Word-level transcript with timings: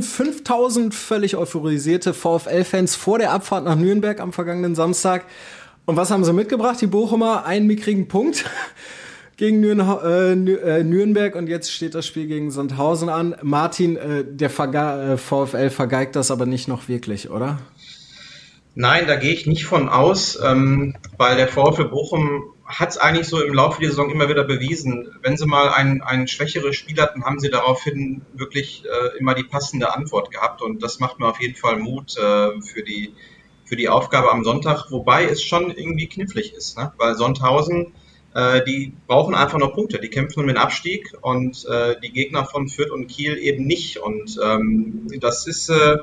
Wir 0.00 0.06
hörten 0.06 0.32
5000 0.34 0.94
völlig 0.94 1.36
euphorisierte 1.36 2.14
VfL-Fans 2.14 2.96
vor 2.96 3.18
der 3.18 3.32
Abfahrt 3.32 3.66
nach 3.66 3.76
Nürnberg 3.76 4.18
am 4.20 4.32
vergangenen 4.32 4.74
Samstag. 4.74 5.26
Und 5.84 5.96
was 5.96 6.10
haben 6.10 6.24
sie 6.24 6.32
mitgebracht? 6.32 6.80
Die 6.80 6.86
Bochumer 6.86 7.44
einen 7.44 7.66
mickrigen 7.66 8.08
Punkt 8.08 8.46
gegen 9.36 9.62
äh, 9.62 10.32
äh, 10.32 10.84
Nürnberg 10.84 11.34
und 11.34 11.48
jetzt 11.48 11.70
steht 11.70 11.94
das 11.94 12.06
Spiel 12.06 12.28
gegen 12.28 12.50
Sandhausen 12.50 13.10
an. 13.10 13.36
Martin, 13.42 13.96
äh, 13.96 14.24
der 14.24 14.48
VfL 14.48 15.68
vergeigt 15.68 16.16
das 16.16 16.30
aber 16.30 16.46
nicht 16.46 16.66
noch 16.66 16.88
wirklich, 16.88 17.28
oder? 17.28 17.58
Nein, 18.74 19.04
da 19.06 19.16
gehe 19.16 19.34
ich 19.34 19.46
nicht 19.46 19.66
von 19.66 19.90
aus, 19.90 20.38
ähm, 20.42 20.96
weil 21.18 21.36
der 21.36 21.48
VfL 21.48 21.84
Bochum 21.84 22.44
hat 22.70 22.90
es 22.90 22.98
eigentlich 22.98 23.26
so 23.26 23.42
im 23.42 23.52
Laufe 23.52 23.80
der 23.80 23.90
Saison 23.90 24.10
immer 24.10 24.28
wieder 24.28 24.44
bewiesen. 24.44 25.08
Wenn 25.22 25.36
sie 25.36 25.46
mal 25.46 25.70
ein, 25.70 26.02
ein 26.02 26.28
schwächeres 26.28 26.76
Spiel 26.76 27.00
hatten, 27.00 27.24
haben 27.24 27.40
sie 27.40 27.50
daraufhin 27.50 28.22
wirklich 28.32 28.84
äh, 28.84 29.18
immer 29.18 29.34
die 29.34 29.42
passende 29.42 29.94
Antwort 29.94 30.30
gehabt. 30.30 30.62
Und 30.62 30.82
das 30.82 31.00
macht 31.00 31.18
mir 31.18 31.28
auf 31.28 31.40
jeden 31.40 31.56
Fall 31.56 31.78
Mut 31.78 32.16
äh, 32.16 32.60
für, 32.62 32.82
die, 32.82 33.14
für 33.64 33.76
die 33.76 33.88
Aufgabe 33.88 34.30
am 34.30 34.44
Sonntag, 34.44 34.90
wobei 34.90 35.24
es 35.24 35.42
schon 35.42 35.70
irgendwie 35.70 36.08
knifflig 36.08 36.54
ist, 36.54 36.78
ne? 36.78 36.92
weil 36.96 37.16
Sonthausen, 37.16 37.92
äh, 38.34 38.64
die 38.64 38.94
brauchen 39.06 39.34
einfach 39.34 39.58
noch 39.58 39.74
Punkte. 39.74 39.98
Die 39.98 40.08
kämpfen 40.08 40.40
um 40.40 40.46
den 40.46 40.56
Abstieg 40.56 41.12
und 41.20 41.66
äh, 41.66 41.96
die 42.00 42.12
Gegner 42.12 42.44
von 42.44 42.68
Fürth 42.68 42.90
und 42.90 43.08
Kiel 43.08 43.36
eben 43.36 43.66
nicht. 43.66 43.98
Und 43.98 44.38
ähm, 44.42 45.08
das 45.20 45.46
ist 45.46 45.68
äh, 45.68 45.98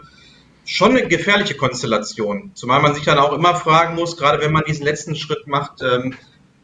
schon 0.66 0.98
eine 0.98 1.08
gefährliche 1.08 1.56
Konstellation. 1.56 2.52
Zumal 2.54 2.82
man 2.82 2.94
sich 2.94 3.06
dann 3.06 3.18
auch 3.18 3.32
immer 3.32 3.56
fragen 3.56 3.96
muss, 3.96 4.18
gerade 4.18 4.42
wenn 4.42 4.52
man 4.52 4.66
diesen 4.68 4.84
letzten 4.84 5.16
Schritt 5.16 5.48
macht, 5.48 5.82
ähm, 5.82 6.14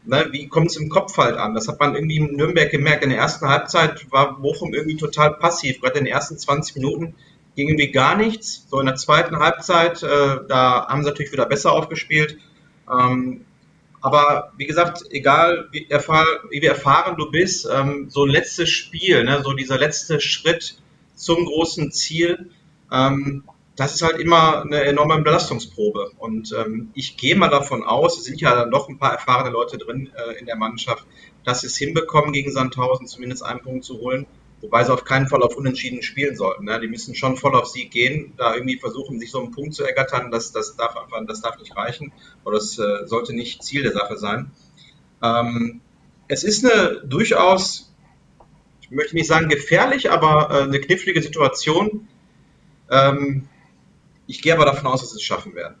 ne, 0.04 0.28
wie 0.30 0.48
kommt 0.48 0.70
es 0.70 0.76
im 0.76 0.88
Kopf 0.88 1.16
halt 1.16 1.36
an? 1.36 1.54
Das 1.54 1.68
hat 1.68 1.80
man 1.80 1.94
irgendwie 1.94 2.16
in 2.16 2.36
Nürnberg 2.36 2.70
gemerkt. 2.70 3.04
In 3.04 3.10
der 3.10 3.18
ersten 3.18 3.48
Halbzeit 3.48 4.10
war 4.10 4.38
Bochum 4.38 4.74
irgendwie 4.74 4.96
total 4.96 5.34
passiv. 5.34 5.80
Gerade 5.80 5.98
in 5.98 6.04
den 6.04 6.12
ersten 6.12 6.38
20 6.38 6.76
Minuten 6.76 7.14
ging 7.56 7.68
irgendwie 7.68 7.92
gar 7.92 8.16
nichts. 8.16 8.66
So 8.68 8.80
in 8.80 8.86
der 8.86 8.96
zweiten 8.96 9.38
Halbzeit, 9.38 10.02
äh, 10.02 10.38
da 10.48 10.86
haben 10.88 11.02
sie 11.02 11.10
natürlich 11.10 11.32
wieder 11.32 11.46
besser 11.46 11.72
aufgespielt. 11.72 12.38
Ähm, 12.90 13.44
aber 14.00 14.52
wie 14.58 14.66
gesagt, 14.66 15.04
egal 15.10 15.68
wie, 15.72 15.88
erfahr 15.88 16.26
wie 16.50 16.60
erfahren 16.60 17.16
du 17.16 17.30
bist, 17.30 17.66
ähm, 17.72 18.10
so 18.10 18.24
ein 18.24 18.30
letztes 18.30 18.68
Spiel, 18.68 19.24
ne, 19.24 19.42
so 19.42 19.54
dieser 19.54 19.78
letzte 19.78 20.20
Schritt 20.20 20.76
zum 21.14 21.46
großen 21.46 21.90
Ziel, 21.90 22.50
ähm, 22.92 23.44
das 23.76 23.94
ist 23.94 24.02
halt 24.02 24.20
immer 24.20 24.62
eine 24.62 24.84
enorme 24.84 25.20
Belastungsprobe. 25.22 26.12
Und 26.18 26.54
ähm, 26.56 26.90
ich 26.94 27.16
gehe 27.16 27.34
mal 27.34 27.48
davon 27.48 27.82
aus, 27.82 28.18
es 28.18 28.24
sind 28.24 28.40
ja 28.40 28.54
dann 28.54 28.70
doch 28.70 28.88
ein 28.88 28.98
paar 28.98 29.12
erfahrene 29.12 29.50
Leute 29.50 29.78
drin 29.78 30.10
äh, 30.14 30.38
in 30.38 30.46
der 30.46 30.56
Mannschaft, 30.56 31.04
dass 31.44 31.62
sie 31.62 31.66
es 31.66 31.76
hinbekommen, 31.76 32.32
gegen 32.32 32.52
Sandhausen 32.52 33.06
zumindest 33.06 33.44
einen 33.44 33.60
Punkt 33.60 33.84
zu 33.84 33.98
holen. 33.98 34.26
Wobei 34.60 34.84
sie 34.84 34.92
auf 34.92 35.04
keinen 35.04 35.28
Fall 35.28 35.42
auf 35.42 35.56
Unentschieden 35.56 36.02
spielen 36.02 36.36
sollten. 36.36 36.64
Ne? 36.64 36.80
Die 36.80 36.86
müssen 36.86 37.14
schon 37.14 37.36
voll 37.36 37.54
auf 37.54 37.66
Sieg 37.66 37.90
gehen, 37.90 38.32
da 38.36 38.54
irgendwie 38.54 38.78
versuchen, 38.78 39.18
sich 39.18 39.30
so 39.30 39.42
einen 39.42 39.50
Punkt 39.50 39.74
zu 39.74 39.84
ergattern. 39.84 40.30
Das, 40.30 40.52
das, 40.52 40.76
darf, 40.76 40.96
einfach, 40.96 41.18
das 41.26 41.42
darf 41.42 41.58
nicht 41.58 41.76
reichen 41.76 42.12
oder 42.44 42.56
das 42.56 42.78
äh, 42.78 43.06
sollte 43.06 43.34
nicht 43.34 43.62
Ziel 43.62 43.82
der 43.82 43.92
Sache 43.92 44.16
sein. 44.16 44.52
Ähm, 45.22 45.80
es 46.28 46.44
ist 46.44 46.64
eine 46.64 47.02
durchaus, 47.04 47.92
ich 48.80 48.90
möchte 48.90 49.16
nicht 49.16 49.26
sagen 49.26 49.48
gefährlich, 49.48 50.10
aber 50.10 50.50
äh, 50.50 50.62
eine 50.62 50.80
knifflige 50.80 51.20
Situation. 51.20 52.08
Ähm, 52.90 53.48
ich 54.26 54.42
gehe 54.42 54.54
aber 54.54 54.64
davon 54.64 54.86
aus, 54.86 55.00
dass 55.00 55.10
sie 55.10 55.16
es 55.16 55.22
schaffen 55.22 55.54
werden. 55.54 55.76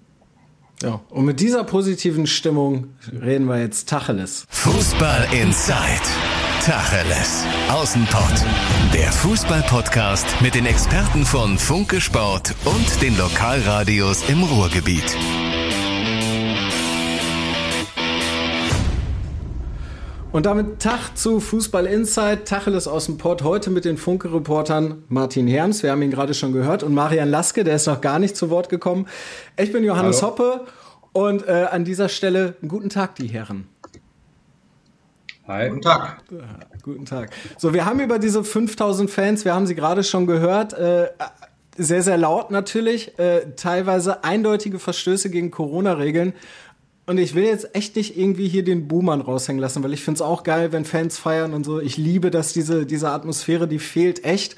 Ja, 0.82 1.00
und 1.08 1.24
mit 1.24 1.40
dieser 1.40 1.64
positiven 1.64 2.26
Stimmung 2.26 2.94
reden 3.12 3.46
wir 3.46 3.60
jetzt 3.60 3.88
Tacheles. 3.88 4.44
Fußball 4.50 5.28
Inside. 5.32 5.78
Tacheles. 6.62 7.44
Außenpott. 7.70 8.44
Der 8.92 9.12
Fußball-Podcast 9.12 10.26
mit 10.40 10.54
den 10.54 10.66
Experten 10.66 11.24
von 11.24 11.58
Funke 11.58 12.00
Sport 12.00 12.54
und 12.64 13.02
den 13.02 13.16
Lokalradios 13.16 14.28
im 14.28 14.42
Ruhrgebiet. 14.42 15.16
Und 20.34 20.46
damit 20.46 20.80
Tag 20.80 21.16
zu 21.16 21.38
Fußball 21.38 21.86
Insight, 21.86 22.48
Tacheles 22.48 22.88
aus 22.88 23.06
dem 23.06 23.18
Port. 23.18 23.44
Heute 23.44 23.70
mit 23.70 23.84
den 23.84 23.96
Funke-Reportern 23.96 25.04
Martin 25.08 25.46
Herms, 25.46 25.84
wir 25.84 25.92
haben 25.92 26.02
ihn 26.02 26.10
gerade 26.10 26.34
schon 26.34 26.52
gehört, 26.52 26.82
und 26.82 26.92
Marian 26.92 27.30
Laske, 27.30 27.62
der 27.62 27.76
ist 27.76 27.86
noch 27.86 28.00
gar 28.00 28.18
nicht 28.18 28.36
zu 28.36 28.50
Wort 28.50 28.68
gekommen. 28.68 29.06
Ich 29.56 29.70
bin 29.70 29.84
Johannes 29.84 30.22
Hallo. 30.22 30.32
Hoppe 30.32 30.66
und 31.12 31.46
äh, 31.46 31.68
an 31.70 31.84
dieser 31.84 32.08
Stelle 32.08 32.56
einen 32.60 32.68
guten 32.68 32.88
Tag, 32.88 33.14
die 33.14 33.28
Herren. 33.28 33.68
Hi. 35.46 35.68
Guten 35.68 35.82
Tag. 35.82 36.24
Guten 36.82 37.04
Tag. 37.04 37.30
So, 37.56 37.72
wir 37.72 37.84
haben 37.84 38.00
über 38.00 38.18
diese 38.18 38.42
5000 38.42 39.08
Fans, 39.08 39.44
wir 39.44 39.54
haben 39.54 39.68
sie 39.68 39.76
gerade 39.76 40.02
schon 40.02 40.26
gehört, 40.26 40.72
äh, 40.72 41.10
sehr, 41.76 42.02
sehr 42.02 42.16
laut 42.16 42.50
natürlich, 42.50 43.16
äh, 43.20 43.52
teilweise 43.54 44.24
eindeutige 44.24 44.80
Verstöße 44.80 45.30
gegen 45.30 45.52
Corona-Regeln. 45.52 46.32
Und 47.06 47.18
ich 47.18 47.34
will 47.34 47.44
jetzt 47.44 47.74
echt 47.74 47.96
nicht 47.96 48.16
irgendwie 48.16 48.48
hier 48.48 48.64
den 48.64 48.88
Boomern 48.88 49.20
raushängen 49.20 49.60
lassen, 49.60 49.82
weil 49.82 49.92
ich 49.92 50.02
finde 50.02 50.16
es 50.18 50.22
auch 50.22 50.42
geil, 50.42 50.72
wenn 50.72 50.86
Fans 50.86 51.18
feiern 51.18 51.52
und 51.52 51.64
so. 51.64 51.80
Ich 51.80 51.98
liebe 51.98 52.30
dass 52.30 52.52
diese, 52.52 52.86
diese 52.86 53.10
Atmosphäre, 53.10 53.68
die 53.68 53.78
fehlt 53.78 54.24
echt. 54.24 54.56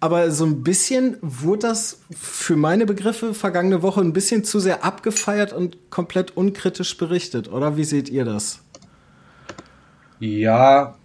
Aber 0.00 0.30
so 0.30 0.46
ein 0.46 0.62
bisschen 0.62 1.16
wurde 1.22 1.66
das 1.68 2.02
für 2.16 2.54
meine 2.54 2.86
Begriffe 2.86 3.34
vergangene 3.34 3.82
Woche 3.82 4.00
ein 4.00 4.12
bisschen 4.12 4.44
zu 4.44 4.60
sehr 4.60 4.84
abgefeiert 4.84 5.52
und 5.52 5.90
komplett 5.90 6.36
unkritisch 6.36 6.96
berichtet, 6.96 7.50
oder? 7.50 7.76
Wie 7.76 7.82
seht 7.82 8.08
ihr 8.08 8.24
das? 8.24 8.60
Ja, 10.20 10.96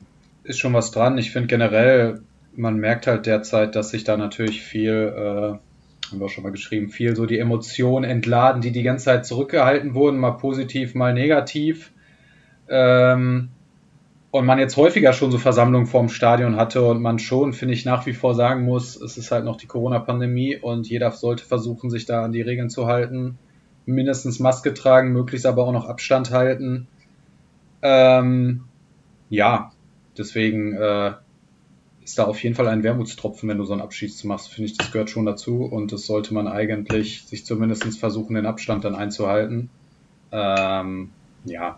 ist 0.43 0.59
schon 0.59 0.73
was 0.73 0.91
dran. 0.91 1.17
Ich 1.17 1.31
finde 1.31 1.47
generell, 1.47 2.21
man 2.55 2.77
merkt 2.77 3.07
halt 3.07 3.25
derzeit, 3.25 3.75
dass 3.75 3.89
sich 3.89 4.03
da 4.03 4.15
natürlich 4.15 4.61
viel 4.61 5.11
äh, 5.15 5.57
haben 6.11 6.19
wir 6.19 6.25
auch 6.25 6.29
schon 6.29 6.43
mal 6.43 6.51
geschrieben, 6.51 6.89
viel 6.89 7.15
so 7.15 7.25
die 7.25 7.39
Emotionen 7.39 8.09
entladen, 8.09 8.61
die 8.61 8.71
die 8.71 8.83
ganze 8.83 9.05
Zeit 9.05 9.25
zurückgehalten 9.25 9.93
wurden, 9.93 10.19
mal 10.19 10.31
positiv, 10.31 10.95
mal 10.95 11.13
negativ. 11.13 11.91
Ähm, 12.69 13.49
und 14.31 14.45
man 14.45 14.57
jetzt 14.57 14.77
häufiger 14.77 15.13
schon 15.13 15.31
so 15.31 15.37
Versammlungen 15.37 15.85
vorm 15.85 16.09
Stadion 16.09 16.55
hatte 16.55 16.83
und 16.83 17.01
man 17.01 17.19
schon, 17.19 17.53
finde 17.53 17.75
ich, 17.75 17.85
nach 17.85 18.07
wie 18.07 18.13
vor 18.13 18.33
sagen 18.33 18.63
muss, 18.63 18.99
es 18.99 19.17
ist 19.17 19.31
halt 19.31 19.45
noch 19.45 19.57
die 19.57 19.67
Corona-Pandemie 19.67 20.57
und 20.57 20.89
jeder 20.89 21.11
sollte 21.11 21.45
versuchen, 21.45 21.91
sich 21.91 22.05
da 22.05 22.23
an 22.23 22.31
die 22.31 22.41
Regeln 22.41 22.71
zu 22.71 22.87
halten. 22.87 23.37
Mindestens 23.85 24.39
Maske 24.39 24.73
tragen, 24.73 25.11
möglichst 25.11 25.45
aber 25.45 25.67
auch 25.67 25.71
noch 25.71 25.87
Abstand 25.87 26.31
halten. 26.31 26.87
Ähm, 27.83 28.63
ja, 29.29 29.71
deswegen 30.17 30.73
äh, 30.77 31.11
ist 32.03 32.19
da 32.19 32.25
auf 32.25 32.41
jeden 32.43 32.55
Fall 32.55 32.67
ein 32.67 32.83
Wermutstropfen, 32.83 33.47
wenn 33.49 33.57
du 33.57 33.65
so 33.65 33.73
einen 33.73 33.81
Abschieß 33.81 34.23
machst, 34.25 34.49
finde 34.49 34.71
ich, 34.71 34.77
das 34.77 34.91
gehört 34.91 35.09
schon 35.09 35.25
dazu 35.25 35.63
und 35.63 35.91
das 35.91 36.05
sollte 36.05 36.33
man 36.33 36.47
eigentlich 36.47 37.23
sich 37.25 37.45
zumindest 37.45 37.83
versuchen, 37.97 38.35
den 38.35 38.45
Abstand 38.45 38.83
dann 38.83 38.95
einzuhalten. 38.95 39.69
Ähm, 40.31 41.09
ja. 41.45 41.77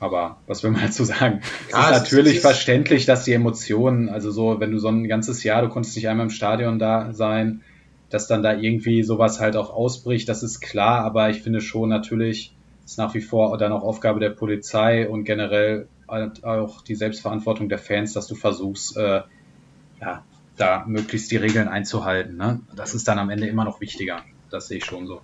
Aber 0.00 0.38
was 0.46 0.62
will 0.62 0.70
man 0.70 0.82
dazu 0.82 1.04
sagen? 1.04 1.40
Ja, 1.70 1.90
es 1.90 1.96
ist 1.96 2.02
natürlich 2.02 2.36
ist 2.36 2.42
verständlich, 2.42 3.06
dass 3.06 3.24
die 3.24 3.32
Emotionen, 3.32 4.08
also 4.08 4.30
so, 4.30 4.60
wenn 4.60 4.72
du 4.72 4.78
so 4.78 4.88
ein 4.88 5.08
ganzes 5.08 5.44
Jahr, 5.44 5.62
du 5.62 5.68
konntest 5.68 5.96
nicht 5.96 6.08
einmal 6.08 6.26
im 6.26 6.30
Stadion 6.30 6.78
da 6.78 7.12
sein, 7.12 7.62
dass 8.10 8.26
dann 8.26 8.42
da 8.42 8.54
irgendwie 8.54 9.02
sowas 9.02 9.40
halt 9.40 9.56
auch 9.56 9.70
ausbricht, 9.70 10.28
das 10.28 10.42
ist 10.42 10.60
klar, 10.60 11.04
aber 11.04 11.30
ich 11.30 11.42
finde 11.42 11.60
schon 11.60 11.88
natürlich, 11.88 12.54
ist 12.84 12.98
nach 12.98 13.14
wie 13.14 13.20
vor 13.20 13.56
dann 13.58 13.72
auch 13.72 13.82
Aufgabe 13.82 14.20
der 14.20 14.30
Polizei 14.30 15.08
und 15.08 15.24
generell 15.24 15.88
auch 16.06 16.82
die 16.82 16.94
Selbstverantwortung 16.94 17.68
der 17.68 17.78
Fans, 17.78 18.12
dass 18.12 18.26
du 18.26 18.34
versuchst, 18.34 18.96
äh, 18.96 19.22
ja, 20.00 20.24
da 20.56 20.84
möglichst 20.86 21.30
die 21.30 21.36
Regeln 21.36 21.68
einzuhalten. 21.68 22.36
Ne? 22.36 22.60
Das 22.74 22.94
ist 22.94 23.08
dann 23.08 23.18
am 23.18 23.30
Ende 23.30 23.46
immer 23.46 23.64
noch 23.64 23.80
wichtiger. 23.80 24.22
Das 24.50 24.68
sehe 24.68 24.78
ich 24.78 24.84
schon 24.84 25.06
so. 25.06 25.20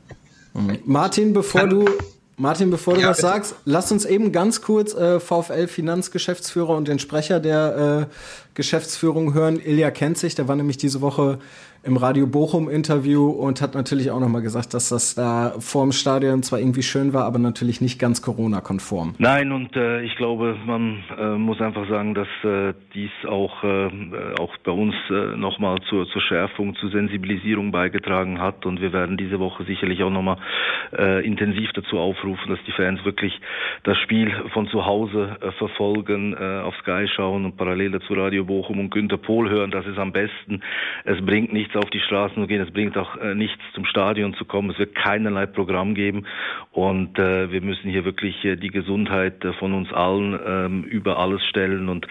Mhm. 0.55 0.79
Martin, 0.85 1.33
bevor 1.33 1.67
du 1.67 1.87
Martin, 2.37 2.71
bevor 2.71 2.95
du 2.95 3.01
ja, 3.01 3.11
was 3.11 3.19
bitte. 3.19 3.29
sagst, 3.29 3.55
lass 3.65 3.93
uns 3.93 4.05
eben 4.05 4.33
ganz 4.33 4.63
kurz 4.63 4.95
äh, 4.95 5.21
VfL 5.21 5.69
Finanzgeschäftsführer 5.69 6.75
und 6.77 6.89
den 6.89 6.99
Sprecher 6.99 7.41
der 7.41 8.09
äh, 8.11 8.15
Geschäftsführung 8.55 9.35
hören. 9.35 9.61
Ilja 9.61 9.91
kennt 9.91 10.19
sich, 10.19 10.35
der 10.35 10.49
war 10.49 10.57
nämlich 10.57 10.77
diese 10.77 11.01
Woche 11.01 11.39
im 11.85 11.97
Radio 11.97 12.27
Bochum 12.27 12.71
Interview 12.71 13.29
und 13.29 13.61
hat 13.61 13.75
natürlich 13.75 14.11
auch 14.11 14.21
nochmal 14.21 14.43
gesagt, 14.43 14.73
dass 14.73 14.89
das 14.89 15.17
da 15.17 15.55
vorm 15.59 15.91
Stadion 15.91 16.43
zwar 16.43 16.61
irgendwie 16.61 16.83
schön 16.83 17.13
war, 17.13 17.25
aber 17.25 17.41
natürlich 17.41 17.81
nicht 17.81 17.99
ganz 17.99 18.23
Corona-konform. 18.23 19.15
Nein, 19.19 19.51
und 19.51 19.75
äh, 19.75 20.03
ich 20.03 20.15
glaube, 20.17 20.57
man 20.65 21.03
äh, 21.19 21.37
muss 21.37 21.61
einfach 21.61 21.89
sagen, 21.89 22.15
dass 22.15 22.29
äh, 22.45 22.73
dies 22.95 23.11
auch, 23.27 23.65
äh, 23.65 23.91
auch 24.39 24.57
bei 24.65 24.71
uns 24.71 24.95
äh, 25.11 25.37
nochmal 25.37 25.79
zur, 25.89 26.07
zur 26.09 26.23
Schärfung, 26.23 26.77
zur 26.77 26.91
Sensibilisierung 26.91 27.73
beigetragen 27.73 28.41
hat 28.41 28.65
und 28.65 28.81
wir 28.81 28.93
werden 28.93 29.17
diese 29.17 29.41
Woche 29.41 29.65
sicherlich 29.65 30.05
auch 30.05 30.11
nochmal 30.11 30.37
äh, 30.97 31.27
intensiv 31.27 31.71
dazu 31.73 31.99
aufrufen, 31.99 32.49
dass 32.49 32.61
die 32.67 32.73
Fans 32.73 33.05
wirklich 33.05 33.41
das 33.83 33.99
Spiel 33.99 34.31
von 34.53 34.69
zu 34.69 34.87
Hause 34.87 35.37
äh, 35.41 35.51
verfolgen, 35.53 36.35
äh, 36.35 36.61
auf 36.61 36.77
Sky 36.83 37.07
schauen 37.09 37.45
und 37.45 37.57
parallel 37.57 37.91
dazu 37.91 38.15
Radio 38.15 38.45
Bochum 38.45 38.79
und 38.79 38.91
Günter 38.91 39.17
Pohl 39.17 39.51
hören. 39.51 39.73
Das 39.73 39.87
ist 39.87 39.99
am 39.99 40.13
besten. 40.13 40.63
Es 41.05 41.21
bringt 41.25 41.53
nichts 41.53 41.72
nichts 41.73 41.77
auf 41.77 41.91
die 41.91 42.01
Straßen 42.01 42.37
zu 42.37 42.47
gehen, 42.47 42.61
es 42.61 42.73
bringt 42.73 42.97
auch 42.97 43.17
äh, 43.17 43.35
nichts 43.35 43.61
zum 43.75 43.85
Stadion 43.85 44.35
zu 44.35 44.45
kommen, 44.45 44.71
es 44.71 44.79
wird 44.79 44.95
keinerlei 44.95 45.47
Programm 45.47 45.95
geben 45.95 46.27
und 46.73 47.19
äh, 47.19 47.51
wir 47.51 47.61
müssen 47.61 47.91
hier 47.91 48.05
wirklich 48.05 48.45
äh, 48.45 48.57
die 48.57 48.71
Gesundheit 48.71 49.45
äh, 49.45 49.53
von 49.55 49.73
uns 49.73 49.93
allen 49.93 50.39
ähm, 50.47 50.85
über 50.85 51.19
alles 51.19 51.43
stellen 51.45 51.89
und 51.89 52.07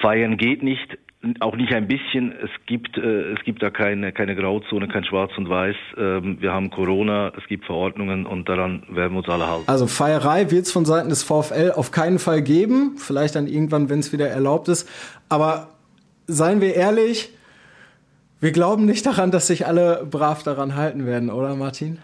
feiern 0.00 0.36
geht 0.36 0.62
nicht 0.62 0.98
auch 1.38 1.54
nicht 1.54 1.72
ein 1.72 1.86
bisschen. 1.86 2.32
Es 2.32 2.50
gibt, 2.66 2.98
äh, 2.98 3.32
es 3.32 3.44
gibt 3.44 3.62
da 3.62 3.70
keine, 3.70 4.10
keine 4.10 4.34
Grauzone, 4.34 4.88
kein 4.88 5.04
Schwarz 5.04 5.30
und 5.36 5.48
Weiß. 5.48 5.76
Ähm, 5.96 6.38
wir 6.40 6.52
haben 6.52 6.70
Corona, 6.70 7.30
es 7.38 7.46
gibt 7.46 7.64
Verordnungen 7.64 8.26
und 8.26 8.48
daran 8.48 8.82
werden 8.88 9.12
wir 9.12 9.18
uns 9.18 9.28
alle 9.28 9.46
halten. 9.46 9.62
Also 9.68 9.86
Feierei 9.86 10.50
wird 10.50 10.66
es 10.66 10.72
von 10.72 10.84
Seiten 10.84 11.10
des 11.10 11.22
VfL 11.22 11.74
auf 11.76 11.92
keinen 11.92 12.18
Fall 12.18 12.42
geben. 12.42 12.96
Vielleicht 12.96 13.36
dann 13.36 13.46
irgendwann, 13.46 13.88
wenn 13.88 14.00
es 14.00 14.12
wieder 14.12 14.26
erlaubt 14.26 14.66
ist. 14.66 14.88
Aber 15.28 15.68
seien 16.26 16.60
wir 16.60 16.74
ehrlich, 16.74 17.30
wir 18.42 18.50
glauben 18.50 18.86
nicht 18.86 19.06
daran, 19.06 19.30
dass 19.30 19.46
sich 19.46 19.66
alle 19.66 20.04
brav 20.04 20.42
daran 20.42 20.74
halten 20.74 21.06
werden, 21.06 21.30
oder 21.30 21.54
Martin? 21.54 22.00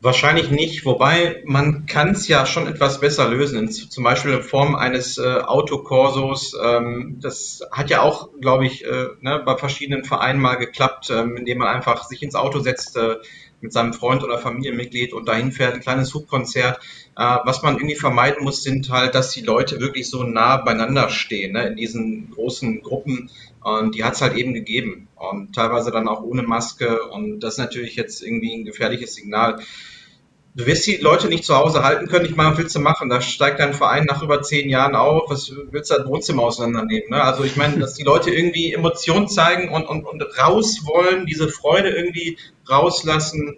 Wahrscheinlich 0.00 0.50
nicht, 0.50 0.84
wobei 0.84 1.42
man 1.44 1.86
kann 1.86 2.10
es 2.10 2.26
ja 2.26 2.44
schon 2.44 2.66
etwas 2.66 2.98
besser 2.98 3.28
lösen, 3.28 3.70
zum 3.70 4.02
Beispiel 4.02 4.32
in 4.32 4.42
Form 4.42 4.74
eines 4.74 5.16
äh, 5.16 5.22
Autokorsos. 5.22 6.56
Ähm, 6.60 7.18
das 7.20 7.60
hat 7.70 7.88
ja 7.88 8.02
auch, 8.02 8.30
glaube 8.40 8.66
ich, 8.66 8.84
äh, 8.84 9.06
ne, 9.20 9.40
bei 9.44 9.56
verschiedenen 9.56 10.04
Vereinen 10.04 10.40
mal 10.40 10.56
geklappt, 10.56 11.10
ähm, 11.10 11.36
indem 11.36 11.58
man 11.58 11.68
einfach 11.68 12.04
sich 12.04 12.22
ins 12.22 12.34
Auto 12.34 12.58
setzt 12.58 12.96
äh, 12.96 13.16
mit 13.60 13.72
seinem 13.72 13.92
Freund 13.92 14.22
oder 14.22 14.38
Familienmitglied 14.38 15.12
und 15.12 15.28
dahin 15.28 15.52
fährt, 15.52 15.74
ein 15.74 15.80
kleines 15.80 16.14
Hubkonzert. 16.14 16.78
Äh, 17.16 17.36
was 17.44 17.62
man 17.62 17.76
irgendwie 17.76 17.96
vermeiden 17.96 18.44
muss, 18.44 18.62
sind 18.62 18.90
halt, 18.90 19.14
dass 19.14 19.32
die 19.32 19.42
Leute 19.42 19.80
wirklich 19.80 20.08
so 20.08 20.22
nah 20.22 20.58
beieinander 20.58 21.08
stehen, 21.08 21.52
ne, 21.52 21.66
in 21.66 21.76
diesen 21.76 22.30
großen 22.30 22.82
Gruppen. 22.82 23.30
Und 23.62 23.94
die 23.94 24.04
hat 24.04 24.14
es 24.14 24.22
halt 24.22 24.36
eben 24.36 24.54
gegeben. 24.54 25.08
Und 25.16 25.54
teilweise 25.54 25.90
dann 25.90 26.08
auch 26.08 26.22
ohne 26.22 26.42
Maske. 26.42 27.02
Und 27.08 27.40
das 27.40 27.54
ist 27.54 27.58
natürlich 27.58 27.96
jetzt 27.96 28.22
irgendwie 28.22 28.54
ein 28.54 28.64
gefährliches 28.64 29.14
Signal. 29.14 29.60
Du 30.54 30.66
wirst 30.66 30.86
die 30.86 30.96
Leute 30.96 31.28
nicht 31.28 31.44
zu 31.44 31.54
Hause 31.54 31.84
halten 31.84 32.08
können. 32.08 32.24
Ich 32.24 32.34
meine, 32.34 32.50
was 32.50 32.58
willst 32.58 32.74
du 32.74 32.80
machen? 32.80 33.08
Da 33.08 33.20
steigt 33.20 33.60
dein 33.60 33.74
Verein 33.74 34.06
nach 34.06 34.22
über 34.22 34.42
zehn 34.42 34.68
Jahren 34.68 34.96
auf. 34.96 35.30
Was 35.30 35.52
willst 35.70 35.90
du 35.90 35.94
das 35.96 36.06
Wohnzimmer 36.06 36.42
auseinandernehmen? 36.42 37.10
Ne? 37.10 37.22
Also 37.22 37.44
ich 37.44 37.56
meine, 37.56 37.78
dass 37.78 37.94
die 37.94 38.02
Leute 38.02 38.30
irgendwie 38.30 38.72
Emotionen 38.72 39.28
zeigen 39.28 39.68
und, 39.68 39.86
und, 39.86 40.04
und 40.04 40.22
raus 40.38 40.80
wollen, 40.84 41.26
diese 41.26 41.48
Freude 41.48 41.90
irgendwie 41.90 42.38
rauslassen. 42.68 43.56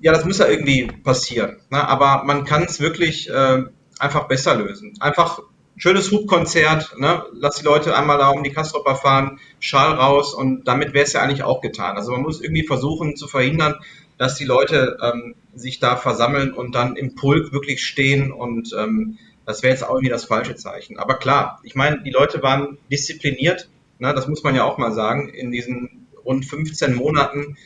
Ja, 0.00 0.12
das 0.12 0.24
muss 0.24 0.38
ja 0.38 0.46
irgendwie 0.46 0.86
passieren. 0.86 1.60
Ne? 1.70 1.86
Aber 1.86 2.24
man 2.24 2.44
kann 2.44 2.62
es 2.62 2.80
wirklich 2.80 3.28
äh, 3.28 3.64
einfach 3.98 4.28
besser 4.28 4.54
lösen. 4.54 4.94
Einfach 5.00 5.40
schönes 5.76 6.10
Hubkonzert, 6.10 6.98
ne? 6.98 7.24
lass 7.34 7.56
die 7.56 7.64
Leute 7.64 7.94
einmal 7.94 8.18
da 8.18 8.30
um 8.30 8.42
die 8.42 8.52
Kastropper 8.52 8.96
fahren, 8.96 9.38
Schal 9.60 9.92
raus 9.92 10.32
und 10.32 10.64
damit 10.66 10.94
wäre 10.94 11.04
es 11.04 11.12
ja 11.12 11.20
eigentlich 11.20 11.42
auch 11.42 11.60
getan. 11.60 11.96
Also 11.96 12.12
man 12.12 12.22
muss 12.22 12.40
irgendwie 12.40 12.66
versuchen 12.66 13.16
zu 13.16 13.28
verhindern, 13.28 13.74
dass 14.18 14.36
die 14.36 14.44
Leute 14.44 14.98
ähm, 15.02 15.34
sich 15.54 15.78
da 15.78 15.96
versammeln 15.96 16.52
und 16.52 16.74
dann 16.74 16.96
im 16.96 17.14
Pulk 17.14 17.52
wirklich 17.52 17.84
stehen 17.84 18.32
und 18.32 18.74
ähm, 18.78 19.18
das 19.44 19.62
wäre 19.62 19.72
jetzt 19.72 19.84
auch 19.84 19.90
irgendwie 19.90 20.08
das 20.08 20.24
falsche 20.24 20.56
Zeichen. 20.56 20.98
Aber 20.98 21.14
klar, 21.18 21.60
ich 21.62 21.74
meine, 21.74 22.02
die 22.02 22.10
Leute 22.10 22.42
waren 22.42 22.78
diszipliniert, 22.90 23.68
ne? 23.98 24.12
das 24.12 24.26
muss 24.26 24.42
man 24.42 24.54
ja 24.54 24.64
auch 24.64 24.78
mal 24.78 24.92
sagen, 24.92 25.28
in 25.28 25.52
diesen 25.52 26.08
rund 26.24 26.44
15 26.44 26.94
Monaten 26.94 27.56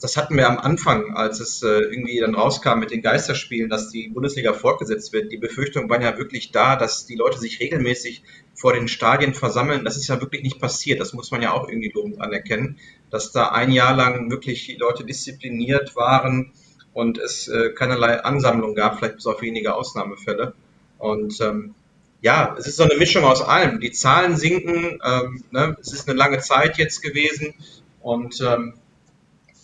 das 0.00 0.16
hatten 0.16 0.36
wir 0.36 0.48
am 0.48 0.58
Anfang, 0.58 1.16
als 1.16 1.40
es 1.40 1.64
äh, 1.64 1.66
irgendwie 1.66 2.20
dann 2.20 2.36
rauskam 2.36 2.78
mit 2.78 2.92
den 2.92 3.02
Geisterspielen, 3.02 3.68
dass 3.68 3.88
die 3.88 4.08
Bundesliga 4.08 4.52
fortgesetzt 4.52 5.12
wird. 5.12 5.32
Die 5.32 5.36
Befürchtungen 5.36 5.90
waren 5.90 6.02
ja 6.02 6.16
wirklich 6.16 6.52
da, 6.52 6.76
dass 6.76 7.06
die 7.06 7.16
Leute 7.16 7.38
sich 7.38 7.58
regelmäßig 7.58 8.22
vor 8.54 8.72
den 8.72 8.86
Stadien 8.86 9.34
versammeln. 9.34 9.84
Das 9.84 9.96
ist 9.96 10.06
ja 10.06 10.20
wirklich 10.20 10.44
nicht 10.44 10.60
passiert. 10.60 11.00
Das 11.00 11.12
muss 11.12 11.32
man 11.32 11.42
ja 11.42 11.52
auch 11.52 11.68
irgendwie 11.68 11.90
lobend 11.92 12.20
anerkennen, 12.20 12.78
dass 13.10 13.32
da 13.32 13.48
ein 13.48 13.72
Jahr 13.72 13.96
lang 13.96 14.30
wirklich 14.30 14.66
die 14.66 14.76
Leute 14.76 15.04
diszipliniert 15.04 15.96
waren 15.96 16.52
und 16.92 17.18
es 17.18 17.48
äh, 17.48 17.70
keinerlei 17.70 18.22
Ansammlung 18.22 18.76
gab, 18.76 18.98
vielleicht 18.98 19.16
bis 19.16 19.26
auf 19.26 19.42
wenige 19.42 19.74
Ausnahmefälle. 19.74 20.54
Und 20.98 21.40
ähm, 21.40 21.74
ja, 22.20 22.54
es 22.56 22.68
ist 22.68 22.76
so 22.76 22.84
eine 22.84 22.96
Mischung 22.96 23.24
aus 23.24 23.42
allem. 23.42 23.80
Die 23.80 23.90
Zahlen 23.90 24.36
sinken, 24.36 25.00
ähm, 25.04 25.42
ne? 25.50 25.76
es 25.80 25.92
ist 25.92 26.08
eine 26.08 26.16
lange 26.16 26.38
Zeit 26.38 26.78
jetzt 26.78 27.02
gewesen 27.02 27.54
und 28.00 28.40
ähm, 28.40 28.74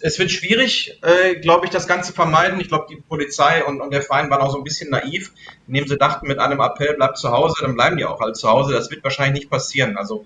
es 0.00 0.18
wird 0.18 0.30
schwierig, 0.30 0.98
äh, 1.02 1.36
glaube 1.36 1.66
ich, 1.66 1.70
das 1.70 1.86
Ganze 1.86 2.12
vermeiden. 2.12 2.60
Ich 2.60 2.68
glaube, 2.68 2.86
die 2.90 2.96
Polizei 2.96 3.64
und, 3.64 3.80
und, 3.80 3.92
der 3.92 4.02
Verein 4.02 4.30
waren 4.30 4.42
auch 4.42 4.50
so 4.50 4.58
ein 4.58 4.64
bisschen 4.64 4.90
naiv, 4.90 5.32
indem 5.66 5.86
sie 5.86 5.96
dachten, 5.96 6.26
mit 6.26 6.38
einem 6.38 6.60
Appell 6.60 6.94
bleibt 6.94 7.18
zu 7.18 7.30
Hause, 7.30 7.56
dann 7.62 7.74
bleiben 7.74 7.96
die 7.96 8.04
auch 8.04 8.20
alle 8.20 8.32
zu 8.32 8.48
Hause. 8.48 8.74
Das 8.74 8.90
wird 8.90 9.02
wahrscheinlich 9.04 9.42
nicht 9.42 9.50
passieren. 9.50 9.96
Also 9.96 10.24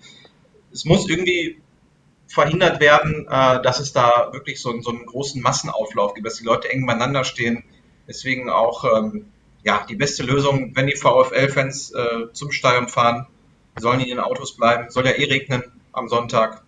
es 0.72 0.84
muss 0.84 1.08
irgendwie 1.08 1.60
verhindert 2.26 2.80
werden, 2.80 3.26
äh, 3.28 3.62
dass 3.62 3.80
es 3.80 3.92
da 3.92 4.30
wirklich 4.32 4.60
so, 4.60 4.80
so, 4.80 4.90
einen 4.90 5.06
großen 5.06 5.40
Massenauflauf 5.40 6.14
gibt, 6.14 6.26
dass 6.26 6.36
die 6.36 6.44
Leute 6.44 6.70
eng 6.70 6.86
beieinander 6.86 7.24
stehen. 7.24 7.64
Deswegen 8.06 8.50
auch 8.50 8.84
ähm, 8.84 9.26
ja 9.64 9.86
die 9.88 9.96
beste 9.96 10.22
Lösung, 10.22 10.72
wenn 10.74 10.86
die 10.86 10.96
VfL-Fans 10.96 11.92
äh, 11.92 12.32
zum 12.32 12.52
Stadion 12.52 12.88
fahren, 12.88 13.26
sollen 13.78 14.00
die 14.00 14.10
in 14.10 14.16
den 14.16 14.24
Autos 14.24 14.56
bleiben. 14.56 14.90
Soll 14.90 15.06
ja 15.06 15.12
eh 15.12 15.24
regnen 15.24 15.62
am 15.92 16.08
Sonntag. 16.08 16.62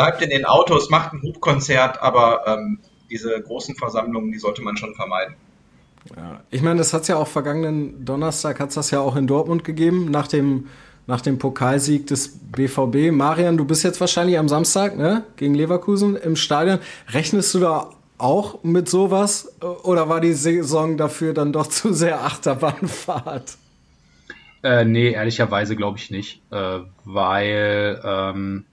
Bleibt 0.00 0.22
in 0.22 0.30
den 0.30 0.46
Autos, 0.46 0.88
macht 0.88 1.12
ein 1.12 1.20
Hubkonzert, 1.20 2.00
aber 2.00 2.46
ähm, 2.46 2.78
diese 3.10 3.38
großen 3.38 3.74
Versammlungen, 3.74 4.32
die 4.32 4.38
sollte 4.38 4.62
man 4.62 4.74
schon 4.78 4.94
vermeiden. 4.94 5.34
Ja, 6.16 6.40
ich 6.50 6.62
meine, 6.62 6.78
das 6.78 6.94
hat 6.94 7.02
es 7.02 7.08
ja 7.08 7.16
auch 7.16 7.28
vergangenen 7.28 8.02
Donnerstag, 8.02 8.60
hat 8.60 8.70
es 8.70 8.76
das 8.76 8.90
ja 8.90 9.00
auch 9.00 9.14
in 9.14 9.26
Dortmund 9.26 9.62
gegeben, 9.62 10.10
nach 10.10 10.26
dem, 10.26 10.68
nach 11.06 11.20
dem 11.20 11.38
Pokalsieg 11.38 12.06
des 12.06 12.38
BVB. 12.50 13.12
Marian, 13.12 13.58
du 13.58 13.66
bist 13.66 13.84
jetzt 13.84 14.00
wahrscheinlich 14.00 14.38
am 14.38 14.48
Samstag 14.48 14.96
ne, 14.96 15.24
gegen 15.36 15.52
Leverkusen 15.52 16.16
im 16.16 16.34
Stadion. 16.34 16.78
Rechnest 17.08 17.52
du 17.52 17.58
da 17.58 17.90
auch 18.16 18.64
mit 18.64 18.88
sowas 18.88 19.52
oder 19.82 20.08
war 20.08 20.22
die 20.22 20.32
Saison 20.32 20.96
dafür 20.96 21.34
dann 21.34 21.52
doch 21.52 21.66
zu 21.68 21.92
sehr 21.92 22.24
Achterbahnfahrt? 22.24 23.58
Äh, 24.62 24.86
nee, 24.86 25.10
ehrlicherweise 25.10 25.76
glaube 25.76 25.98
ich 25.98 26.10
nicht, 26.10 26.40
äh, 26.50 26.78
weil 27.04 28.00
ähm, 28.02 28.64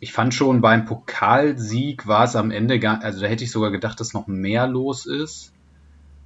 ich 0.00 0.12
fand 0.12 0.32
schon 0.34 0.60
beim 0.60 0.84
Pokalsieg 0.84 2.06
war 2.06 2.24
es 2.24 2.36
am 2.36 2.50
Ende 2.50 2.78
gar, 2.78 3.02
also 3.02 3.20
da 3.20 3.26
hätte 3.26 3.44
ich 3.44 3.50
sogar 3.50 3.70
gedacht, 3.70 3.98
dass 4.00 4.14
noch 4.14 4.26
mehr 4.26 4.66
los 4.66 5.06
ist. 5.06 5.52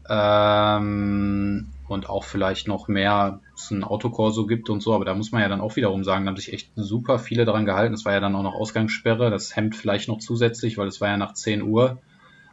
Ähm, 0.09 1.69
und 1.89 2.09
auch 2.09 2.25
vielleicht 2.25 2.69
noch 2.69 2.89
mehr 2.89 3.41
es 3.55 3.71
ein 3.71 3.85
Autokorso 3.85 4.47
gibt 4.47 4.69
und 4.69 4.83
so, 4.83 4.95
aber 4.95 5.05
da 5.05 5.15
muss 5.15 5.31
man 5.31 5.43
ja 5.43 5.49
dann 5.49 5.61
auch 5.61 5.77
wiederum 5.77 6.05
sagen, 6.05 6.25
da 6.25 6.31
haben 6.31 6.37
sich 6.37 6.53
echt 6.53 6.71
super 6.75 7.19
viele 7.19 7.45
daran 7.45 7.67
gehalten. 7.67 7.95
Es 7.95 8.05
war 8.05 8.13
ja 8.13 8.21
dann 8.21 8.35
auch 8.35 8.43
noch 8.43 8.55
Ausgangssperre, 8.55 9.31
das 9.31 9.55
hemmt 9.55 9.77
vielleicht 9.77 10.09
noch 10.09 10.19
zusätzlich, 10.19 10.77
weil 10.77 10.89
es 10.89 11.01
war 11.01 11.09
ja 11.09 11.17
nach 11.17 11.35
10 11.35 11.63
Uhr. 11.63 11.99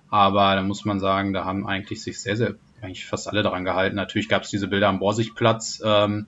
Aber 0.10 0.56
da 0.56 0.62
muss 0.62 0.86
man 0.86 1.00
sagen, 1.00 1.34
da 1.34 1.46
haben 1.46 1.68
eigentlich 1.68 2.02
sich 2.02 2.22
sehr, 2.22 2.36
sehr, 2.36 2.56
eigentlich 2.82 3.06
fast 3.06 3.28
alle 3.28 3.44
daran 3.44 3.64
gehalten. 3.64 3.96
Natürlich 3.96 4.30
gab 4.30 4.44
es 4.44 4.50
diese 4.50 4.68
Bilder 4.68 4.90
am 4.90 5.00
Borsigplatz, 5.00 5.82
ähm, 5.84 6.28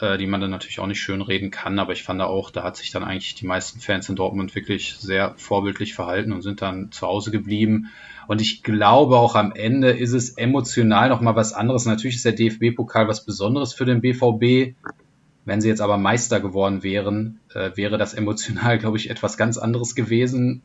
äh, 0.00 0.18
die 0.18 0.26
man 0.26 0.40
dann 0.40 0.50
natürlich 0.50 0.80
auch 0.80 0.86
nicht 0.86 1.00
schön 1.00 1.22
reden 1.22 1.50
kann, 1.50 1.78
aber 1.78 1.92
ich 1.92 2.02
fand 2.02 2.20
auch, 2.22 2.50
da 2.50 2.62
hat 2.62 2.76
sich 2.76 2.90
dann 2.90 3.04
eigentlich 3.04 3.34
die 3.34 3.46
meisten 3.46 3.80
Fans 3.80 4.08
in 4.08 4.16
Dortmund 4.16 4.54
wirklich 4.54 4.96
sehr 4.98 5.34
vorbildlich 5.36 5.94
verhalten 5.94 6.32
und 6.32 6.42
sind 6.42 6.62
dann 6.62 6.90
zu 6.92 7.06
Hause 7.06 7.30
geblieben. 7.30 7.90
Und 8.26 8.40
ich 8.40 8.62
glaube 8.62 9.16
auch 9.16 9.34
am 9.34 9.52
Ende 9.52 9.90
ist 9.90 10.12
es 10.12 10.30
emotional 10.30 11.08
nochmal 11.08 11.36
was 11.36 11.52
anderes. 11.52 11.84
Natürlich 11.86 12.16
ist 12.16 12.24
der 12.24 12.32
DFB-Pokal 12.32 13.08
was 13.08 13.24
Besonderes 13.24 13.74
für 13.74 13.84
den 13.84 14.00
BVB. 14.00 14.76
Wenn 15.44 15.60
sie 15.60 15.68
jetzt 15.68 15.80
aber 15.80 15.96
Meister 15.96 16.38
geworden 16.38 16.82
wären, 16.82 17.40
äh, 17.54 17.70
wäre 17.74 17.98
das 17.98 18.14
emotional, 18.14 18.78
glaube 18.80 18.98
ich, 18.98 19.10
etwas 19.10 19.36
ganz 19.36 19.58
anderes 19.58 19.94
gewesen. 19.94 20.62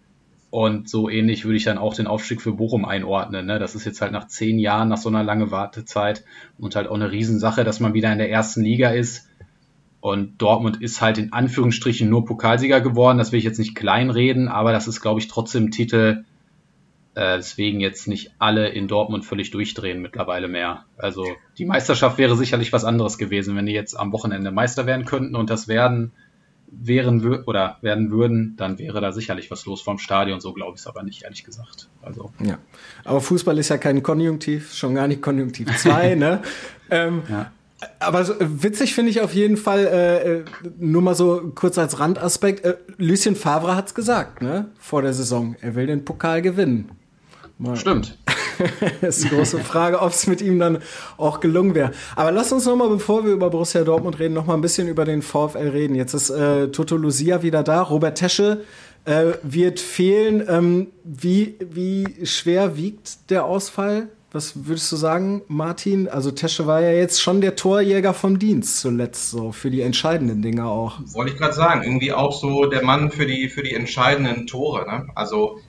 Und 0.55 0.87
so 0.87 1.09
ähnlich 1.09 1.43
würde 1.43 1.57
ich 1.57 1.65
dann 1.65 1.77
auch 1.77 1.95
den 1.95 2.07
Aufstieg 2.07 2.41
für 2.41 2.53
Bochum 2.53 2.85
einordnen. 2.85 3.45
Ne? 3.45 3.59
Das 3.59 3.75
ist 3.75 3.83
jetzt 3.83 3.99
halt 3.99 4.13
nach 4.13 4.27
zehn 4.27 4.57
Jahren, 4.57 4.87
nach 4.87 4.95
so 4.97 5.09
einer 5.09 5.21
langen 5.21 5.51
Wartezeit 5.51 6.23
und 6.57 6.77
halt 6.77 6.87
auch 6.87 6.95
eine 6.95 7.11
Riesensache, 7.11 7.65
dass 7.65 7.81
man 7.81 7.93
wieder 7.93 8.09
in 8.13 8.19
der 8.19 8.31
ersten 8.31 8.61
Liga 8.61 8.91
ist. 8.91 9.27
Und 9.99 10.41
Dortmund 10.41 10.81
ist 10.81 11.01
halt 11.01 11.17
in 11.17 11.33
Anführungsstrichen 11.33 12.09
nur 12.09 12.23
Pokalsieger 12.23 12.79
geworden. 12.79 13.17
Das 13.17 13.33
will 13.33 13.39
ich 13.39 13.43
jetzt 13.43 13.59
nicht 13.59 13.75
kleinreden, 13.75 14.47
aber 14.47 14.71
das 14.71 14.87
ist, 14.87 15.01
glaube 15.01 15.19
ich, 15.19 15.27
trotzdem 15.27 15.71
Titel, 15.71 16.23
äh, 17.15 17.35
deswegen 17.35 17.81
jetzt 17.81 18.07
nicht 18.07 18.31
alle 18.39 18.69
in 18.69 18.87
Dortmund 18.87 19.25
völlig 19.25 19.51
durchdrehen 19.51 20.01
mittlerweile 20.01 20.47
mehr. 20.47 20.85
Also 20.97 21.25
die 21.57 21.65
Meisterschaft 21.65 22.17
wäre 22.17 22.37
sicherlich 22.37 22.71
was 22.71 22.85
anderes 22.85 23.17
gewesen, 23.17 23.57
wenn 23.57 23.65
die 23.65 23.73
jetzt 23.73 23.99
am 23.99 24.13
Wochenende 24.13 24.51
Meister 24.51 24.85
werden 24.85 25.05
könnten 25.05 25.35
und 25.35 25.49
das 25.49 25.67
werden 25.67 26.13
wären 26.67 27.43
oder 27.43 27.77
werden 27.81 28.11
würden, 28.11 28.55
dann 28.57 28.79
wäre 28.79 29.01
da 29.01 29.11
sicherlich 29.11 29.51
was 29.51 29.65
los 29.65 29.81
vom 29.81 29.97
Stadion. 29.97 30.39
So 30.39 30.53
glaube 30.53 30.73
ich 30.75 30.81
es 30.81 30.87
aber 30.87 31.03
nicht, 31.03 31.23
ehrlich 31.23 31.43
gesagt. 31.43 31.89
Also. 32.01 32.31
Ja. 32.43 32.57
Aber 33.03 33.21
Fußball 33.21 33.57
ist 33.57 33.69
ja 33.69 33.77
kein 33.77 34.03
Konjunktiv, 34.03 34.73
schon 34.73 34.95
gar 34.95 35.07
nicht 35.07 35.21
Konjunktiv 35.21 35.75
2, 35.77 36.15
ne? 36.15 36.41
Ähm, 36.91 37.23
ja. 37.27 37.51
Aber 37.97 38.23
so, 38.23 38.35
witzig 38.39 38.93
finde 38.93 39.09
ich 39.09 39.21
auf 39.21 39.33
jeden 39.33 39.57
Fall, 39.57 39.87
äh, 39.87 40.33
äh, 40.33 40.45
nur 40.77 41.01
mal 41.01 41.15
so 41.15 41.51
kurz 41.55 41.79
als 41.79 41.99
Randaspekt, 41.99 42.63
äh, 42.63 42.77
Lucien 42.97 43.35
Favre 43.35 43.75
hat 43.75 43.87
es 43.87 43.95
gesagt, 43.95 44.43
ne? 44.43 44.69
Vor 44.77 45.01
der 45.01 45.13
Saison. 45.13 45.55
Er 45.61 45.73
will 45.73 45.87
den 45.87 46.05
Pokal 46.05 46.43
gewinnen. 46.43 46.91
Mal. 47.57 47.75
Stimmt. 47.75 48.19
das 49.01 49.17
ist 49.17 49.25
die 49.25 49.35
große 49.35 49.59
Frage, 49.59 50.01
ob 50.01 50.11
es 50.11 50.27
mit 50.27 50.41
ihm 50.41 50.59
dann 50.59 50.79
auch 51.17 51.39
gelungen 51.39 51.75
wäre. 51.75 51.91
Aber 52.15 52.31
lass 52.31 52.51
uns 52.51 52.65
noch 52.65 52.75
mal, 52.75 52.89
bevor 52.89 53.25
wir 53.25 53.33
über 53.33 53.49
Borussia 53.49 53.83
Dortmund 53.83 54.19
reden, 54.19 54.33
noch 54.33 54.45
mal 54.45 54.55
ein 54.55 54.61
bisschen 54.61 54.87
über 54.87 55.05
den 55.05 55.21
VfL 55.21 55.69
reden. 55.69 55.95
Jetzt 55.95 56.13
ist 56.13 56.29
äh, 56.29 56.69
Toto 56.69 56.95
Lucia 56.97 57.41
wieder 57.41 57.63
da. 57.63 57.81
Robert 57.81 58.17
Tesche 58.17 58.61
äh, 59.05 59.33
wird 59.43 59.79
fehlen. 59.79 60.43
Ähm, 60.47 60.87
wie, 61.03 61.55
wie 61.59 62.25
schwer 62.25 62.77
wiegt 62.77 63.29
der 63.29 63.45
Ausfall? 63.45 64.09
Was 64.31 64.67
würdest 64.67 64.91
du 64.91 64.97
sagen, 64.97 65.43
Martin? 65.47 66.09
Also 66.09 66.29
Tesche 66.29 66.67
war 66.67 66.81
ja 66.81 66.91
jetzt 66.91 67.21
schon 67.21 67.39
der 67.39 67.55
Torjäger 67.55 68.13
vom 68.13 68.37
Dienst 68.37 68.81
zuletzt, 68.81 69.31
so 69.31 69.53
für 69.53 69.71
die 69.71 69.79
entscheidenden 69.79 70.41
Dinge 70.41 70.65
auch. 70.65 70.99
Wollte 71.13 71.31
ich 71.31 71.37
gerade 71.37 71.53
sagen, 71.53 71.83
irgendwie 71.83 72.11
auch 72.11 72.33
so 72.33 72.65
der 72.65 72.83
Mann 72.83 73.11
für 73.11 73.25
die, 73.25 73.47
für 73.47 73.63
die 73.63 73.73
entscheidenden 73.73 74.45
Tore. 74.45 74.85
Ne? 74.91 75.07
Also 75.15 75.61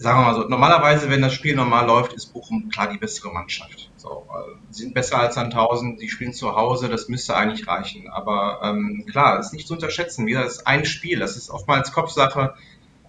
sagen 0.00 0.18
wir 0.18 0.24
mal 0.24 0.34
so, 0.34 0.48
normalerweise, 0.48 1.10
wenn 1.10 1.20
das 1.20 1.34
Spiel 1.34 1.54
normal 1.54 1.86
läuft, 1.86 2.14
ist 2.14 2.32
Bochum 2.32 2.70
klar 2.70 2.88
die 2.88 2.96
bessere 2.96 3.30
Mannschaft. 3.32 3.90
So, 3.96 4.26
äh, 4.30 4.72
sind 4.72 4.94
besser 4.94 5.18
als 5.18 5.34
Sandhausen, 5.34 5.98
die 5.98 6.08
spielen 6.08 6.32
zu 6.32 6.56
Hause, 6.56 6.88
das 6.88 7.08
müsste 7.08 7.36
eigentlich 7.36 7.68
reichen. 7.68 8.08
Aber 8.08 8.60
ähm, 8.62 9.04
klar, 9.10 9.38
ist 9.38 9.52
nicht 9.52 9.68
zu 9.68 9.74
unterschätzen. 9.74 10.26
Wieder 10.26 10.44
ist 10.44 10.66
ein 10.66 10.86
Spiel, 10.86 11.18
das 11.18 11.36
ist 11.36 11.50
oftmals 11.50 11.92
Kopfsache. 11.92 12.54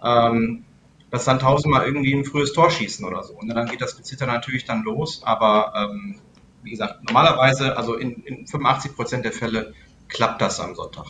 Ähm, 0.04 0.66
dass 1.12 1.26
Sandhausen 1.26 1.72
mal 1.72 1.86
irgendwie 1.86 2.14
ein 2.14 2.26
frühes 2.26 2.54
Tor 2.54 2.72
schießen 2.72 3.06
oder 3.06 3.24
so. 3.24 3.34
Und 3.34 3.50
dann 3.50 3.68
geht 3.68 3.82
das 3.82 3.98
Gezitter 3.98 4.26
natürlich 4.26 4.66
dann 4.66 4.84
los. 4.84 5.22
Aber 5.24 5.74
ähm, 5.76 6.20
wie 6.64 6.72
gesagt, 6.72 7.04
normalerweise, 7.06 7.78
also 7.78 7.96
in, 7.96 8.24
in 8.24 8.48
85 8.48 8.96
Prozent 8.96 9.26
der 9.26 9.34
Fälle 9.34 9.74
klappt 10.10 10.42
das 10.42 10.60
am 10.60 10.76
Sonntag 10.76 11.06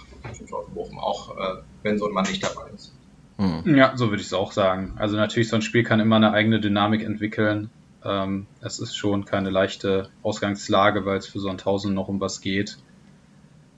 Bochum, 0.73 0.99
auch 0.99 1.37
äh, 1.37 1.61
wenn 1.81 1.97
so 1.97 2.07
ein 2.07 2.13
Mann 2.13 2.25
nicht 2.25 2.43
dabei 2.43 2.69
ist. 2.75 2.93
Hm. 3.41 3.75
Ja, 3.75 3.97
so 3.97 4.09
würde 4.11 4.21
ich 4.21 4.27
es 4.27 4.33
auch 4.33 4.51
sagen. 4.51 4.93
Also 4.97 5.17
natürlich, 5.17 5.49
so 5.49 5.55
ein 5.55 5.63
Spiel 5.63 5.83
kann 5.83 5.99
immer 5.99 6.17
eine 6.17 6.31
eigene 6.31 6.59
Dynamik 6.59 7.01
entwickeln. 7.01 7.71
Ähm, 8.05 8.45
es 8.61 8.79
ist 8.79 8.95
schon 8.95 9.25
keine 9.25 9.49
leichte 9.49 10.09
Ausgangslage, 10.21 11.05
weil 11.05 11.17
es 11.17 11.25
für 11.25 11.39
Sandhausen 11.39 11.95
noch 11.95 12.07
um 12.07 12.19
was 12.19 12.41
geht. 12.41 12.77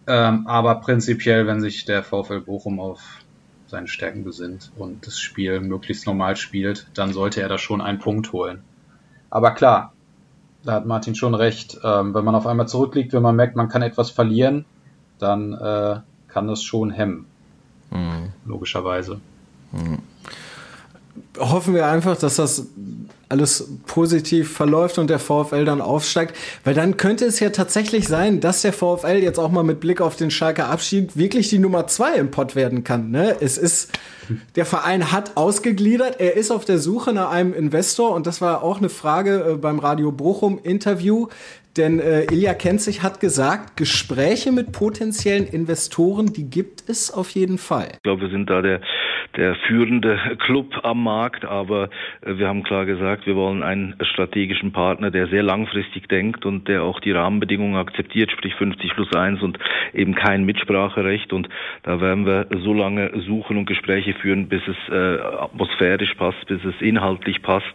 Ähm, 0.05 0.47
aber 0.47 0.75
prinzipiell, 0.75 1.47
wenn 1.47 1.61
sich 1.61 1.85
der 1.85 2.03
VfL 2.03 2.41
Bochum 2.41 2.81
auf 2.81 3.19
seine 3.67 3.87
Stärken 3.87 4.25
besinnt 4.25 4.69
und 4.75 5.07
das 5.07 5.17
Spiel 5.17 5.61
möglichst 5.61 6.05
normal 6.07 6.35
spielt, 6.35 6.87
dann 6.93 7.13
sollte 7.13 7.41
er 7.41 7.47
da 7.47 7.57
schon 7.57 7.79
einen 7.79 7.99
Punkt 7.99 8.33
holen. 8.33 8.63
Aber 9.29 9.51
klar, 9.51 9.93
da 10.65 10.73
hat 10.73 10.85
Martin 10.85 11.15
schon 11.15 11.35
recht. 11.35 11.79
Ähm, 11.85 12.13
wenn 12.13 12.25
man 12.25 12.35
auf 12.35 12.47
einmal 12.47 12.67
zurückliegt, 12.67 13.13
wenn 13.13 13.23
man 13.23 13.37
merkt, 13.37 13.55
man 13.55 13.69
kann 13.69 13.81
etwas 13.81 14.11
verlieren, 14.11 14.65
dann 15.19 15.53
äh, 15.53 16.01
kann 16.27 16.47
das 16.49 16.63
schon 16.63 16.91
hemmen. 16.91 17.27
Mhm. 17.91 18.33
Logischerweise. 18.45 19.21
Mhm 19.73 19.99
hoffen 21.37 21.73
wir 21.73 21.87
einfach, 21.87 22.17
dass 22.17 22.35
das 22.35 22.67
alles 23.29 23.79
positiv 23.87 24.51
verläuft 24.51 24.99
und 24.99 25.09
der 25.09 25.17
VfL 25.17 25.65
dann 25.65 25.81
aufsteigt, 25.81 26.35
weil 26.63 26.75
dann 26.75 26.97
könnte 26.97 27.25
es 27.25 27.39
ja 27.39 27.49
tatsächlich 27.49 28.07
sein, 28.07 28.41
dass 28.41 28.61
der 28.61 28.73
VfL 28.73 29.23
jetzt 29.23 29.39
auch 29.39 29.49
mal 29.49 29.63
mit 29.63 29.79
Blick 29.79 30.01
auf 30.01 30.15
den 30.15 30.29
Schalker 30.29 30.69
Abschied 30.69 31.17
wirklich 31.17 31.49
die 31.49 31.57
Nummer 31.57 31.87
zwei 31.87 32.15
im 32.15 32.29
Pott 32.29 32.55
werden 32.55 32.83
kann. 32.83 33.09
Ne? 33.09 33.35
Es 33.39 33.57
ist, 33.57 33.97
der 34.55 34.65
Verein 34.65 35.11
hat 35.11 35.35
ausgegliedert, 35.35 36.19
er 36.19 36.37
ist 36.37 36.51
auf 36.51 36.65
der 36.65 36.77
Suche 36.77 37.11
nach 37.11 37.31
einem 37.31 37.53
Investor 37.53 38.13
und 38.13 38.27
das 38.27 38.39
war 38.39 38.61
auch 38.61 38.77
eine 38.77 38.89
Frage 38.89 39.53
äh, 39.53 39.55
beim 39.55 39.79
Radio 39.79 40.11
Bochum 40.11 40.59
Interview. 40.61 41.27
Denn 41.75 41.99
äh, 41.99 42.25
Ilja 42.25 42.53
Kenzig 42.53 43.01
hat 43.01 43.19
gesagt, 43.19 43.77
Gespräche 43.77 44.51
mit 44.51 44.71
potenziellen 44.73 45.47
Investoren, 45.47 46.31
die 46.31 46.43
gibt 46.43 46.83
es 46.87 47.11
auf 47.11 47.31
jeden 47.31 47.57
Fall. 47.57 47.87
Ich 47.93 48.03
glaube, 48.03 48.21
wir 48.21 48.29
sind 48.29 48.47
da 48.47 48.61
der, 48.61 48.79
der 49.35 49.55
führende 49.67 50.19
Club 50.39 50.79
am 50.83 51.03
Markt, 51.03 51.45
aber 51.45 51.89
äh, 52.21 52.37
wir 52.37 52.47
haben 52.47 52.63
klar 52.63 52.85
gesagt, 52.85 53.25
wir 53.25 53.35
wollen 53.35 53.63
einen 53.63 53.95
strategischen 54.01 54.71
Partner, 54.71 55.11
der 55.11 55.27
sehr 55.27 55.43
langfristig 55.43 56.07
denkt 56.07 56.45
und 56.45 56.67
der 56.67 56.83
auch 56.83 56.99
die 56.99 57.11
Rahmenbedingungen 57.11 57.75
akzeptiert, 57.75 58.31
sprich 58.31 58.55
50 58.55 58.93
plus 58.93 59.13
1 59.13 59.41
und 59.41 59.57
eben 59.93 60.15
kein 60.15 60.43
Mitspracherecht. 60.43 61.33
Und 61.33 61.49
da 61.83 62.01
werden 62.01 62.25
wir 62.25 62.47
so 62.63 62.73
lange 62.73 63.11
suchen 63.25 63.57
und 63.57 63.65
Gespräche 63.65 64.13
führen, 64.13 64.47
bis 64.47 64.61
es 64.67 64.93
äh, 64.93 65.19
atmosphärisch 65.21 66.13
passt, 66.15 66.45
bis 66.47 66.63
es 66.63 66.79
inhaltlich 66.81 67.41
passt. 67.41 67.73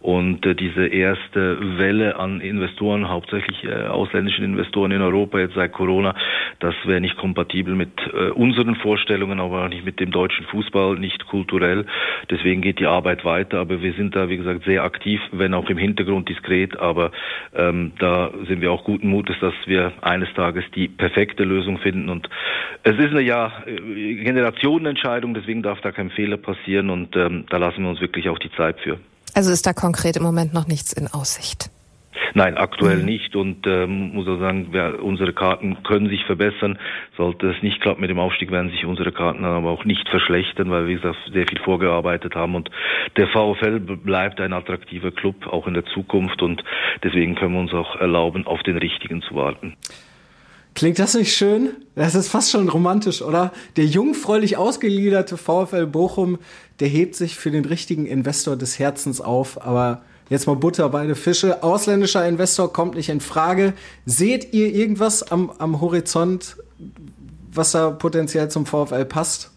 Und 0.00 0.44
äh, 0.44 0.54
diese 0.54 0.86
erste 0.86 1.78
Welle 1.78 2.16
an 2.16 2.40
Investoren, 2.40 3.08
hauptsächlich 3.08 3.64
äh, 3.64 3.86
ausländischen 3.86 4.44
Investoren 4.44 4.90
in 4.90 5.00
Europa 5.00 5.38
jetzt 5.38 5.54
seit 5.54 5.72
Corona, 5.72 6.14
das 6.60 6.74
wäre 6.84 7.00
nicht 7.00 7.16
kompatibel 7.16 7.74
mit 7.74 7.90
äh, 8.12 8.30
unseren 8.30 8.76
Vorstellungen, 8.76 9.40
aber 9.40 9.64
auch 9.64 9.68
nicht 9.68 9.84
mit 9.84 10.00
dem 10.00 10.10
deutschen 10.10 10.44
Fußball, 10.46 10.83
nicht 10.92 11.26
kulturell. 11.26 11.86
Deswegen 12.30 12.60
geht 12.60 12.78
die 12.78 12.86
Arbeit 12.86 13.24
weiter. 13.24 13.60
Aber 13.60 13.80
wir 13.80 13.94
sind 13.94 14.14
da, 14.14 14.28
wie 14.28 14.36
gesagt, 14.36 14.64
sehr 14.64 14.84
aktiv, 14.84 15.20
wenn 15.32 15.54
auch 15.54 15.70
im 15.70 15.78
Hintergrund 15.78 16.28
diskret. 16.28 16.78
Aber 16.78 17.10
ähm, 17.54 17.92
da 17.98 18.30
sind 18.46 18.60
wir 18.60 18.70
auch 18.70 18.84
guten 18.84 19.08
Mutes, 19.08 19.36
dass 19.40 19.54
wir 19.64 19.92
eines 20.02 20.32
Tages 20.34 20.64
die 20.74 20.88
perfekte 20.88 21.44
Lösung 21.44 21.78
finden. 21.78 22.08
Und 22.08 22.28
es 22.82 22.98
ist 22.98 23.10
eine 23.10 23.22
ja 23.22 23.52
Generationenentscheidung, 23.66 25.34
deswegen 25.34 25.62
darf 25.62 25.80
da 25.80 25.92
kein 25.92 26.10
Fehler 26.10 26.36
passieren. 26.36 26.90
Und 26.90 27.16
ähm, 27.16 27.46
da 27.48 27.56
lassen 27.56 27.82
wir 27.82 27.90
uns 27.90 28.00
wirklich 28.00 28.28
auch 28.28 28.38
die 28.38 28.52
Zeit 28.52 28.78
für. 28.80 28.98
Also 29.34 29.50
ist 29.50 29.66
da 29.66 29.72
konkret 29.72 30.16
im 30.16 30.22
Moment 30.22 30.54
noch 30.54 30.68
nichts 30.68 30.92
in 30.92 31.08
Aussicht? 31.08 31.70
Nein, 32.34 32.56
aktuell 32.56 32.98
mhm. 32.98 33.04
nicht 33.04 33.36
und 33.36 33.66
ähm, 33.66 34.12
muss 34.14 34.28
auch 34.28 34.38
sagen, 34.38 34.72
wir, 34.72 35.02
unsere 35.02 35.32
Karten 35.32 35.82
können 35.82 36.08
sich 36.08 36.24
verbessern. 36.24 36.78
Sollte 37.16 37.50
es 37.50 37.62
nicht 37.62 37.80
klappen 37.80 38.00
mit 38.00 38.10
dem 38.10 38.18
Aufstieg, 38.18 38.50
werden 38.50 38.70
sich 38.70 38.84
unsere 38.84 39.12
Karten 39.12 39.44
aber 39.44 39.70
auch 39.70 39.84
nicht 39.84 40.08
verschlechtern, 40.08 40.70
weil 40.70 40.86
wir 40.86 40.96
gesagt, 40.96 41.16
sehr 41.32 41.46
viel 41.46 41.58
vorgearbeitet 41.60 42.34
haben 42.34 42.54
und 42.54 42.70
der 43.16 43.28
VfL 43.28 43.80
bleibt 43.80 44.40
ein 44.40 44.52
attraktiver 44.52 45.10
Club 45.10 45.46
auch 45.46 45.66
in 45.66 45.74
der 45.74 45.84
Zukunft 45.86 46.42
und 46.42 46.62
deswegen 47.02 47.34
können 47.34 47.54
wir 47.54 47.60
uns 47.60 47.74
auch 47.74 47.96
erlauben, 47.96 48.46
auf 48.46 48.62
den 48.62 48.78
richtigen 48.78 49.22
zu 49.22 49.34
warten. 49.34 49.76
Klingt 50.74 50.98
das 50.98 51.14
nicht 51.14 51.32
schön? 51.32 51.76
Das 51.94 52.16
ist 52.16 52.28
fast 52.28 52.50
schon 52.50 52.68
romantisch, 52.68 53.22
oder? 53.22 53.52
Der 53.76 53.86
jungfräulich 53.86 54.56
ausgeliederte 54.56 55.36
VfL 55.36 55.86
Bochum, 55.86 56.38
der 56.80 56.88
hebt 56.88 57.14
sich 57.14 57.36
für 57.36 57.52
den 57.52 57.64
richtigen 57.64 58.06
Investor 58.06 58.56
des 58.56 58.80
Herzens 58.80 59.20
auf, 59.20 59.64
aber 59.64 60.02
jetzt 60.28 60.46
mal 60.46 60.56
Butter 60.56 60.88
bei 60.88 61.06
den 61.06 61.14
Fische. 61.14 61.62
Ausländischer 61.62 62.26
Investor 62.26 62.72
kommt 62.72 62.94
nicht 62.94 63.08
in 63.08 63.20
Frage. 63.20 63.74
Seht 64.06 64.52
ihr 64.52 64.74
irgendwas 64.74 65.22
am, 65.22 65.50
am 65.58 65.80
Horizont, 65.80 66.56
was 67.52 67.72
da 67.72 67.90
potenziell 67.90 68.50
zum 68.50 68.66
VfL 68.66 69.04
passt? 69.04 69.50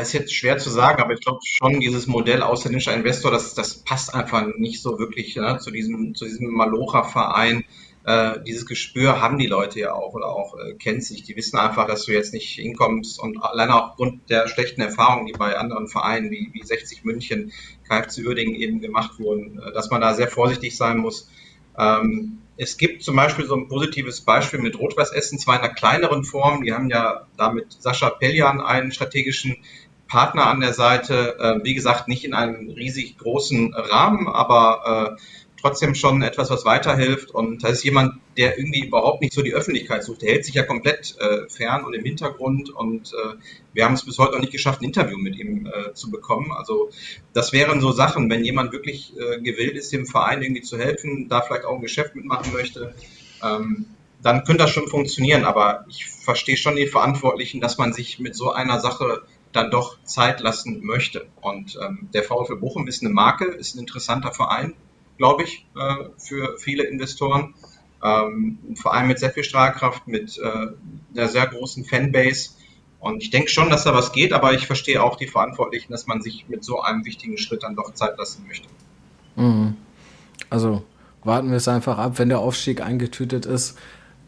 ist 0.00 0.12
jetzt 0.12 0.34
schwer 0.34 0.58
zu 0.58 0.70
sagen, 0.70 1.02
aber 1.02 1.14
ich 1.14 1.20
glaube 1.20 1.40
schon, 1.44 1.80
dieses 1.80 2.06
Modell 2.06 2.42
ausländischer 2.42 2.94
Investor, 2.94 3.30
das, 3.30 3.54
das 3.54 3.82
passt 3.84 4.14
einfach 4.14 4.46
nicht 4.56 4.82
so 4.82 4.98
wirklich 4.98 5.36
ne, 5.36 5.58
zu 5.60 5.70
diesem, 5.70 6.14
zu 6.14 6.24
diesem 6.24 6.52
Malocha-Verein 6.52 7.64
äh, 8.06 8.40
dieses 8.46 8.66
Gespür 8.66 9.20
haben 9.20 9.36
die 9.36 9.48
Leute 9.48 9.80
ja 9.80 9.92
auch 9.92 10.14
oder 10.14 10.28
auch 10.28 10.56
äh, 10.56 10.74
kennt 10.74 11.02
sich. 11.02 11.24
Die 11.24 11.34
wissen 11.34 11.58
einfach, 11.58 11.88
dass 11.88 12.04
du 12.04 12.12
jetzt 12.12 12.32
nicht 12.32 12.48
hinkommst 12.50 13.18
und 13.18 13.42
alleine 13.42 13.74
aufgrund 13.74 14.30
der 14.30 14.46
schlechten 14.46 14.80
Erfahrungen, 14.80 15.26
die 15.26 15.32
bei 15.32 15.58
anderen 15.58 15.88
Vereinen 15.88 16.30
wie, 16.30 16.50
wie 16.52 16.62
60 16.64 17.04
München, 17.04 17.52
KFC 17.88 18.24
Uerdingen 18.24 18.54
eben 18.54 18.80
gemacht 18.80 19.18
wurden, 19.18 19.58
äh, 19.58 19.72
dass 19.72 19.90
man 19.90 20.00
da 20.00 20.14
sehr 20.14 20.28
vorsichtig 20.28 20.76
sein 20.76 20.98
muss. 20.98 21.28
Ähm, 21.76 22.38
es 22.56 22.76
gibt 22.76 23.02
zum 23.02 23.16
Beispiel 23.16 23.44
so 23.44 23.56
ein 23.56 23.66
positives 23.66 24.20
Beispiel 24.20 24.60
mit 24.60 24.78
Rot-Weiß 24.78 25.10
Essen, 25.10 25.40
zwar 25.40 25.56
in 25.56 25.62
einer 25.62 25.74
kleineren 25.74 26.22
Form. 26.22 26.62
Die 26.62 26.72
haben 26.72 26.88
ja 26.88 27.26
damit 27.36 27.72
Sascha 27.72 28.10
Peljan 28.10 28.60
einen 28.60 28.92
strategischen 28.92 29.56
Partner 30.06 30.46
an 30.46 30.60
der 30.60 30.74
Seite. 30.74 31.38
Äh, 31.40 31.64
wie 31.64 31.74
gesagt, 31.74 32.06
nicht 32.06 32.24
in 32.24 32.34
einem 32.34 32.70
riesig 32.70 33.18
großen 33.18 33.74
Rahmen, 33.74 34.28
aber 34.28 35.16
äh, 35.18 35.20
trotzdem 35.66 35.94
schon 35.94 36.22
etwas, 36.22 36.50
was 36.50 36.64
weiterhilft. 36.64 37.30
Und 37.32 37.64
das 37.64 37.72
ist 37.72 37.84
jemand, 37.84 38.20
der 38.36 38.58
irgendwie 38.58 38.86
überhaupt 38.86 39.20
nicht 39.20 39.32
so 39.32 39.42
die 39.42 39.54
Öffentlichkeit 39.54 40.04
sucht. 40.04 40.22
Der 40.22 40.32
hält 40.32 40.44
sich 40.44 40.54
ja 40.54 40.62
komplett 40.62 41.16
äh, 41.18 41.48
fern 41.48 41.84
und 41.84 41.94
im 41.94 42.04
Hintergrund. 42.04 42.70
Und 42.70 43.12
äh, 43.12 43.36
wir 43.72 43.84
haben 43.84 43.94
es 43.94 44.04
bis 44.04 44.18
heute 44.18 44.32
noch 44.32 44.40
nicht 44.40 44.52
geschafft, 44.52 44.80
ein 44.80 44.84
Interview 44.84 45.18
mit 45.18 45.36
ihm 45.36 45.66
äh, 45.66 45.92
zu 45.94 46.10
bekommen. 46.10 46.52
Also 46.52 46.90
das 47.32 47.52
wären 47.52 47.80
so 47.80 47.90
Sachen, 47.90 48.30
wenn 48.30 48.44
jemand 48.44 48.72
wirklich 48.72 49.14
äh, 49.16 49.40
gewillt 49.40 49.76
ist, 49.76 49.92
dem 49.92 50.06
Verein 50.06 50.42
irgendwie 50.42 50.62
zu 50.62 50.78
helfen, 50.78 51.28
da 51.28 51.40
vielleicht 51.40 51.64
auch 51.64 51.74
ein 51.74 51.82
Geschäft 51.82 52.14
mitmachen 52.14 52.52
möchte. 52.52 52.94
Ähm, 53.42 53.86
dann 54.22 54.44
könnte 54.44 54.64
das 54.64 54.70
schon 54.70 54.88
funktionieren. 54.88 55.44
Aber 55.44 55.84
ich 55.88 56.06
verstehe 56.06 56.56
schon 56.56 56.76
die 56.76 56.86
Verantwortlichen, 56.86 57.60
dass 57.60 57.76
man 57.76 57.92
sich 57.92 58.20
mit 58.20 58.36
so 58.36 58.52
einer 58.52 58.78
Sache 58.78 59.22
dann 59.52 59.70
doch 59.70 59.96
Zeit 60.04 60.40
lassen 60.40 60.84
möchte. 60.84 61.26
Und 61.40 61.76
ähm, 61.82 62.08
der 62.14 62.22
VfL 62.22 62.56
Bochum 62.56 62.86
ist 62.86 63.02
eine 63.02 63.12
Marke, 63.12 63.46
ist 63.46 63.74
ein 63.74 63.80
interessanter 63.80 64.32
Verein, 64.32 64.74
glaube 65.16 65.44
ich, 65.44 65.66
äh, 65.76 66.04
für 66.18 66.56
viele 66.58 66.84
Investoren. 66.84 67.54
Ähm, 68.02 68.58
vor 68.76 68.94
allem 68.94 69.08
mit 69.08 69.18
sehr 69.18 69.30
viel 69.30 69.44
Strahlkraft, 69.44 70.06
mit 70.06 70.38
äh, 70.38 71.18
einer 71.18 71.28
sehr 71.28 71.46
großen 71.46 71.84
Fanbase. 71.84 72.50
Und 73.00 73.22
ich 73.22 73.30
denke 73.30 73.48
schon, 73.48 73.70
dass 73.70 73.84
da 73.84 73.94
was 73.94 74.12
geht, 74.12 74.32
aber 74.32 74.52
ich 74.52 74.66
verstehe 74.66 75.02
auch 75.02 75.16
die 75.16 75.26
Verantwortlichen, 75.26 75.92
dass 75.92 76.06
man 76.06 76.22
sich 76.22 76.48
mit 76.48 76.64
so 76.64 76.80
einem 76.80 77.04
wichtigen 77.04 77.38
Schritt 77.38 77.62
dann 77.62 77.76
doch 77.76 77.94
Zeit 77.94 78.18
lassen 78.18 78.44
möchte. 78.46 78.68
Mhm. 79.36 79.76
Also 80.50 80.82
warten 81.24 81.50
wir 81.50 81.56
es 81.56 81.68
einfach 81.68 81.98
ab, 81.98 82.18
wenn 82.18 82.28
der 82.28 82.38
Aufstieg 82.38 82.80
eingetütet 82.80 83.46
ist. 83.46 83.76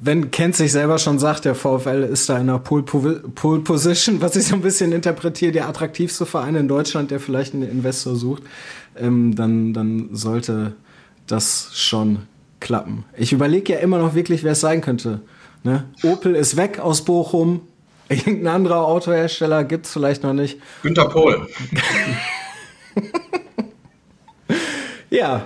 Wenn 0.00 0.30
Kent 0.30 0.54
sich 0.54 0.70
selber 0.70 0.98
schon 0.98 1.18
sagt, 1.18 1.44
der 1.44 1.56
VfL 1.56 2.04
ist 2.04 2.28
da 2.28 2.36
in 2.36 2.42
einer 2.42 2.60
Pole, 2.60 2.84
Position, 2.84 4.20
was 4.20 4.36
ich 4.36 4.46
so 4.46 4.54
ein 4.54 4.62
bisschen 4.62 4.92
interpretiere, 4.92 5.50
der 5.50 5.68
attraktivste 5.68 6.24
Verein 6.24 6.54
in 6.54 6.68
Deutschland, 6.68 7.10
der 7.10 7.18
vielleicht 7.18 7.54
einen 7.54 7.68
Investor 7.68 8.14
sucht, 8.14 8.44
ähm, 9.00 9.34
dann, 9.34 9.72
dann 9.72 10.10
sollte 10.12 10.74
das 11.26 11.70
schon 11.74 12.20
klappen. 12.60 13.04
Ich 13.16 13.32
überlege 13.32 13.74
ja 13.74 13.78
immer 13.80 13.98
noch 13.98 14.14
wirklich, 14.14 14.44
wer 14.44 14.52
es 14.52 14.60
sein 14.60 14.80
könnte. 14.80 15.20
Ne? 15.62 15.84
Opel 16.02 16.34
ist 16.34 16.56
weg 16.56 16.78
aus 16.78 17.04
Bochum. 17.04 17.60
Irgendein 18.08 18.48
anderer 18.48 18.86
Autohersteller 18.86 19.64
gibt 19.64 19.86
es 19.86 19.92
vielleicht 19.92 20.22
noch 20.22 20.32
nicht. 20.32 20.58
Günter 20.82 21.08
Pohl. 21.08 21.46
ja, 25.10 25.42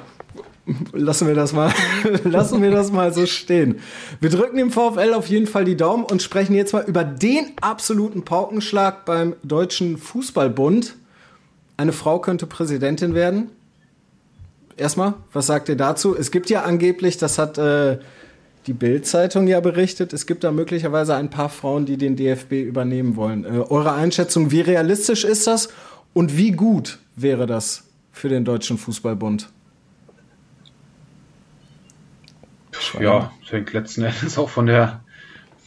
lassen 0.92 1.26
wir 1.26 1.34
das 1.34 1.52
mal, 1.52 1.72
lassen 2.24 2.62
wir 2.62 2.70
das 2.70 2.92
mal 2.92 3.12
so 3.12 3.26
stehen. 3.26 3.80
Wir 4.20 4.30
drücken 4.30 4.56
dem 4.56 4.70
VfL 4.70 5.14
auf 5.14 5.26
jeden 5.26 5.46
Fall 5.46 5.64
die 5.64 5.76
Daumen 5.76 6.04
und 6.04 6.22
sprechen 6.22 6.54
jetzt 6.54 6.72
mal 6.72 6.84
über 6.84 7.04
den 7.04 7.52
absoluten 7.60 8.24
Paukenschlag 8.24 9.04
beim 9.04 9.34
Deutschen 9.42 9.98
Fußballbund. 9.98 10.96
Eine 11.76 11.92
Frau 11.92 12.18
könnte 12.18 12.46
Präsidentin 12.46 13.14
werden. 13.14 13.50
Erstmal, 14.76 15.14
was 15.32 15.46
sagt 15.46 15.68
ihr 15.68 15.76
dazu? 15.76 16.16
Es 16.16 16.30
gibt 16.30 16.50
ja 16.50 16.62
angeblich, 16.62 17.18
das 17.18 17.38
hat 17.38 17.58
äh, 17.58 17.98
die 18.66 18.72
Bild-Zeitung 18.72 19.48
ja 19.48 19.60
berichtet, 19.60 20.12
es 20.12 20.26
gibt 20.26 20.44
da 20.44 20.52
möglicherweise 20.52 21.14
ein 21.14 21.30
paar 21.30 21.48
Frauen, 21.48 21.84
die 21.84 21.96
den 21.96 22.16
DFB 22.16 22.52
übernehmen 22.52 23.16
wollen. 23.16 23.44
Äh, 23.44 23.48
eure 23.48 23.92
Einschätzung, 23.92 24.50
wie 24.50 24.60
realistisch 24.60 25.24
ist 25.24 25.46
das 25.46 25.68
und 26.14 26.36
wie 26.36 26.52
gut 26.52 26.98
wäre 27.16 27.46
das 27.46 27.84
für 28.12 28.28
den 28.28 28.44
Deutschen 28.44 28.78
Fußballbund? 28.78 29.48
Ja, 33.00 33.32
das 33.40 33.52
hängt 33.52 33.72
letzten 33.72 34.02
Endes 34.02 34.38
auch 34.38 34.48
von 34.48 34.66
der, 34.66 35.01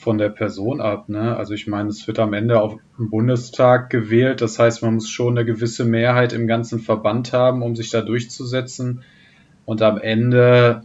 von 0.05 0.19
der 0.19 0.29
Person 0.29 0.81
ab. 0.81 1.09
Ne? 1.09 1.35
Also 1.35 1.55
ich 1.55 1.65
meine, 1.65 1.89
es 1.89 2.05
wird 2.05 2.19
am 2.19 2.33
Ende 2.33 2.61
auf 2.61 2.77
dem 2.99 3.09
Bundestag 3.09 3.89
gewählt. 3.89 4.39
Das 4.39 4.59
heißt, 4.59 4.83
man 4.83 4.93
muss 4.93 5.09
schon 5.09 5.35
eine 5.35 5.45
gewisse 5.45 5.83
Mehrheit 5.83 6.31
im 6.31 6.45
ganzen 6.45 6.79
Verband 6.79 7.33
haben, 7.33 7.63
um 7.63 7.75
sich 7.75 7.89
da 7.89 8.01
durchzusetzen. 8.01 9.01
Und 9.65 9.81
am 9.81 9.97
Ende 9.97 10.83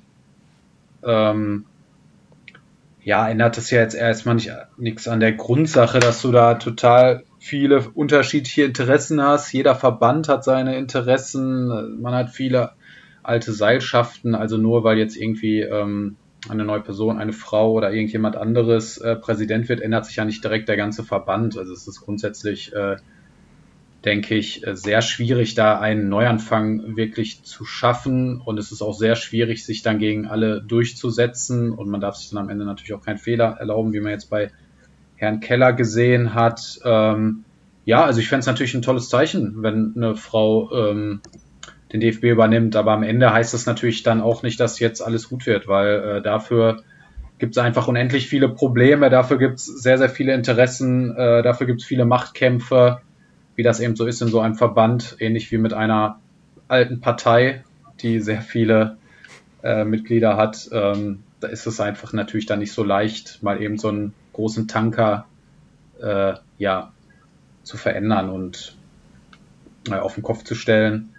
ähm, 1.04 1.66
ja, 3.04 3.28
ändert 3.28 3.58
es 3.58 3.70
ja 3.70 3.80
jetzt 3.80 3.94
erstmal 3.94 4.36
nicht 4.36 4.52
nichts 4.78 5.06
an 5.06 5.20
der 5.20 5.32
Grundsache, 5.32 5.98
dass 5.98 6.22
du 6.22 6.32
da 6.32 6.54
total 6.54 7.24
viele 7.38 7.90
unterschiedliche 7.92 8.64
Interessen 8.64 9.20
hast. 9.20 9.52
Jeder 9.52 9.74
Verband 9.74 10.30
hat 10.30 10.44
seine 10.44 10.78
Interessen. 10.78 12.00
Man 12.00 12.14
hat 12.14 12.30
viele 12.30 12.70
alte 13.22 13.52
Seilschaften. 13.52 14.34
Also 14.34 14.56
nur 14.56 14.82
weil 14.82 14.96
jetzt 14.96 15.18
irgendwie 15.18 15.60
ähm, 15.60 16.16
eine 16.48 16.64
neue 16.64 16.80
Person, 16.80 17.18
eine 17.18 17.32
Frau 17.32 17.72
oder 17.72 17.92
irgendjemand 17.92 18.36
anderes 18.36 18.98
äh, 18.98 19.16
Präsident 19.16 19.68
wird, 19.68 19.80
ändert 19.80 20.06
sich 20.06 20.16
ja 20.16 20.24
nicht 20.24 20.42
direkt 20.42 20.68
der 20.68 20.76
ganze 20.76 21.04
Verband. 21.04 21.58
Also 21.58 21.72
es 21.72 21.86
ist 21.86 22.00
grundsätzlich, 22.00 22.72
äh, 22.72 22.96
denke 24.04 24.34
ich, 24.36 24.66
äh, 24.66 24.74
sehr 24.74 25.02
schwierig, 25.02 25.54
da 25.54 25.78
einen 25.78 26.08
Neuanfang 26.08 26.96
wirklich 26.96 27.42
zu 27.42 27.64
schaffen. 27.64 28.40
Und 28.40 28.58
es 28.58 28.72
ist 28.72 28.80
auch 28.80 28.94
sehr 28.94 29.16
schwierig, 29.16 29.64
sich 29.64 29.82
dann 29.82 29.98
gegen 29.98 30.26
alle 30.26 30.62
durchzusetzen. 30.62 31.72
Und 31.72 31.88
man 31.90 32.00
darf 32.00 32.16
sich 32.16 32.30
dann 32.30 32.38
am 32.38 32.48
Ende 32.48 32.64
natürlich 32.64 32.94
auch 32.94 33.04
keinen 33.04 33.18
Fehler 33.18 33.56
erlauben, 33.58 33.92
wie 33.92 34.00
man 34.00 34.12
jetzt 34.12 34.30
bei 34.30 34.50
Herrn 35.16 35.40
Keller 35.40 35.74
gesehen 35.74 36.32
hat. 36.32 36.80
Ähm, 36.84 37.44
ja, 37.84 38.04
also 38.04 38.20
ich 38.20 38.28
fände 38.28 38.40
es 38.40 38.46
natürlich 38.46 38.74
ein 38.74 38.82
tolles 38.82 39.08
Zeichen, 39.10 39.62
wenn 39.62 39.92
eine 39.94 40.16
Frau 40.16 40.72
ähm, 40.72 41.20
den 41.92 42.00
DFB 42.00 42.24
übernimmt. 42.24 42.76
Aber 42.76 42.92
am 42.92 43.02
Ende 43.02 43.32
heißt 43.32 43.54
das 43.54 43.66
natürlich 43.66 44.02
dann 44.02 44.20
auch 44.20 44.42
nicht, 44.42 44.60
dass 44.60 44.78
jetzt 44.78 45.00
alles 45.00 45.28
gut 45.28 45.46
wird, 45.46 45.68
weil 45.68 46.16
äh, 46.18 46.22
dafür 46.22 46.82
gibt 47.38 47.56
es 47.56 47.62
einfach 47.62 47.88
unendlich 47.88 48.28
viele 48.28 48.48
Probleme, 48.48 49.10
dafür 49.10 49.38
gibt 49.38 49.56
es 49.56 49.64
sehr, 49.64 49.98
sehr 49.98 50.10
viele 50.10 50.34
Interessen, 50.34 51.16
äh, 51.16 51.42
dafür 51.42 51.66
gibt 51.66 51.80
es 51.80 51.86
viele 51.86 52.04
Machtkämpfe, 52.04 53.00
wie 53.56 53.62
das 53.62 53.80
eben 53.80 53.96
so 53.96 54.06
ist 54.06 54.20
in 54.22 54.28
so 54.28 54.40
einem 54.40 54.54
Verband, 54.54 55.16
ähnlich 55.18 55.50
wie 55.50 55.58
mit 55.58 55.72
einer 55.72 56.20
alten 56.68 57.00
Partei, 57.00 57.64
die 58.00 58.20
sehr 58.20 58.42
viele 58.42 58.98
äh, 59.62 59.84
Mitglieder 59.84 60.36
hat. 60.36 60.68
Ähm, 60.72 61.22
da 61.40 61.48
ist 61.48 61.66
es 61.66 61.80
einfach 61.80 62.12
natürlich 62.12 62.46
dann 62.46 62.58
nicht 62.58 62.72
so 62.72 62.84
leicht, 62.84 63.42
mal 63.42 63.60
eben 63.60 63.78
so 63.78 63.88
einen 63.88 64.12
großen 64.34 64.68
Tanker 64.68 65.26
äh, 66.00 66.34
ja, 66.58 66.92
zu 67.62 67.76
verändern 67.76 68.30
und 68.30 68.76
äh, 69.90 69.94
auf 69.94 70.14
den 70.14 70.22
Kopf 70.22 70.44
zu 70.44 70.54
stellen. 70.54 71.14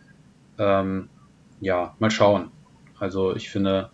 Ähm, 0.57 1.09
ja, 1.59 1.95
mal 1.99 2.11
schauen. 2.11 2.51
Also 2.99 3.35
ich 3.35 3.49
finde, 3.49 3.89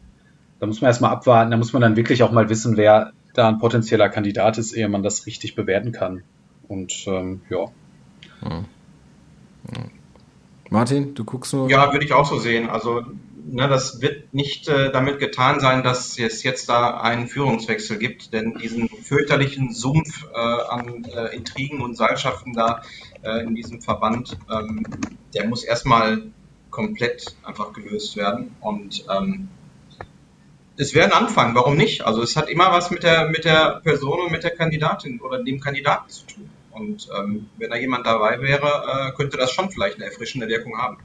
da 0.60 0.68
muss 0.68 0.82
man 0.82 0.90
erstmal 0.90 1.12
abwarten, 1.12 1.52
da 1.52 1.58
muss 1.58 1.74
man 1.74 1.82
dann 1.82 1.96
wirklich 1.96 2.24
auch 2.24 2.32
mal 2.32 2.50
wissen, 2.50 2.78
wer 2.78 3.14
da 3.34 3.48
ein 3.48 3.60
potenzieller 3.60 4.10
Kandidat 4.10 4.58
ist, 4.58 4.74
ehe 4.74 4.90
man 4.90 5.04
das 5.04 5.26
richtig 5.26 5.56
bewerten 5.56 5.92
kann. 5.92 6.24
Und 6.68 7.06
ähm, 7.08 7.42
ja. 7.50 7.66
Hm. 8.42 8.66
Hm. 9.72 9.92
Martin, 10.70 11.14
du 11.14 11.24
guckst 11.24 11.54
nur. 11.54 11.70
Ja, 11.70 11.94
würde 11.94 12.06
ich 12.06 12.14
auch 12.14 12.26
so 12.26 12.38
sehen. 12.38 12.70
Also 12.70 13.04
ne, 13.48 13.68
das 13.68 14.02
wird 14.02 14.34
nicht 14.34 14.68
äh, 14.68 14.92
damit 14.92 15.20
getan 15.20 15.60
sein, 15.60 15.84
dass 15.84 16.18
es 16.18 16.44
jetzt 16.44 16.70
da 16.70 17.00
einen 17.00 17.28
Führungswechsel 17.28 17.98
gibt, 17.98 18.34
denn 18.34 18.56
diesen 18.56 18.90
fürchterlichen 18.90 19.74
Sumpf 19.74 20.26
äh, 20.34 20.38
an 20.38 21.06
äh, 21.06 21.36
Intrigen 21.36 21.82
und 21.82 21.96
Seilschaften 21.96 22.54
da 22.54 22.82
äh, 23.24 23.44
in 23.44 23.56
diesem 23.56 23.82
Verband, 23.82 24.38
ähm, 24.52 24.84
der 25.34 25.48
muss 25.48 25.64
erstmal 25.64 26.24
komplett 26.78 27.36
einfach 27.44 27.74
gelöst 27.74 28.16
werden. 28.16 28.56
Und 28.62 29.04
ähm, 29.10 29.50
es 30.78 30.94
wäre 30.94 31.08
ein 31.08 31.12
Anfang, 31.12 31.56
warum 31.56 31.76
nicht? 31.76 32.06
Also 32.06 32.22
es 32.22 32.36
hat 32.36 32.50
immer 32.50 32.72
was 32.72 32.92
mit 32.92 33.02
der, 33.02 33.30
mit 33.30 33.46
der 33.46 33.82
Person 33.84 34.20
und 34.22 34.32
mit 34.32 34.44
der 34.44 34.52
Kandidatin 34.52 35.20
oder 35.20 35.44
dem 35.44 35.60
Kandidaten 35.60 36.08
zu 36.08 36.28
tun. 36.28 36.50
Und 36.70 37.10
ähm, 37.18 37.50
wenn 37.58 37.72
da 37.72 37.78
jemand 37.78 38.06
dabei 38.06 38.40
wäre, 38.42 39.10
äh, 39.10 39.18
könnte 39.18 39.38
das 39.38 39.52
schon 39.52 39.72
vielleicht 39.72 39.96
eine 39.96 40.06
erfrischende 40.06 40.48
Wirkung 40.48 40.78
haben. 40.78 40.98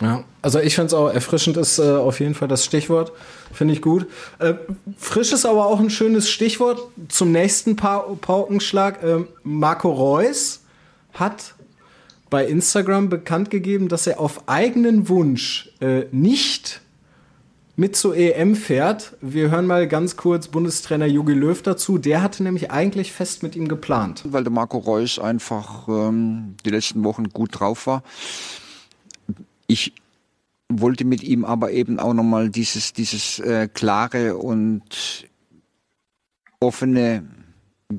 Ja, 0.00 0.24
also 0.40 0.58
ich 0.58 0.74
finde 0.74 0.86
es 0.86 0.94
auch 0.94 1.10
erfrischend 1.10 1.58
ist 1.58 1.78
äh, 1.78 1.82
auf 1.82 2.18
jeden 2.20 2.34
Fall 2.34 2.48
das 2.48 2.64
Stichwort, 2.64 3.12
finde 3.52 3.74
ich 3.74 3.82
gut. 3.82 4.06
Äh, 4.38 4.54
frisch 4.96 5.30
ist 5.32 5.44
aber 5.44 5.66
auch 5.66 5.78
ein 5.78 5.90
schönes 5.90 6.30
Stichwort 6.30 6.80
zum 7.08 7.32
nächsten 7.32 7.76
pa 7.76 7.98
Paukenschlag. 8.18 9.02
Äh, 9.02 9.26
Marco 9.42 9.92
Reus 9.92 10.64
hat 11.12 11.54
bei 12.32 12.46
Instagram 12.46 13.10
bekannt 13.10 13.50
gegeben, 13.50 13.88
dass 13.88 14.06
er 14.06 14.18
auf 14.18 14.48
eigenen 14.48 15.10
Wunsch 15.10 15.70
äh, 15.80 16.06
nicht 16.12 16.80
mit 17.76 17.94
zur 17.94 18.16
EM 18.16 18.56
fährt. 18.56 19.18
Wir 19.20 19.50
hören 19.50 19.66
mal 19.66 19.86
ganz 19.86 20.16
kurz 20.16 20.48
Bundestrainer 20.48 21.04
Jogi 21.04 21.34
Löw 21.34 21.60
dazu. 21.60 21.98
Der 21.98 22.22
hatte 22.22 22.42
nämlich 22.42 22.70
eigentlich 22.70 23.12
fest 23.12 23.42
mit 23.42 23.54
ihm 23.54 23.68
geplant. 23.68 24.22
Weil 24.24 24.44
der 24.44 24.52
Marco 24.52 24.78
Reus 24.78 25.18
einfach 25.18 25.86
ähm, 25.88 26.56
die 26.64 26.70
letzten 26.70 27.04
Wochen 27.04 27.28
gut 27.28 27.60
drauf 27.60 27.86
war. 27.86 28.02
Ich 29.66 29.92
wollte 30.70 31.04
mit 31.04 31.22
ihm 31.22 31.44
aber 31.44 31.72
eben 31.72 31.98
auch 31.98 32.14
nochmal 32.14 32.48
dieses, 32.48 32.94
dieses 32.94 33.40
äh, 33.40 33.68
klare 33.68 34.38
und 34.38 35.28
offene 36.60 37.24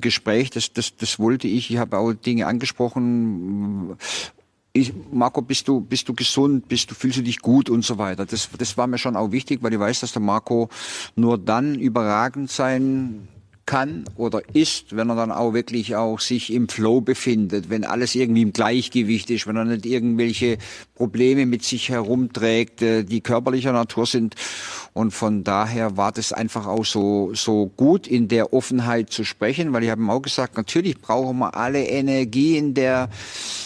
Gespräch, 0.00 0.50
das, 0.50 0.72
das, 0.72 0.96
das 0.96 1.18
wollte 1.18 1.48
ich. 1.48 1.70
Ich 1.70 1.78
habe 1.78 1.98
auch 1.98 2.12
Dinge 2.12 2.46
angesprochen. 2.46 3.96
Ich, 4.72 4.92
Marco, 5.12 5.40
bist 5.40 5.68
du, 5.68 5.80
bist 5.80 6.08
du 6.08 6.14
gesund, 6.14 6.68
bist 6.68 6.90
du, 6.90 6.94
fühlst 6.94 7.18
du 7.18 7.22
dich 7.22 7.40
gut 7.40 7.70
und 7.70 7.84
so 7.84 7.98
weiter. 7.98 8.26
Das, 8.26 8.48
das 8.58 8.76
war 8.76 8.86
mir 8.86 8.98
schon 8.98 9.16
auch 9.16 9.30
wichtig, 9.30 9.62
weil 9.62 9.72
ich 9.72 9.78
weiß, 9.78 10.00
dass 10.00 10.12
der 10.12 10.22
Marco 10.22 10.68
nur 11.14 11.38
dann 11.38 11.76
überragend 11.78 12.50
sein 12.50 13.28
kann 13.66 14.04
oder 14.16 14.42
ist, 14.52 14.96
wenn 14.96 15.08
er 15.08 15.16
dann 15.16 15.32
auch 15.32 15.54
wirklich 15.54 15.96
auch 15.96 16.20
sich 16.20 16.52
im 16.52 16.68
Flow 16.68 17.00
befindet, 17.00 17.70
wenn 17.70 17.84
alles 17.84 18.14
irgendwie 18.14 18.42
im 18.42 18.52
Gleichgewicht 18.52 19.30
ist, 19.30 19.46
wenn 19.46 19.56
er 19.56 19.64
nicht 19.64 19.86
irgendwelche 19.86 20.58
Probleme 20.94 21.46
mit 21.46 21.64
sich 21.64 21.88
herumträgt, 21.88 22.82
äh, 22.82 23.04
die 23.04 23.20
körperlicher 23.20 23.72
Natur 23.72 24.06
sind. 24.06 24.34
Und 24.92 25.10
von 25.10 25.42
daher 25.42 25.96
war 25.96 26.12
das 26.12 26.32
einfach 26.32 26.66
auch 26.66 26.84
so, 26.84 27.32
so 27.34 27.66
gut, 27.76 28.06
in 28.06 28.28
der 28.28 28.52
Offenheit 28.52 29.10
zu 29.10 29.24
sprechen, 29.24 29.72
weil 29.72 29.82
ich 29.82 29.90
habe 29.90 30.00
ihm 30.00 30.10
auch 30.10 30.22
gesagt, 30.22 30.56
natürlich 30.56 31.00
brauchen 31.00 31.38
wir 31.38 31.56
alle 31.56 31.84
Energie 31.84 32.56
in 32.56 32.74
der, 32.74 33.08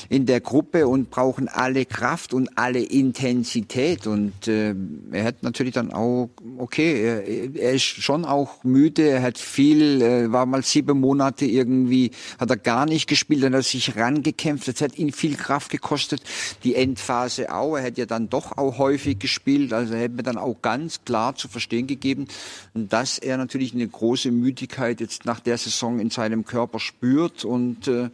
in 0.09 0.25
der 0.25 0.41
Gruppe 0.41 0.89
und 0.89 1.11
brauchen 1.11 1.49
alle 1.49 1.85
Kraft 1.85 2.33
und 2.33 2.57
alle 2.57 2.81
Intensität. 2.81 4.07
Und 4.07 4.49
äh, 4.49 4.75
er 5.13 5.25
hat 5.25 5.43
natürlich 5.43 5.75
dann 5.75 5.93
auch, 5.93 6.31
okay, 6.57 7.03
er, 7.03 7.57
er 7.57 7.73
ist 7.73 7.85
schon 7.85 8.25
auch 8.25 8.65
müde, 8.65 9.03
er 9.03 9.23
hat 9.23 9.37
viel, 9.37 9.88
äh, 10.01 10.31
war 10.33 10.47
mal 10.47 10.63
sieben 10.63 11.01
Monate 11.01 11.45
irgendwie, 11.47 12.11
hat 12.39 12.51
er 12.51 12.57
gar 12.57 12.87
nicht 12.87 13.09
gespielt, 13.09 13.43
dann 13.43 13.53
hat 13.55 13.61
er 13.61 13.63
sich 13.63 13.97
rangekämpft, 13.97 14.69
das 14.69 14.81
hat 14.81 14.99
ihn 14.99 15.13
viel 15.13 15.37
Kraft 15.37 15.71
gekostet. 15.71 16.23
Die 16.65 16.75
Endphase 16.75 17.53
auch, 17.53 17.77
er 17.77 17.85
hat 17.85 17.99
ja 17.99 18.07
dann 18.07 18.29
doch 18.29 18.57
auch 18.57 18.79
häufig 18.79 19.19
gespielt, 19.19 19.73
also 19.73 19.95
er 19.95 20.05
hat 20.05 20.13
mir 20.13 20.23
dann 20.23 20.39
auch 20.39 20.61
ganz 20.63 21.05
klar 21.05 21.35
zu 21.35 21.49
verstehen 21.49 21.87
gegeben, 21.87 22.29
dass 22.75 23.19
er 23.19 23.37
natürlich 23.37 23.75
eine 23.75 23.89
große 23.89 24.31
Müdigkeit 24.31 25.01
jetzt 25.01 25.25
nach 25.25 25.41
der 25.41 25.59
Saison 25.59 25.99
in 25.99 26.11
seinem 26.11 26.45
Körper 26.45 26.79
spürt 26.79 27.45
und 27.45 27.89
äh, 27.89 28.11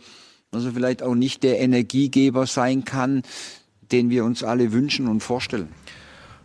also 0.52 0.70
vielleicht 0.72 1.02
auch 1.02 1.14
nicht 1.14 1.42
der 1.42 1.60
Energiegeber 1.60 2.46
sein 2.46 2.84
kann, 2.84 3.22
den 3.92 4.10
wir 4.10 4.24
uns 4.24 4.42
alle 4.42 4.72
wünschen 4.72 5.08
und 5.08 5.20
vorstellen. 5.20 5.68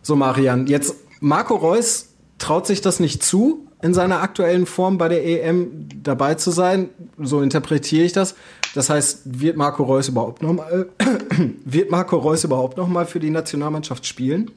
So, 0.02 0.16
Marian, 0.16 0.66
jetzt 0.66 0.94
Marco 1.20 1.54
Reus 1.54 2.08
traut 2.38 2.66
sich 2.66 2.80
das 2.80 3.00
nicht 3.00 3.22
zu, 3.22 3.69
in 3.82 3.94
seiner 3.94 4.22
aktuellen 4.22 4.66
Form 4.66 4.98
bei 4.98 5.08
der 5.08 5.24
EM 5.24 5.88
dabei 6.02 6.34
zu 6.34 6.50
sein. 6.50 6.90
So 7.18 7.40
interpretiere 7.40 8.04
ich 8.04 8.12
das. 8.12 8.36
Das 8.74 8.90
heißt, 8.90 9.40
wird 9.40 9.56
Marco 9.56 9.82
Reus 9.82 10.08
überhaupt 10.08 10.42
noch 10.42 10.52
mal, 10.52 10.88
wird 11.64 11.90
Marco 11.90 12.16
Reus 12.16 12.44
überhaupt 12.44 12.76
noch 12.76 12.88
mal 12.88 13.06
für 13.06 13.20
die 13.20 13.30
Nationalmannschaft 13.30 14.06
spielen? 14.06 14.50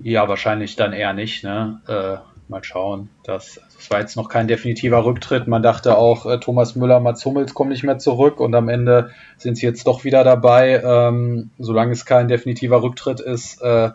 Ja, 0.00 0.28
wahrscheinlich 0.28 0.74
dann 0.74 0.92
eher 0.92 1.12
nicht. 1.12 1.44
Ne? 1.44 1.80
Äh, 1.86 2.32
mal 2.48 2.62
schauen. 2.64 3.08
Das, 3.24 3.60
das 3.76 3.90
war 3.90 4.00
jetzt 4.00 4.16
noch 4.16 4.28
kein 4.28 4.48
definitiver 4.48 5.04
Rücktritt. 5.04 5.46
Man 5.48 5.62
dachte 5.62 5.96
auch, 5.96 6.26
äh, 6.26 6.38
Thomas 6.38 6.76
Müller, 6.76 7.00
Mats 7.00 7.24
Hummels 7.24 7.54
kommen 7.54 7.70
nicht 7.70 7.84
mehr 7.84 7.98
zurück 7.98 8.40
und 8.40 8.54
am 8.54 8.68
Ende 8.68 9.10
sind 9.38 9.56
sie 9.56 9.66
jetzt 9.66 9.86
doch 9.86 10.04
wieder 10.04 10.24
dabei. 10.24 10.82
Ähm, 10.84 11.50
solange 11.58 11.92
es 11.92 12.04
kein 12.04 12.28
definitiver 12.28 12.82
Rücktritt 12.82 13.20
ist, 13.20 13.60
äh, 13.62 13.90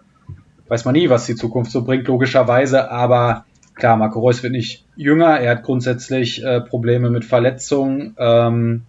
weiß 0.67 0.85
man 0.85 0.93
nie, 0.93 1.09
was 1.09 1.25
die 1.25 1.35
Zukunft 1.35 1.71
so 1.71 1.83
bringt, 1.83 2.07
logischerweise. 2.07 2.91
Aber 2.91 3.45
klar, 3.75 3.97
Marco 3.97 4.19
Reus 4.19 4.43
wird 4.43 4.53
nicht 4.53 4.85
jünger. 4.95 5.39
Er 5.39 5.51
hat 5.51 5.63
grundsätzlich 5.63 6.43
äh, 6.43 6.61
Probleme 6.61 7.09
mit 7.09 7.25
Verletzungen. 7.25 8.15
Ähm, 8.17 8.83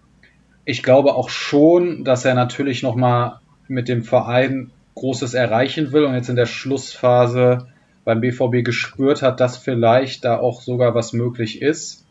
ich 0.65 0.83
glaube 0.83 1.15
auch 1.15 1.29
schon, 1.29 2.03
dass 2.03 2.25
er 2.25 2.35
natürlich 2.35 2.83
nochmal 2.83 3.39
mit 3.67 3.87
dem 3.87 4.03
Verein 4.03 4.71
Großes 4.95 5.33
erreichen 5.33 5.91
will 5.93 6.03
und 6.03 6.13
jetzt 6.13 6.29
in 6.29 6.35
der 6.35 6.45
Schlussphase 6.45 7.67
beim 8.03 8.21
BVB 8.21 8.65
gespürt 8.65 9.21
hat, 9.21 9.39
dass 9.39 9.57
vielleicht 9.57 10.25
da 10.25 10.37
auch 10.37 10.61
sogar 10.61 10.95
was 10.95 11.13
möglich 11.13 11.61
ist. 11.61 12.05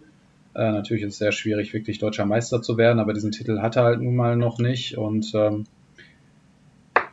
Äh, 0.55 0.73
natürlich 0.73 1.03
ist 1.03 1.15
es 1.15 1.19
sehr 1.19 1.33
schwierig, 1.33 1.75
wirklich 1.75 1.99
deutscher 1.99 2.25
Meister 2.25 2.63
zu 2.63 2.79
werden, 2.79 2.99
aber 2.99 3.13
diesen 3.13 3.31
Titel 3.31 3.61
hat 3.61 3.77
er 3.77 3.85
halt 3.85 4.01
nun 4.01 4.17
mal 4.17 4.37
noch 4.37 4.59
nicht. 4.59 4.97
Und 4.97 5.33
ähm, 5.35 5.65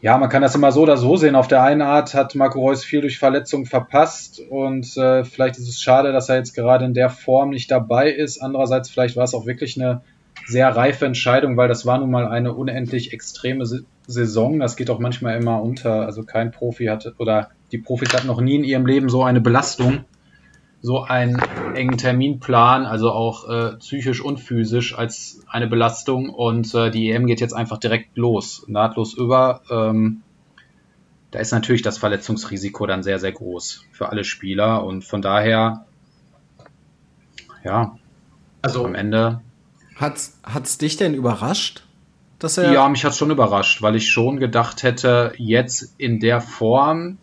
ja, 0.06 0.20
man 0.20 0.30
kann 0.30 0.44
das 0.44 0.54
immer 0.54 0.72
so 0.72 0.84
oder 0.84 0.98
so 0.98 1.16
sehen. 1.16 1.34
Auf 1.34 1.48
der 1.48 1.64
einen 1.64 1.82
Art 1.82 2.14
hat 2.14 2.36
Marco 2.36 2.60
Reus 2.60 2.84
viel 2.84 3.02
durch 3.02 3.18
Verletzungen 3.18 3.66
verpasst 3.66 4.40
und 4.52 4.96
äh, 4.98 5.24
vielleicht 5.24 5.58
ist 5.58 5.68
es 5.68 5.82
schade, 5.82 6.14
dass 6.14 6.30
er 6.30 6.36
jetzt 6.36 6.54
gerade 6.54 6.86
in 6.86 6.94
der 6.94 7.10
Form 7.10 7.50
nicht 7.50 7.72
dabei 7.72 8.12
ist. 8.12 8.40
Andererseits 8.40 8.88
vielleicht 8.88 9.16
war 9.16 9.24
es 9.24 9.34
auch 9.34 9.48
wirklich 9.48 9.82
eine 9.82 10.04
sehr 10.46 10.76
reife 10.76 11.08
Entscheidung, 11.08 11.58
weil 11.58 11.68
das 11.68 11.88
war 11.88 11.98
nun 11.98 12.12
mal 12.12 12.28
eine 12.28 12.54
unendlich 12.54 13.14
extreme 13.14 13.66
Saison. 14.06 14.60
Das 14.60 14.76
geht 14.76 14.92
auch 14.92 15.00
manchmal 15.00 15.38
immer 15.38 15.60
unter. 15.64 16.06
Also 16.06 16.22
kein 16.22 16.52
Profi 16.52 16.86
hatte 16.86 17.16
oder 17.18 17.50
die 17.72 17.80
Profis 17.80 18.14
hatten 18.14 18.28
noch 18.28 18.42
nie 18.42 18.58
in 18.58 18.64
ihrem 18.64 18.86
Leben 18.86 19.10
so 19.10 19.24
eine 19.24 19.42
Belastung, 19.42 20.06
so 20.86 21.02
einen 21.02 21.42
engen 21.74 21.98
Terminplan, 21.98 22.86
also 22.86 23.12
auch 23.12 23.50
äh, 23.50 23.76
psychisch 23.78 24.22
und 24.22 24.40
physisch 24.40 24.96
als 24.96 25.42
eine 25.48 25.68
Belastung. 25.68 26.30
Und 26.30 26.74
äh, 26.76 26.92
die 26.92 27.10
EM 27.10 27.26
geht 27.26 27.42
jetzt 27.42 27.54
einfach 27.54 27.80
direkt 27.80 28.16
los, 28.18 28.64
nahtlos 28.68 29.16
über. 29.16 29.62
Ähm, 29.72 30.22
da 31.32 31.40
ist 31.40 31.52
natürlich 31.52 31.82
das 31.82 31.98
Verletzungsrisiko 31.98 32.86
dann 32.86 33.02
sehr, 33.02 33.18
sehr 33.18 33.32
groß 33.32 33.84
für 33.92 34.10
alle 34.10 34.24
Spieler. 34.24 34.86
Und 34.86 35.04
von 35.04 35.24
daher, 35.24 35.86
ja, 37.64 37.98
also 38.62 38.86
am 38.86 38.94
Ende. 38.94 39.42
Hat 39.96 40.18
es 40.64 40.78
dich 40.78 40.98
denn 40.98 41.16
überrascht? 41.16 41.84
Dass 42.38 42.60
er 42.60 42.72
ja, 42.72 42.88
mich 42.90 43.04
hat 43.06 43.16
schon 43.16 43.32
überrascht, 43.32 43.82
weil 43.82 43.96
ich 43.96 44.12
schon 44.12 44.40
gedacht 44.40 44.84
hätte, 44.84 45.34
jetzt 45.38 45.96
in 45.98 46.20
der 46.20 46.42
Form, 46.42 47.18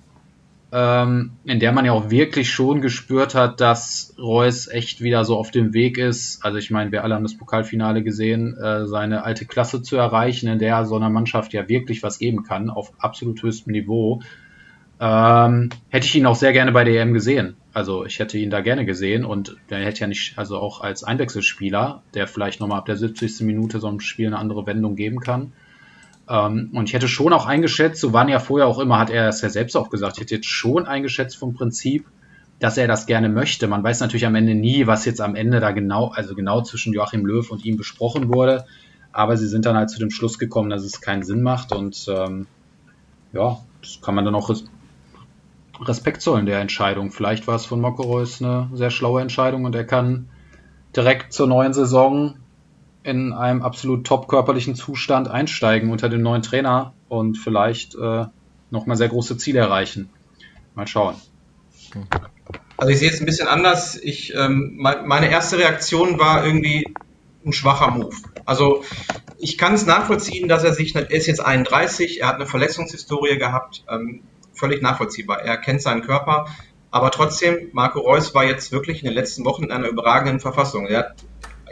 ähm, 0.72 1.32
in 1.44 1.60
der 1.60 1.72
man 1.72 1.84
ja 1.84 1.92
auch 1.92 2.08
wirklich 2.08 2.50
schon 2.50 2.80
gespürt 2.80 3.34
hat, 3.34 3.60
dass 3.60 4.14
Reus 4.18 4.68
echt 4.68 5.02
wieder 5.02 5.26
so 5.26 5.36
auf 5.36 5.50
dem 5.50 5.74
Weg 5.74 5.98
ist. 5.98 6.42
Also 6.42 6.56
ich 6.56 6.70
meine, 6.70 6.90
wir 6.90 7.04
alle 7.04 7.14
haben 7.14 7.24
das 7.24 7.36
Pokalfinale 7.36 8.02
gesehen, 8.02 8.56
äh, 8.56 8.86
seine 8.86 9.22
alte 9.24 9.44
Klasse 9.44 9.82
zu 9.82 9.96
erreichen, 9.96 10.48
in 10.48 10.58
der 10.58 10.86
so 10.86 10.96
einer 10.96 11.10
Mannschaft 11.10 11.52
ja 11.52 11.68
wirklich 11.68 12.02
was 12.02 12.18
geben 12.18 12.42
kann, 12.42 12.70
auf 12.70 12.92
absolut 12.98 13.42
höchstem 13.42 13.72
Niveau. 13.72 14.22
Ähm, 14.98 15.68
hätte 15.90 16.06
ich 16.06 16.14
ihn 16.14 16.24
auch 16.24 16.36
sehr 16.36 16.54
gerne 16.54 16.72
bei 16.72 16.84
der 16.84 17.02
EM 17.02 17.12
gesehen. 17.12 17.56
Also 17.74 18.06
ich 18.06 18.18
hätte 18.18 18.38
ihn 18.38 18.50
da 18.50 18.62
gerne 18.62 18.86
gesehen 18.86 19.26
und 19.26 19.56
der 19.68 19.80
hätte 19.80 20.00
ja 20.00 20.06
nicht, 20.06 20.38
also 20.38 20.58
auch 20.58 20.80
als 20.80 21.04
Einwechselspieler, 21.04 22.02
der 22.14 22.26
vielleicht 22.26 22.60
nochmal 22.60 22.78
ab 22.78 22.86
der 22.86 22.96
70. 22.96 23.42
Minute 23.42 23.78
so 23.78 23.88
einem 23.88 24.00
Spiel 24.00 24.28
eine 24.28 24.38
andere 24.38 24.66
Wendung 24.66 24.96
geben 24.96 25.20
kann. 25.20 25.52
Ähm, 26.28 26.70
und 26.72 26.88
ich 26.88 26.94
hätte 26.94 27.08
schon 27.08 27.32
auch 27.32 27.46
eingeschätzt, 27.46 28.00
so 28.00 28.12
waren 28.12 28.28
ja 28.28 28.38
vorher 28.38 28.66
auch 28.66 28.78
immer, 28.78 28.98
hat 28.98 29.10
er 29.10 29.28
es 29.28 29.40
ja 29.40 29.48
selbst 29.48 29.76
auch 29.76 29.90
gesagt, 29.90 30.16
ich 30.16 30.22
hätte 30.22 30.34
jetzt 30.36 30.46
schon 30.48 30.86
eingeschätzt 30.86 31.36
vom 31.36 31.54
Prinzip, 31.54 32.06
dass 32.58 32.78
er 32.78 32.86
das 32.86 33.06
gerne 33.06 33.28
möchte. 33.28 33.66
Man 33.66 33.82
weiß 33.82 34.00
natürlich 34.00 34.26
am 34.26 34.34
Ende 34.34 34.54
nie, 34.54 34.86
was 34.86 35.04
jetzt 35.04 35.20
am 35.20 35.34
Ende 35.34 35.58
da 35.58 35.72
genau, 35.72 36.08
also 36.08 36.34
genau 36.34 36.62
zwischen 36.62 36.92
Joachim 36.92 37.26
Löw 37.26 37.50
und 37.50 37.64
ihm 37.64 37.76
besprochen 37.76 38.32
wurde. 38.32 38.64
Aber 39.10 39.36
sie 39.36 39.48
sind 39.48 39.66
dann 39.66 39.76
halt 39.76 39.90
zu 39.90 39.98
dem 39.98 40.10
Schluss 40.10 40.38
gekommen, 40.38 40.70
dass 40.70 40.84
es 40.84 41.00
keinen 41.00 41.22
Sinn 41.22 41.42
macht. 41.42 41.72
Und 41.72 42.06
ähm, 42.08 42.46
ja, 43.32 43.58
das 43.80 44.00
kann 44.00 44.14
man 44.14 44.24
dann 44.24 44.34
auch 44.34 44.54
Respekt 45.80 46.22
zollen 46.22 46.46
der 46.46 46.60
Entscheidung. 46.60 47.10
Vielleicht 47.10 47.46
war 47.46 47.56
es 47.56 47.66
von 47.66 47.84
Reus 47.84 48.40
eine 48.40 48.70
sehr 48.72 48.90
schlaue 48.90 49.20
Entscheidung 49.20 49.64
und 49.64 49.74
er 49.74 49.84
kann 49.84 50.28
direkt 50.94 51.32
zur 51.32 51.48
neuen 51.48 51.72
Saison 51.72 52.36
in 53.04 53.32
einem 53.32 53.62
absolut 53.62 54.06
top 54.06 54.28
körperlichen 54.28 54.74
Zustand 54.74 55.28
einsteigen 55.28 55.90
unter 55.90 56.08
dem 56.08 56.22
neuen 56.22 56.42
Trainer 56.42 56.94
und 57.08 57.36
vielleicht 57.36 57.94
äh, 57.94 58.26
nochmal 58.70 58.96
sehr 58.96 59.08
große 59.08 59.36
Ziele 59.36 59.60
erreichen. 59.60 60.10
Mal 60.74 60.86
schauen. 60.86 61.16
Also 62.76 62.92
ich 62.92 62.98
sehe 62.98 63.10
es 63.10 63.20
ein 63.20 63.26
bisschen 63.26 63.48
anders. 63.48 63.96
Ich, 63.96 64.34
ähm, 64.34 64.76
meine 64.78 65.30
erste 65.30 65.58
Reaktion 65.58 66.18
war 66.18 66.44
irgendwie 66.44 66.94
ein 67.44 67.52
schwacher 67.52 67.90
Move. 67.90 68.16
Also 68.44 68.84
ich 69.38 69.58
kann 69.58 69.74
es 69.74 69.86
nachvollziehen, 69.86 70.48
dass 70.48 70.64
er 70.64 70.72
sich, 70.72 70.94
er 70.94 71.10
ist 71.10 71.26
jetzt 71.26 71.44
31, 71.44 72.20
er 72.20 72.28
hat 72.28 72.36
eine 72.36 72.46
Verletzungshistorie 72.46 73.38
gehabt, 73.38 73.84
ähm, 73.90 74.22
völlig 74.54 74.82
nachvollziehbar. 74.82 75.42
Er 75.42 75.56
kennt 75.56 75.82
seinen 75.82 76.02
Körper, 76.02 76.46
aber 76.90 77.10
trotzdem, 77.10 77.70
Marco 77.72 78.00
Reus 78.00 78.34
war 78.34 78.44
jetzt 78.44 78.70
wirklich 78.70 79.00
in 79.00 79.06
den 79.06 79.14
letzten 79.14 79.44
Wochen 79.44 79.64
in 79.64 79.72
einer 79.72 79.88
überragenden 79.88 80.40
Verfassung. 80.40 80.86
Er 80.86 80.98
hat 81.00 81.14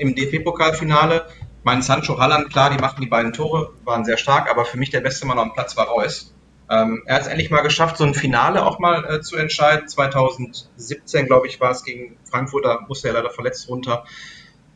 im 0.01 0.15
DFB-Pokalfinale, 0.15 1.27
mein 1.63 1.83
Sancho 1.83 2.19
Halland, 2.19 2.51
klar, 2.51 2.71
die 2.71 2.79
machten 2.79 3.03
die 3.03 3.09
beiden 3.09 3.33
Tore, 3.33 3.75
waren 3.85 4.05
sehr 4.05 4.17
stark, 4.17 4.51
aber 4.51 4.65
für 4.65 4.79
mich 4.79 4.91
der 4.91 5.01
beste 5.01 5.27
Mann 5.27 5.39
am 5.39 5.53
Platz 5.53 5.77
war 5.77 5.89
Reus. 5.89 6.35
Ähm, 6.71 7.03
er 7.05 7.17
hat 7.17 7.23
es 7.23 7.29
endlich 7.29 7.51
mal 7.51 7.63
geschafft, 7.63 7.97
so 7.97 8.05
ein 8.05 8.15
Finale 8.15 8.65
auch 8.65 8.79
mal 8.79 9.05
äh, 9.05 9.21
zu 9.21 9.37
entscheiden. 9.37 9.89
2017, 9.89 11.27
glaube 11.27 11.49
ich, 11.49 11.61
war 11.61 11.71
es 11.71 11.85
gegen 11.85 12.17
Frankfurt, 12.25 12.65
da 12.65 12.81
musste 12.89 13.09
er 13.09 13.15
leider 13.15 13.31
verletzt 13.31 13.69
runter. 13.69 14.05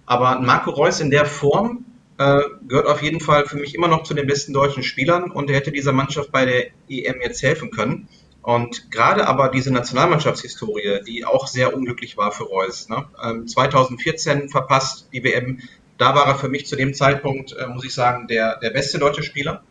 Aber 0.04 0.40
Marco 0.40 0.70
Reus 0.70 1.00
in 1.00 1.10
der 1.10 1.24
Form, 1.24 1.86
äh, 2.18 2.42
gehört 2.68 2.86
auf 2.86 3.02
jeden 3.02 3.20
Fall 3.20 3.46
für 3.46 3.56
mich 3.56 3.74
immer 3.74 3.88
noch 3.88 4.02
zu 4.02 4.14
den 4.14 4.26
besten 4.26 4.52
deutschen 4.52 4.82
Spielern 4.82 5.30
und 5.30 5.50
er 5.50 5.56
hätte 5.56 5.72
dieser 5.72 5.92
Mannschaft 5.92 6.30
bei 6.30 6.44
der 6.44 6.66
EM 6.88 7.20
jetzt 7.22 7.42
helfen 7.42 7.70
können. 7.70 8.08
Und 8.44 8.90
gerade 8.90 9.26
aber 9.26 9.48
diese 9.48 9.72
Nationalmannschaftshistorie, 9.72 11.00
die 11.06 11.24
auch 11.24 11.46
sehr 11.46 11.74
unglücklich 11.74 12.18
war 12.18 12.30
für 12.30 12.44
Reus. 12.44 12.90
Ne? 12.90 13.06
Ähm, 13.24 13.48
2014 13.48 14.50
verpasst 14.50 15.08
die 15.14 15.24
WM, 15.24 15.60
da 15.96 16.14
war 16.14 16.26
er 16.26 16.34
für 16.34 16.50
mich 16.50 16.66
zu 16.66 16.76
dem 16.76 16.92
Zeitpunkt, 16.92 17.56
äh, 17.56 17.66
muss 17.66 17.86
ich 17.86 17.94
sagen, 17.94 18.28
der, 18.28 18.58
der 18.58 18.68
beste 18.68 18.98
deutsche 18.98 19.22
Spieler. 19.22 19.62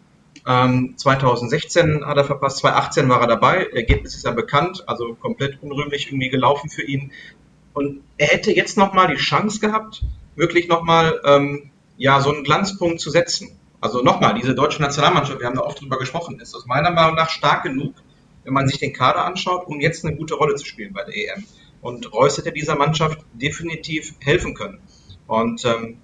Ähm, 0.47 0.95
2016 0.97 2.03
hat 2.03 2.17
er 2.17 2.23
verpasst, 2.23 2.57
2018 2.57 3.09
war 3.09 3.21
er 3.21 3.27
dabei, 3.27 3.67
Ergebnis 3.67 4.15
ist 4.15 4.25
ja 4.25 4.31
bekannt, 4.31 4.83
also 4.87 5.13
komplett 5.13 5.61
unrühmlich 5.61 6.07
irgendwie 6.07 6.29
gelaufen 6.29 6.71
für 6.71 6.81
ihn. 6.81 7.11
Und 7.73 8.01
er 8.17 8.27
hätte 8.29 8.51
jetzt 8.51 8.75
nochmal 8.75 9.07
die 9.07 9.21
Chance 9.21 9.59
gehabt, 9.59 10.03
wirklich 10.35 10.67
nochmal 10.67 11.21
ähm, 11.25 11.69
ja, 11.97 12.19
so 12.21 12.33
einen 12.33 12.43
Glanzpunkt 12.43 12.99
zu 12.99 13.11
setzen. 13.11 13.55
Also 13.81 14.01
nochmal, 14.01 14.33
diese 14.33 14.55
deutsche 14.55 14.81
Nationalmannschaft, 14.81 15.41
wir 15.41 15.45
haben 15.45 15.57
da 15.57 15.61
oft 15.61 15.79
drüber 15.79 15.99
gesprochen, 15.99 16.39
ist 16.39 16.55
aus 16.55 16.65
meiner 16.65 16.89
Meinung 16.89 17.15
nach 17.15 17.29
stark 17.29 17.61
genug, 17.61 17.93
wenn 18.43 18.53
man 18.53 18.67
sich 18.67 18.79
den 18.79 18.93
Kader 18.93 19.25
anschaut, 19.25 19.67
um 19.67 19.79
jetzt 19.79 20.05
eine 20.05 20.15
gute 20.15 20.35
Rolle 20.35 20.55
zu 20.55 20.65
spielen 20.65 20.93
bei 20.93 21.03
der 21.03 21.15
EM. 21.15 21.45
Und 21.81 22.13
Reus 22.13 22.37
hätte 22.37 22.51
dieser 22.51 22.75
Mannschaft 22.75 23.19
definitiv 23.33 24.13
helfen 24.19 24.53
können. 24.53 24.79
Und 25.27 25.65
ähm, 25.65 25.97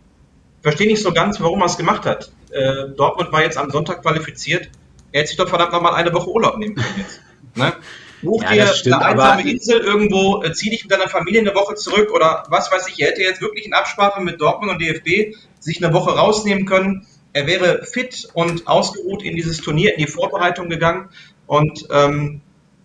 verstehe 0.62 0.88
nicht 0.88 1.02
so 1.02 1.14
ganz, 1.14 1.40
warum 1.40 1.62
er 1.62 1.68
es 1.68 1.78
gemacht 1.78 2.06
hat. 2.06 2.32
Äh, 2.52 2.90
Dortmund 2.96 3.32
war 3.32 3.44
jetzt 3.44 3.58
am 3.58 3.70
Sonntag 3.70 4.02
qualifiziert. 4.02 4.70
Er 5.12 5.22
hätte 5.22 5.30
sich 5.30 5.38
doch 5.38 5.50
verdammt 5.50 5.72
nochmal 5.72 5.96
eine 5.96 6.14
Woche 6.14 6.30
Urlaub 6.30 6.58
nehmen 6.58 6.76
können 6.76 6.96
jetzt. 6.98 7.22
Ne? 7.56 7.74
Buch 8.22 8.44
ja, 8.44 8.52
dir 8.52 8.68
stimmt, 8.68 8.96
eine 8.98 9.06
einsame 9.06 9.50
Insel 9.50 9.80
irgendwo, 9.80 10.44
äh, 10.44 10.52
zieh 10.52 10.70
dich 10.70 10.84
mit 10.84 10.92
deiner 10.92 11.08
Familie 11.08 11.42
eine 11.42 11.56
Woche 11.56 11.76
zurück 11.76 12.12
oder 12.12 12.44
was 12.50 12.72
weiß 12.72 12.88
ich. 12.90 13.00
Er 13.00 13.10
hätte 13.10 13.22
jetzt 13.22 13.42
wirklich 13.42 13.66
in 13.66 13.74
Absprache 13.74 14.22
mit 14.22 14.42
Dortmund 14.42 14.74
und 14.74 14.82
DFB 14.82 15.36
sich 15.60 15.84
eine 15.84 15.94
Woche 15.94 16.12
rausnehmen 16.12 16.66
können. 16.66 17.08
Er 17.32 17.48
wäre 17.48 17.86
fit 17.86 18.28
und 18.34 18.68
ausgeruht 18.68 19.24
in 19.24 19.36
dieses 19.36 19.62
Turnier, 19.62 19.94
in 19.94 20.04
die 20.04 20.12
Vorbereitung 20.12 20.68
gegangen. 20.68 21.10
Und 21.50 21.88
ähm, 21.90 22.42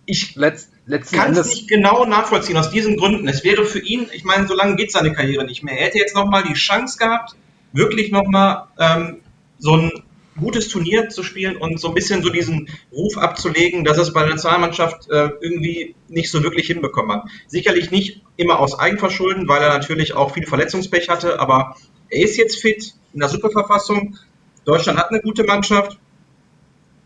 ich 0.07 0.35
Letz, 0.35 0.71
kann 1.11 1.37
es 1.37 1.49
nicht 1.49 1.67
genau 1.67 2.05
nachvollziehen 2.05 2.57
aus 2.57 2.71
diesen 2.71 2.97
Gründen. 2.97 3.27
Es 3.27 3.43
wäre 3.43 3.63
für 3.63 3.77
ihn, 3.77 4.07
ich 4.11 4.23
meine, 4.23 4.47
so 4.47 4.55
lange 4.55 4.75
geht 4.75 4.91
seine 4.91 5.13
Karriere 5.13 5.45
nicht 5.45 5.63
mehr. 5.63 5.77
Er 5.77 5.85
hätte 5.85 5.99
jetzt 5.99 6.15
nochmal 6.15 6.41
die 6.41 6.55
Chance 6.55 6.97
gehabt, 6.97 7.35
wirklich 7.73 8.11
nochmal 8.11 8.63
ähm, 8.79 9.17
so 9.59 9.77
ein 9.77 9.91
gutes 10.39 10.67
Turnier 10.67 11.09
zu 11.09 11.21
spielen 11.21 11.57
und 11.57 11.79
so 11.79 11.89
ein 11.89 11.93
bisschen 11.93 12.23
so 12.23 12.31
diesen 12.31 12.67
Ruf 12.91 13.19
abzulegen, 13.19 13.83
dass 13.83 13.99
es 13.99 14.13
bei 14.13 14.21
der 14.21 14.31
Nationalmannschaft 14.31 15.11
äh, 15.11 15.29
irgendwie 15.41 15.93
nicht 16.07 16.31
so 16.31 16.41
wirklich 16.41 16.65
hinbekommen 16.65 17.17
hat. 17.17 17.29
Sicherlich 17.45 17.91
nicht 17.91 18.23
immer 18.35 18.59
aus 18.59 18.79
Eigenverschulden, 18.79 19.47
weil 19.47 19.61
er 19.61 19.77
natürlich 19.77 20.15
auch 20.15 20.33
viel 20.33 20.47
Verletzungspech 20.47 21.07
hatte, 21.07 21.39
aber 21.39 21.75
er 22.09 22.23
ist 22.23 22.35
jetzt 22.35 22.59
fit, 22.59 22.95
in 23.13 23.19
der 23.19 23.29
Superverfassung. 23.29 24.17
Deutschland 24.65 24.97
hat 24.97 25.11
eine 25.11 25.21
gute 25.21 25.43
Mannschaft. 25.43 25.99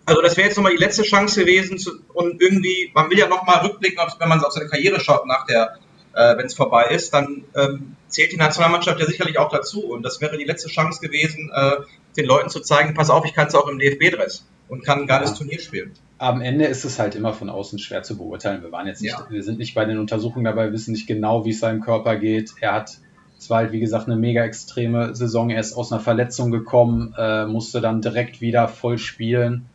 Also 0.09 0.23
das 0.23 0.37
wäre 0.37 0.47
jetzt 0.47 0.55
nochmal 0.57 0.71
die 0.71 0.83
letzte 0.83 1.03
Chance 1.03 1.41
gewesen 1.41 1.77
zu, 1.77 1.91
und 2.13 2.41
irgendwie, 2.41 2.91
man 2.95 3.11
will 3.11 3.19
ja 3.19 3.27
nochmal 3.27 3.59
rückblicken, 3.59 4.03
wenn 4.17 4.29
man 4.29 4.43
auf 4.43 4.51
seine 4.51 4.67
Karriere 4.67 4.99
schaut 4.99 5.27
nach 5.27 5.45
der, 5.45 5.77
äh, 6.13 6.35
wenn 6.35 6.47
es 6.47 6.55
vorbei 6.55 6.85
ist, 6.85 7.13
dann 7.13 7.43
ähm, 7.55 7.95
zählt 8.07 8.31
die 8.31 8.37
Nationalmannschaft 8.37 8.99
ja 8.99 9.05
sicherlich 9.05 9.37
auch 9.37 9.49
dazu 9.49 9.85
und 9.85 10.01
das 10.01 10.19
wäre 10.19 10.35
die 10.35 10.45
letzte 10.45 10.67
Chance 10.67 10.99
gewesen, 10.99 11.51
äh, 11.53 11.83
den 12.17 12.25
Leuten 12.25 12.49
zu 12.49 12.59
zeigen, 12.59 12.95
pass 12.95 13.11
auf, 13.11 13.23
ich 13.25 13.33
kann 13.35 13.47
es 13.47 13.55
auch 13.55 13.67
im 13.67 13.77
DFB-Dress 13.77 14.47
und 14.67 14.83
kann 14.83 15.01
ein 15.01 15.07
geiles 15.07 15.29
ja. 15.31 15.35
Turnier 15.35 15.59
spielen. 15.59 15.93
Am 16.17 16.41
Ende 16.41 16.65
ist 16.65 16.85
es 16.85 16.97
halt 16.97 17.13
immer 17.13 17.33
von 17.33 17.49
außen 17.51 17.77
schwer 17.77 18.01
zu 18.01 18.17
beurteilen. 18.17 18.63
Wir 18.63 18.71
waren 18.71 18.87
jetzt 18.87 19.03
nicht, 19.03 19.11
ja. 19.11 19.27
wir 19.29 19.43
sind 19.43 19.59
nicht 19.59 19.75
bei 19.75 19.85
den 19.85 19.99
Untersuchungen 19.99 20.45
dabei, 20.45 20.65
wir 20.65 20.73
wissen 20.73 20.93
nicht 20.93 21.05
genau, 21.05 21.45
wie 21.45 21.51
es 21.51 21.59
seinem 21.59 21.81
Körper 21.81 22.15
geht. 22.15 22.51
Er 22.59 22.73
hat 22.73 22.97
es 23.39 23.49
war 23.49 23.59
halt, 23.59 23.71
wie 23.71 23.79
gesagt, 23.79 24.07
eine 24.07 24.17
mega 24.17 24.43
extreme 24.43 25.15
Saison. 25.15 25.49
Er 25.49 25.61
ist 25.61 25.73
aus 25.73 25.93
einer 25.93 26.01
Verletzung 26.01 26.51
gekommen, 26.51 27.15
äh, 27.17 27.45
musste 27.45 27.79
dann 27.79 28.01
direkt 28.01 28.41
wieder 28.41 28.67
voll 28.67 28.97
spielen. 28.97 29.68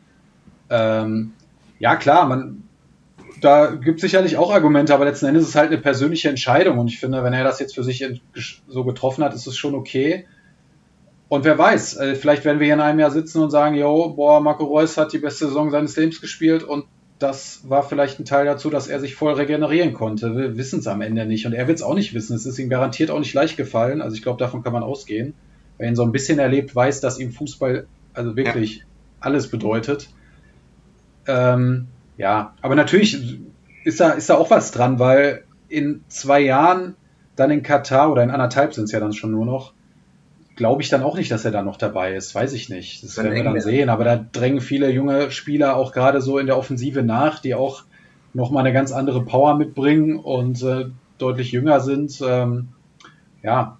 Ähm, 0.75 1.33
ja, 1.79 1.95
klar, 1.97 2.27
man, 2.27 2.65
da 3.41 3.67
gibt 3.67 3.97
es 3.97 4.03
sicherlich 4.03 4.37
auch 4.37 4.53
Argumente, 4.53 4.93
aber 4.95 5.05
letzten 5.05 5.27
Endes 5.27 5.45
ist 5.45 5.49
es 5.51 5.55
halt 5.55 5.71
eine 5.71 5.81
persönliche 5.81 6.29
Entscheidung. 6.29 6.79
Und 6.79 6.89
ich 6.89 6.99
finde, 6.99 7.23
wenn 7.23 7.33
er 7.33 7.45
das 7.45 7.61
jetzt 7.61 7.75
für 7.75 7.85
sich 7.85 8.05
so 8.67 8.85
getroffen 8.85 9.23
hat, 9.23 9.35
ist 9.35 9.47
es 9.47 9.57
schon 9.57 9.75
okay. 9.75 10.27
Und 11.29 11.45
wer 11.45 11.57
weiß, 11.57 11.97
äh, 11.99 12.15
vielleicht 12.17 12.45
werden 12.45 12.59
wir 12.59 12.67
hier 12.67 12.75
in 12.75 12.81
einem 12.81 12.99
Jahr 12.99 13.11
sitzen 13.11 13.43
und 13.43 13.51
sagen, 13.51 13.77
yo, 13.77 14.11
boah, 14.11 14.41
Marco 14.41 14.65
Reus 14.65 14.97
hat 14.97 15.13
die 15.13 15.19
beste 15.19 15.47
Saison 15.47 15.71
seines 15.71 15.97
Lebens 15.97 16.21
gespielt 16.21 16.63
und 16.63 16.85
das 17.19 17.63
war 17.69 17.83
vielleicht 17.83 18.19
ein 18.19 18.25
Teil 18.25 18.45
dazu, 18.45 18.71
dass 18.71 18.89
er 18.89 19.01
sich 19.01 19.15
voll 19.15 19.35
regenerieren 19.35 19.95
konnte. 19.95 20.37
Wir 20.37 20.57
wissen 20.57 20.81
es 20.81 20.87
am 20.87 21.01
Ende 21.01 21.25
nicht 21.25 21.47
und 21.47 21.53
er 21.53 21.67
wird 21.67 21.79
es 21.79 21.83
auch 21.83 21.95
nicht 21.95 22.13
wissen. 22.13 22.37
Es 22.37 22.45
ist 22.45 22.59
ihm 22.59 22.69
garantiert 22.69 23.11
auch 23.11 23.19
nicht 23.19 23.33
leicht 23.33 23.57
gefallen. 23.57 24.03
Also 24.03 24.17
ich 24.17 24.23
glaube, 24.23 24.39
davon 24.39 24.63
kann 24.63 24.73
man 24.73 24.83
ausgehen. 24.83 25.35
Wer 25.79 25.89
ihn 25.89 25.97
so 25.97 26.03
ein 26.03 26.13
bisschen 26.13 26.39
erlebt, 26.39 26.75
weiß, 26.75 27.01
dass 27.01 27.19
ihm 27.19 27.33
Fußball 27.33 27.87
also 28.13 28.37
wirklich 28.37 28.79
ja. 28.79 28.85
alles 29.21 29.49
bedeutet. 29.49 30.09
Ähm, 31.27 31.89
ja, 32.17 32.55
aber 32.63 32.75
natürlich 32.75 33.41
ist 33.85 34.01
da, 34.01 34.11
ist 34.11 34.31
da 34.31 34.37
auch 34.37 34.51
was 34.51 34.71
dran, 34.71 34.99
weil 34.99 35.45
in 35.69 36.05
zwei 36.09 36.41
Jahren 36.41 36.95
dann 37.37 37.51
in 37.51 37.63
Katar 37.63 38.13
oder 38.13 38.23
in 38.23 38.31
anderthalb 38.31 38.75
sind 38.75 38.85
es 38.85 38.93
ja 38.93 39.01
dann 39.01 39.13
schon 39.13 39.33
nur 39.33 39.45
noch, 39.45 39.73
glaube 40.57 40.83
ich 40.83 40.89
dann 40.89 41.03
auch 41.03 41.17
nicht, 41.17 41.31
dass 41.31 41.45
er 41.45 41.51
da 41.51 41.63
noch 41.63 41.77
dabei 41.77 42.15
ist. 42.15 42.35
Weiß 42.35 42.53
ich 42.53 42.69
nicht. 42.69 43.03
Das 43.03 43.17
werden 43.17 43.35
wir 43.35 43.43
dann 43.43 43.61
sehen. 43.61 43.89
Aber 43.89 44.05
da 44.05 44.17
drängen 44.17 44.61
viele 44.61 44.91
junge 44.91 45.31
Spieler 45.31 45.77
auch 45.77 45.93
gerade 45.93 46.21
so 46.21 46.39
in 46.39 46.47
der 46.47 46.57
Offensive 46.57 47.03
nach, 47.03 47.41
die 47.41 47.55
auch 47.55 47.85
nochmal 48.35 48.65
eine 48.65 48.73
ganz 48.73 48.93
andere 48.93 49.25
Power 49.25 49.57
mitbringen 49.57 50.17
und 50.17 50.63
äh, 50.63 50.87
deutlich 51.19 51.53
jünger 51.53 51.81
sind. 51.81 52.21
Ähm, 52.25 52.69
ja, 53.43 53.79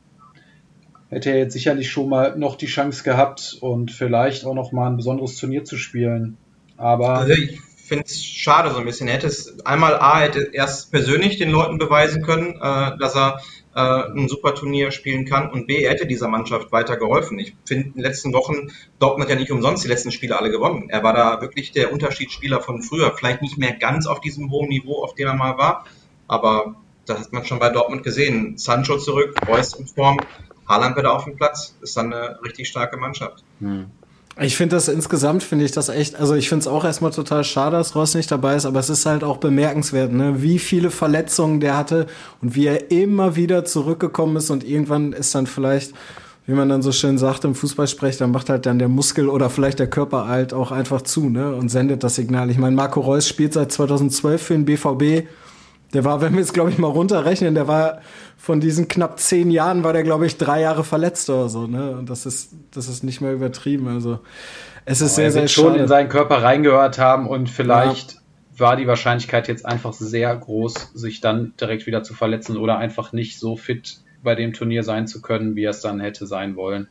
hätte 1.11 1.31
er 1.31 1.39
jetzt 1.39 1.53
sicherlich 1.53 1.91
schon 1.91 2.09
mal 2.09 2.37
noch 2.37 2.57
die 2.57 2.67
Chance 2.67 3.05
gehabt 3.05 3.57
und 3.61 3.93
vielleicht 3.93 4.45
auch 4.45 4.55
noch 4.55 4.73
mal 4.73 4.89
ein 4.89 4.97
besonderes 4.97 5.37
Turnier 5.37 5.65
zu 5.65 5.77
spielen. 5.77 6.37
Aber 6.77 7.11
also 7.11 7.33
ich 7.33 7.61
finde 7.61 8.05
es 8.07 8.25
schade 8.25 8.71
so 8.71 8.79
ein 8.79 8.85
bisschen. 8.85 9.09
Er 9.09 9.15
hätte 9.15 9.27
es 9.27 9.65
einmal 9.65 9.97
A, 9.97 10.21
hätte 10.21 10.51
erst 10.53 10.91
persönlich 10.91 11.39
den 11.39 11.51
Leuten 11.51 11.79
beweisen 11.79 12.23
können, 12.23 12.57
äh, 12.61 12.99
dass 12.99 13.15
er 13.15 13.41
äh, 13.75 13.81
ein 13.81 14.29
super 14.29 14.55
Turnier 14.55 14.91
spielen 14.91 15.27
kann 15.27 15.51
und 15.51 15.67
B, 15.67 15.83
er 15.83 15.93
hätte 15.93 16.07
dieser 16.07 16.29
Mannschaft 16.29 16.73
weiter 16.73 16.97
geholfen. 16.97 17.39
Ich 17.39 17.55
finde, 17.67 17.89
in 17.89 17.93
den 17.95 18.03
letzten 18.03 18.33
Wochen, 18.33 18.71
Dortmund 18.99 19.29
ja 19.29 19.37
nicht 19.37 19.51
umsonst 19.51 19.85
die 19.85 19.89
letzten 19.89 20.13
Spiele 20.13 20.39
alle 20.39 20.51
gewonnen. 20.51 20.89
Er 20.89 21.03
war 21.03 21.13
da 21.13 21.41
wirklich 21.41 21.73
der 21.73 21.93
Unterschiedsspieler 21.93 22.61
von 22.61 22.83
früher. 22.83 23.13
Vielleicht 23.17 23.43
nicht 23.43 23.59
mehr 23.59 23.73
ganz 23.73 24.07
auf 24.07 24.21
diesem 24.21 24.51
hohen 24.51 24.69
Niveau, 24.69 25.03
auf 25.03 25.15
dem 25.15 25.29
er 25.29 25.35
mal 25.35 25.59
war, 25.59 25.85
aber 26.29 26.77
das 27.07 27.21
hat 27.21 27.33
man 27.33 27.45
schon 27.45 27.59
bei 27.59 27.69
Dortmund 27.69 28.03
gesehen. 28.03 28.57
Sancho 28.57 28.97
zurück, 28.97 29.35
Reus 29.47 29.75
in 29.75 29.87
Form, 29.87 30.19
Haaland 30.67 30.97
wieder 30.97 31.13
auf 31.13 31.25
dem 31.25 31.37
Platz. 31.37 31.77
Ist 31.83 31.97
dann 31.97 32.13
eine 32.13 32.39
richtig 32.43 32.69
starke 32.69 32.97
Mannschaft. 32.97 33.45
Hm. 33.61 33.91
Ich 34.41 34.57
finde 34.57 34.75
das 34.75 34.89
insgesamt, 34.89 35.45
finde 35.45 35.65
ich 35.65 35.71
das 35.71 35.89
echt, 35.89 36.17
also 36.17 36.35
ich 36.35 36.49
finde 36.49 36.63
es 36.63 36.67
auch 36.67 36.85
erstmal 36.85 37.13
total 37.13 37.45
schade, 37.45 37.77
dass 37.77 37.95
Ross 37.95 38.17
nicht 38.17 38.31
dabei 38.33 38.57
ist, 38.57 38.67
aber 38.67 38.81
es 38.81 38.91
ist 38.91 39.07
halt 39.07 39.23
auch 39.23 39.37
bemerkenswert, 39.37 40.13
ne? 40.13 40.43
wie 40.43 40.59
viele 40.59 40.91
Verletzungen 40.91 41.61
der 41.61 41.77
hatte 41.77 42.09
und 42.43 42.57
wie 42.57 42.67
er 42.67 42.91
immer 42.91 43.37
wieder 43.37 43.65
zurückgekommen 43.65 44.37
ist 44.37 44.51
und 44.51 44.65
irgendwann 44.65 45.13
ist 45.13 45.37
dann 45.37 45.47
vielleicht, 45.47 45.93
wie 46.47 46.53
man 46.53 46.69
dann 46.69 46.83
so 46.83 46.91
schön 46.91 47.17
sagt 47.17 47.45
im 47.45 47.55
Fußballsprech, 47.55 48.17
dann 48.17 48.33
macht 48.33 48.51
halt 48.51 48.67
dann 48.67 48.81
der 48.81 48.89
Muskel 48.89 49.29
oder 49.29 49.51
vielleicht 49.51 49.79
der 49.79 49.87
Körper 49.87 50.27
halt 50.27 50.53
auch 50.53 50.73
einfach 50.73 51.03
zu 51.03 51.29
ne? 51.31 51.55
und 51.55 51.69
sendet 51.69 52.03
das 52.03 52.17
Signal. 52.17 52.51
Ich 52.51 52.59
meine, 52.59 52.75
Marco 52.75 53.01
Reus 53.01 53.29
spielt 53.29 53.53
seit 53.53 53.71
2012 53.71 54.43
für 54.43 54.55
den 54.55 54.65
BVB 54.65 55.29
der 55.95 56.05
war, 56.05 56.21
wenn 56.21 56.35
wir 56.35 56.41
es, 56.41 56.53
glaube 56.53 56.71
ich, 56.71 56.79
mal 56.79 56.89
runterrechnen, 56.89 57.55
der 57.55 57.69
war 57.69 58.01
von 58.37 58.61
diesen 58.61 58.89
knapp 58.89 59.21
zehn 59.21 59.51
Jahren, 59.51 59.85
war 59.85 59.93
der, 59.93 60.03
glaube 60.03 60.27
ich, 60.27 60.37
drei 60.37 60.61
Jahre 60.61 60.85
verletzt 60.85 61.31
oder 61.31 61.49
so. 61.49 61.67
Ne? 61.67 61.93
Und 61.93 62.11
das 62.11 62.27
ist, 62.27 62.53
das 62.73 62.89
ist 62.89 63.05
nicht 63.05 63.21
mehr 63.21 63.33
übertrieben. 63.33 63.89
Also 63.89 64.19
es 64.85 65.01
ist 65.01 65.15
sehr, 65.15 65.31
sehr 65.31 65.49
schon 65.49 65.77
in 65.77 65.89
seinen 65.89 66.09
Körper 66.09 66.43
reingehört 66.43 66.99
haben 66.99 67.29
und 67.29 67.49
vielleicht 67.49 68.15
ja. 68.15 68.21
war 68.59 68.77
die 68.77 68.87
Wahrscheinlichkeit 68.87 69.49
jetzt 69.49 69.65
einfach 69.65 69.93
sehr 69.93 70.35
groß, 70.35 70.91
sich 70.95 71.21
dann 71.21 71.55
direkt 71.61 71.87
wieder 71.87 72.03
zu 72.03 72.13
verletzen 72.13 72.57
oder 72.57 72.77
einfach 72.77 73.13
nicht 73.13 73.39
so 73.39 73.57
fit 73.57 73.99
bei 74.23 74.35
dem 74.35 74.53
Turnier 74.53 74.83
sein 74.83 75.07
zu 75.07 75.23
können, 75.23 75.55
wie 75.55 75.65
er 75.65 75.71
es 75.71 75.81
dann 75.81 76.01
hätte 76.01 76.27
sein 76.27 76.57
wollen. 76.57 76.89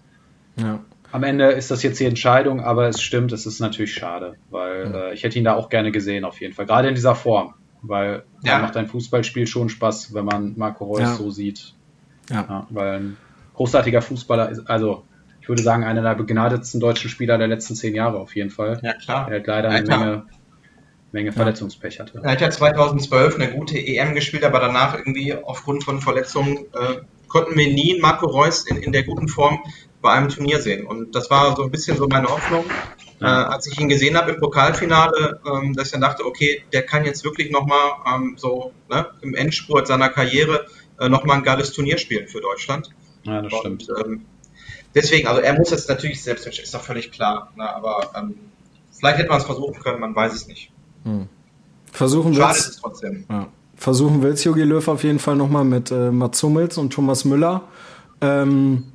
Ja. 0.56 0.80
Am 1.12 1.24
Ende 1.24 1.52
ist 1.52 1.70
das 1.70 1.84
jetzt 1.84 2.00
die 2.00 2.06
Entscheidung, 2.06 2.62
aber 2.62 2.88
es 2.88 3.02
stimmt, 3.02 3.34
es 3.34 3.46
ist 3.46 3.60
natürlich 3.60 3.94
schade, 3.94 4.36
weil 4.50 4.92
ja. 4.92 5.10
äh, 5.10 5.14
ich 5.14 5.24
hätte 5.24 5.38
ihn 5.38 5.46
da 5.46 5.54
auch 5.54 5.70
gerne 5.70 5.92
gesehen, 5.92 6.26
auf 6.26 6.42
jeden 6.42 6.54
Fall. 6.54 6.66
Gerade 6.66 6.88
in 6.88 6.96
dieser 6.96 7.16
Form 7.16 7.54
weil 7.84 8.24
ja. 8.44 8.60
macht 8.60 8.76
ein 8.78 8.88
Fußballspiel 8.88 9.46
schon 9.46 9.70
Spaß, 9.70 10.14
wenn 10.14 10.26
man 10.26 10.54
Marco 10.58 10.86
Reus 10.86 11.00
ja. 11.02 11.14
so 11.14 11.30
sieht. 11.30 11.74
Ja. 12.30 12.46
ja. 12.50 12.68
Weil 12.70 13.00
ein 13.00 13.18
großartiger 13.54 14.02
Fußballer 14.02 14.50
ist, 14.50 14.70
also 14.70 15.04
ich 15.42 15.50
würde 15.50 15.62
sagen, 15.62 15.84
einer 15.84 16.02
der 16.02 16.16
begnadetsten 16.16 16.80
deutschen 16.80 17.10
Spieler 17.10 17.38
der 17.38 17.48
letzten 17.48 17.76
zehn 17.76 17.94
Jahre 17.94 18.18
auf 18.18 18.36
jeden 18.36 18.50
Fall. 18.50 18.80
Ja, 18.82 18.94
klar. 18.94 19.30
Er 19.30 19.40
hat 19.40 19.48
leider 19.48 19.70
eine 19.70 19.88
Menge, 19.88 20.26
Menge 21.12 21.32
Verletzungspech 21.34 22.00
hatte. 22.00 22.22
Er 22.24 22.32
hat 22.32 22.42
ja 22.42 22.50
2012 22.50 23.36
eine 23.36 23.52
gute 23.52 23.78
EM 23.78 24.16
gespielt, 24.16 24.46
aber 24.46 24.60
danach 24.60 24.98
irgendwie 24.98 25.36
aufgrund 25.36 25.84
von 25.84 26.00
Verletzungen 26.00 26.60
äh, 26.74 27.02
konnten 27.28 27.58
wir 27.58 27.68
nie 27.68 28.00
Marco 28.00 28.26
Reus 28.26 28.66
in, 28.66 28.78
in 28.78 28.94
der 28.94 29.04
guten 29.04 29.28
Form 29.28 29.60
bei 30.02 30.12
einem 30.12 30.30
Turnier 30.30 30.62
sehen. 30.62 30.86
Und 30.86 31.14
das 31.14 31.30
war 31.30 31.56
so 31.58 31.64
ein 31.64 31.72
bisschen 31.72 31.98
so 31.98 32.08
meine 32.08 32.28
Hoffnung, 32.28 32.64
äh, 33.24 33.28
als 33.28 33.68
ich 33.68 33.80
ihn 33.80 33.90
gesehen 33.90 34.18
habe 34.18 34.32
im 34.32 34.40
Pokalfinale, 34.40 35.40
ähm, 35.46 35.74
dass 35.76 35.88
ich 35.88 35.92
dann 35.94 36.02
dachte, 36.02 36.26
okay, 36.26 36.64
der 36.74 36.84
kann 36.84 37.06
jetzt 37.06 37.24
wirklich 37.24 37.52
nochmal 37.52 37.94
ähm, 38.14 38.36
so 38.38 38.72
ne, 38.90 39.08
im 39.22 39.34
Endspurt 39.36 39.88
seiner 39.88 40.10
Karriere 40.10 40.66
äh, 41.00 41.10
nochmal 41.10 41.38
ein 41.38 41.44
geiles 41.44 41.72
Turnier 41.72 41.98
spielen 41.98 42.28
für 42.28 42.42
Deutschland. 42.42 42.90
Ja, 43.24 43.42
das 43.42 43.54
Und, 43.54 43.84
stimmt. 43.84 44.06
Ähm, 44.06 44.26
deswegen, 44.94 45.28
also 45.28 45.42
er 45.42 45.54
muss 45.54 45.72
jetzt 45.72 45.90
natürlich 45.90 46.22
selbst, 46.22 46.46
ist 46.48 46.74
doch 46.74 46.82
völlig 46.82 47.12
klar, 47.12 47.52
ne, 47.56 47.74
aber 47.74 48.12
ähm, 48.16 48.36
vielleicht 48.92 49.18
hätte 49.20 49.30
man 49.30 49.40
es 49.40 49.46
versuchen 49.46 49.82
können, 49.82 50.00
man 50.00 50.16
weiß 50.16 50.34
es 50.34 50.48
nicht. 50.48 50.72
Hm. 51.04 51.28
Versuchen 51.92 52.34
Schade 52.34 52.58
ist 52.58 52.68
es 52.70 52.78
trotzdem. 52.78 53.26
Ja. 53.30 53.48
Versuchen 53.76 54.22
will 54.22 54.32
es 54.32 54.44
Jogi 54.44 54.64
Löw 54.64 54.88
auf 54.88 55.04
jeden 55.04 55.20
Fall 55.20 55.36
nochmal 55.36 55.66
mit 55.66 55.92
äh, 55.92 56.12
Mats 56.12 56.42
Hummels 56.42 56.78
und 56.78 56.92
Thomas 56.94 57.26
Müller. 57.26 57.64
Ähm, 58.22 58.93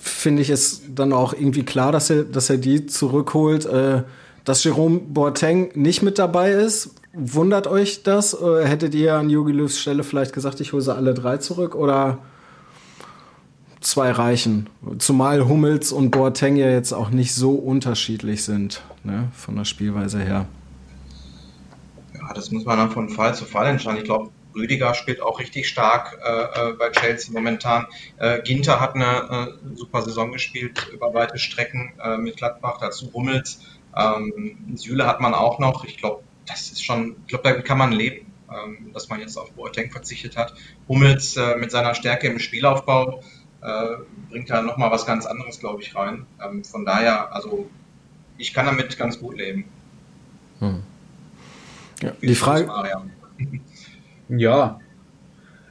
finde 0.00 0.42
ich 0.42 0.50
es 0.50 0.82
dann 0.88 1.12
auch 1.12 1.32
irgendwie 1.32 1.64
klar, 1.64 1.92
dass 1.92 2.10
er, 2.10 2.24
dass 2.24 2.50
er 2.50 2.58
die 2.58 2.86
zurückholt. 2.86 3.66
Äh, 3.66 4.02
dass 4.48 4.64
Jerome 4.64 5.00
Boateng 5.00 5.72
nicht 5.74 6.00
mit 6.00 6.18
dabei 6.18 6.52
ist, 6.52 6.94
wundert 7.12 7.66
euch 7.66 8.02
das? 8.02 8.34
Oder 8.40 8.66
hättet 8.66 8.94
ihr 8.94 9.14
an 9.14 9.28
Jogi 9.28 9.52
Löws 9.52 9.78
Stelle 9.78 10.04
vielleicht 10.04 10.32
gesagt, 10.32 10.60
ich 10.60 10.72
hole 10.72 10.80
sie 10.80 10.94
alle 10.94 11.12
drei 11.12 11.36
zurück 11.36 11.74
oder 11.74 12.16
zwei 13.80 14.10
reichen? 14.10 14.70
Zumal 14.98 15.46
Hummels 15.46 15.92
und 15.92 16.12
Boateng 16.12 16.56
ja 16.56 16.70
jetzt 16.70 16.94
auch 16.94 17.10
nicht 17.10 17.34
so 17.34 17.52
unterschiedlich 17.52 18.42
sind, 18.42 18.80
ne, 19.04 19.28
von 19.34 19.54
der 19.54 19.66
Spielweise 19.66 20.18
her. 20.18 20.46
Ja, 22.14 22.32
das 22.32 22.50
muss 22.50 22.64
man 22.64 22.78
dann 22.78 22.90
von 22.90 23.10
Fall 23.10 23.34
zu 23.34 23.44
Fall 23.44 23.66
entscheiden. 23.66 23.98
Ich 23.98 24.04
glaube, 24.04 24.30
Rüdiger 24.58 24.94
spielt 24.94 25.22
auch 25.22 25.38
richtig 25.38 25.68
stark 25.68 26.18
äh, 26.22 26.70
äh, 26.70 26.72
bei 26.74 26.90
Chelsea 26.90 27.32
momentan. 27.32 27.86
Äh, 28.18 28.42
Ginter 28.42 28.80
hat 28.80 28.94
eine 28.94 29.56
äh, 29.62 29.76
super 29.76 30.02
Saison 30.02 30.32
gespielt 30.32 30.88
über 30.92 31.14
weite 31.14 31.38
Strecken 31.38 31.92
äh, 32.02 32.18
mit 32.18 32.36
Gladbach, 32.36 32.78
dazu 32.80 33.12
Hummels. 33.14 33.60
Ähm, 33.96 34.74
Süle 34.74 35.06
hat 35.06 35.20
man 35.20 35.34
auch 35.34 35.58
noch. 35.58 35.84
Ich 35.84 35.96
glaube, 35.96 36.22
das 36.46 36.72
ist 36.72 36.84
schon, 36.84 37.16
ich 37.22 37.28
glaube, 37.28 37.44
da 37.44 37.60
kann 37.60 37.78
man 37.78 37.92
leben, 37.92 38.32
ähm, 38.50 38.92
dass 38.92 39.08
man 39.08 39.20
jetzt 39.20 39.36
auf 39.36 39.52
Boateng 39.52 39.90
verzichtet 39.90 40.36
hat. 40.36 40.54
Hummels 40.88 41.36
äh, 41.36 41.56
mit 41.56 41.70
seiner 41.70 41.94
Stärke 41.94 42.26
im 42.26 42.38
Spielaufbau 42.38 43.22
äh, 43.60 43.96
bringt 44.30 44.50
da 44.50 44.62
nochmal 44.62 44.90
was 44.90 45.06
ganz 45.06 45.26
anderes, 45.26 45.60
glaube 45.60 45.82
ich, 45.82 45.94
rein. 45.94 46.26
Ähm, 46.44 46.64
von 46.64 46.84
daher, 46.84 47.32
also 47.32 47.68
ich 48.36 48.54
kann 48.54 48.66
damit 48.66 48.96
ganz 48.98 49.18
gut 49.18 49.36
leben. 49.36 49.64
Hm. 50.60 50.82
Ja, 52.02 52.12
die 52.22 52.34
Frage. 52.34 52.70
Ja. 54.28 54.80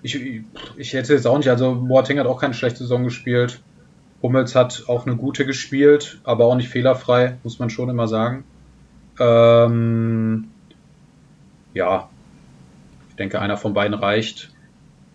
Ich, 0.03 0.43
ich 0.77 0.93
hätte 0.93 1.13
jetzt 1.13 1.27
auch 1.27 1.37
nicht, 1.37 1.49
also 1.49 1.75
Boateng 1.75 2.19
hat 2.19 2.27
auch 2.27 2.39
keine 2.39 2.53
schlechte 2.53 2.79
Saison 2.79 3.03
gespielt. 3.03 3.61
Hummels 4.21 4.55
hat 4.55 4.85
auch 4.87 5.05
eine 5.05 5.15
gute 5.15 5.45
gespielt, 5.45 6.19
aber 6.23 6.45
auch 6.45 6.55
nicht 6.55 6.69
fehlerfrei, 6.69 7.37
muss 7.43 7.59
man 7.59 7.69
schon 7.69 7.89
immer 7.89 8.07
sagen. 8.07 8.43
Ähm, 9.19 10.49
ja, 11.73 12.09
ich 13.09 13.15
denke, 13.15 13.39
einer 13.39 13.57
von 13.57 13.73
beiden 13.73 13.93
reicht. 13.93 14.51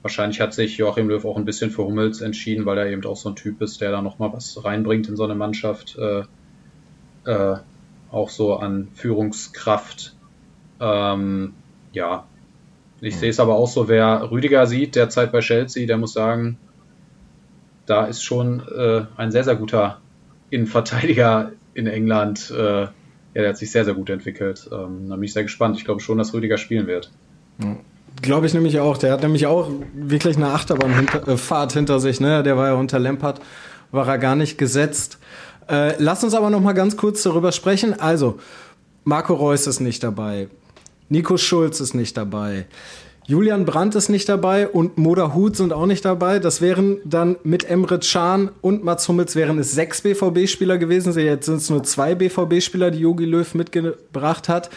Wahrscheinlich 0.02 0.40
hat 0.40 0.52
sich 0.52 0.76
Joachim 0.78 1.08
Löw 1.08 1.24
auch 1.24 1.36
ein 1.36 1.44
bisschen 1.44 1.70
für 1.70 1.84
Hummels 1.84 2.20
entschieden, 2.20 2.66
weil 2.66 2.78
er 2.78 2.86
eben 2.86 3.04
auch 3.04 3.16
so 3.16 3.28
ein 3.28 3.36
Typ 3.36 3.62
ist, 3.62 3.80
der 3.80 3.92
da 3.92 4.02
nochmal 4.02 4.32
was 4.32 4.64
reinbringt 4.64 5.08
in 5.08 5.16
so 5.16 5.24
eine 5.24 5.36
Mannschaft. 5.36 5.96
Äh, 5.96 6.24
äh, 7.24 7.56
auch 8.10 8.28
so 8.28 8.56
an 8.56 8.88
Führungskraft. 8.94 10.14
Ähm, 10.80 11.54
ja, 11.92 12.26
ich 13.02 13.16
sehe 13.16 13.30
es 13.30 13.40
aber 13.40 13.56
auch 13.56 13.68
so, 13.68 13.88
wer 13.88 14.30
Rüdiger 14.30 14.66
sieht, 14.66 14.94
derzeit 14.94 15.32
bei 15.32 15.40
Chelsea, 15.40 15.86
der 15.86 15.98
muss 15.98 16.12
sagen, 16.12 16.56
da 17.86 18.06
ist 18.06 18.22
schon 18.22 18.62
äh, 18.74 19.02
ein 19.16 19.32
sehr, 19.32 19.42
sehr 19.42 19.56
guter 19.56 20.00
Innenverteidiger 20.50 21.50
in 21.74 21.88
England. 21.88 22.52
Äh, 22.56 22.82
ja, 22.82 22.92
der 23.34 23.48
hat 23.48 23.58
sich 23.58 23.72
sehr, 23.72 23.84
sehr 23.84 23.94
gut 23.94 24.08
entwickelt. 24.08 24.68
Ähm, 24.70 25.08
da 25.08 25.16
bin 25.16 25.24
ich 25.24 25.32
sehr 25.32 25.42
gespannt. 25.42 25.76
Ich 25.78 25.84
glaube 25.84 26.00
schon, 26.00 26.16
dass 26.16 26.32
Rüdiger 26.32 26.58
spielen 26.58 26.86
wird. 26.86 27.10
Ja. 27.58 27.76
Glaube 28.20 28.46
ich 28.46 28.54
nämlich 28.54 28.78
auch. 28.78 28.98
Der 28.98 29.12
hat 29.12 29.22
nämlich 29.22 29.46
auch 29.46 29.68
wirklich 29.94 30.36
eine 30.36 30.48
Achterbahnfahrt 30.48 31.72
hinter 31.72 31.98
sich. 31.98 32.20
Ne? 32.20 32.42
Der 32.42 32.56
war 32.56 32.68
ja 32.68 32.74
unter 32.74 33.00
Lampard, 33.00 33.40
war 33.90 34.06
er 34.06 34.18
gar 34.18 34.36
nicht 34.36 34.58
gesetzt. 34.58 35.18
Äh, 35.68 35.94
lass 35.98 36.22
uns 36.22 36.34
aber 36.34 36.50
noch 36.50 36.60
mal 36.60 36.72
ganz 36.72 36.96
kurz 36.96 37.22
darüber 37.22 37.50
sprechen. 37.50 37.98
Also, 37.98 38.38
Marco 39.02 39.34
Reus 39.34 39.66
ist 39.66 39.80
nicht 39.80 40.04
dabei. 40.04 40.48
Nico 41.12 41.36
Schulz 41.36 41.78
ist 41.80 41.92
nicht 41.92 42.16
dabei. 42.16 42.64
Julian 43.26 43.66
Brandt 43.66 43.94
ist 43.96 44.08
nicht 44.08 44.30
dabei 44.30 44.66
und 44.66 44.96
Moda 44.96 45.34
Hut 45.34 45.56
sind 45.56 45.74
auch 45.74 45.84
nicht 45.84 46.06
dabei. 46.06 46.38
Das 46.38 46.62
wären 46.62 47.00
dann 47.04 47.36
mit 47.44 47.64
Emre 47.64 48.00
Can 48.00 48.50
und 48.62 48.82
Mats 48.82 49.06
Hummels 49.08 49.36
wären 49.36 49.58
es 49.58 49.72
sechs 49.72 50.00
BVB-Spieler 50.00 50.78
gewesen. 50.78 51.12
Jetzt 51.18 51.44
sind 51.44 51.56
es 51.56 51.68
nur 51.68 51.82
zwei 51.84 52.14
BVB-Spieler, 52.14 52.90
die 52.90 53.00
Jogi 53.00 53.26
Löw 53.26 53.54
mitgebracht 53.54 54.48
hat. 54.48 54.70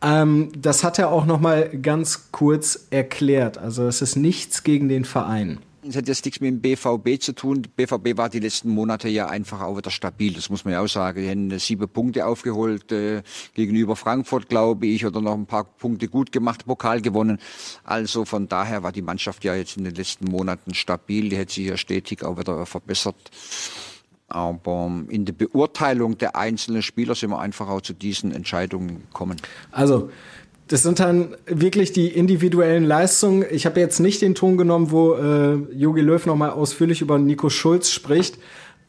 Ähm, 0.00 0.48
das 0.58 0.82
hat 0.82 0.98
er 0.98 1.12
auch 1.12 1.26
noch 1.26 1.40
mal 1.40 1.68
ganz 1.68 2.32
kurz 2.32 2.86
erklärt. 2.88 3.58
Also 3.58 3.86
es 3.86 4.00
ist 4.00 4.16
nichts 4.16 4.64
gegen 4.64 4.88
den 4.88 5.04
Verein. 5.04 5.58
Es 5.88 5.96
hat 5.96 6.08
jetzt 6.08 6.24
nichts 6.24 6.40
mit 6.40 6.50
dem 6.50 6.60
BVB 6.60 7.20
zu 7.20 7.32
tun. 7.32 7.62
BVB 7.76 8.16
war 8.16 8.28
die 8.28 8.40
letzten 8.40 8.70
Monate 8.70 9.08
ja 9.08 9.26
einfach 9.26 9.60
auch 9.60 9.76
wieder 9.76 9.90
stabil. 9.90 10.32
Das 10.32 10.50
muss 10.50 10.64
man 10.64 10.72
ja 10.72 10.80
auch 10.80 10.88
sagen. 10.88 11.22
Die 11.22 11.30
haben 11.30 11.58
sieben 11.58 11.88
Punkte 11.88 12.26
aufgeholt 12.26 12.90
äh, 12.90 13.22
gegenüber 13.54 13.94
Frankfurt, 13.94 14.48
glaube 14.48 14.86
ich, 14.86 15.06
oder 15.06 15.20
noch 15.20 15.34
ein 15.34 15.46
paar 15.46 15.64
Punkte 15.64 16.08
gut 16.08 16.32
gemacht, 16.32 16.66
Pokal 16.66 17.00
gewonnen. 17.00 17.38
Also 17.84 18.24
von 18.24 18.48
daher 18.48 18.82
war 18.82 18.92
die 18.92 19.02
Mannschaft 19.02 19.44
ja 19.44 19.54
jetzt 19.54 19.76
in 19.76 19.84
den 19.84 19.94
letzten 19.94 20.26
Monaten 20.26 20.74
stabil. 20.74 21.28
Die 21.28 21.38
hat 21.38 21.50
sich 21.50 21.66
ja 21.66 21.76
stetig 21.76 22.24
auch 22.24 22.38
wieder 22.38 22.66
verbessert. 22.66 23.30
Aber 24.28 24.90
in 25.08 25.24
der 25.24 25.34
Beurteilung 25.34 26.18
der 26.18 26.34
einzelnen 26.34 26.82
Spieler 26.82 27.14
sind 27.14 27.30
wir 27.30 27.38
einfach 27.38 27.68
auch 27.68 27.80
zu 27.80 27.92
diesen 27.92 28.32
Entscheidungen 28.32 29.02
gekommen. 29.02 29.36
Also 29.70 30.10
das 30.68 30.82
sind 30.82 30.98
dann 30.98 31.36
wirklich 31.46 31.92
die 31.92 32.08
individuellen 32.08 32.84
Leistungen. 32.84 33.44
Ich 33.50 33.66
habe 33.66 33.78
jetzt 33.78 34.00
nicht 34.00 34.20
den 34.20 34.34
Ton 34.34 34.56
genommen, 34.56 34.90
wo 34.90 35.14
äh, 35.14 35.54
Jogi 35.72 36.00
Löw 36.00 36.24
nochmal 36.26 36.50
ausführlich 36.50 37.00
über 37.02 37.18
Nico 37.18 37.50
Schulz 37.50 37.90
spricht. 37.90 38.38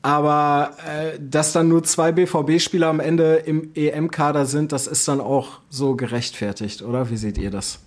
Aber 0.02 0.72
äh, 0.88 1.20
dass 1.20 1.54
dann 1.54 1.68
nur 1.68 1.84
zwei 1.84 2.12
BVB-Spieler 2.12 2.88
am 2.88 3.00
Ende 3.00 3.36
im 3.36 3.72
EM-Kader 3.76 4.46
sind, 4.46 4.72
das 4.72 4.88
ist 4.88 5.08
dann 5.08 5.20
auch 5.20 5.60
so 5.70 5.96
gerechtfertigt, 5.96 6.82
oder? 6.82 7.10
Wie 7.10 7.18
seht 7.18 7.38
ihr 7.38 7.52
das? 7.52 7.84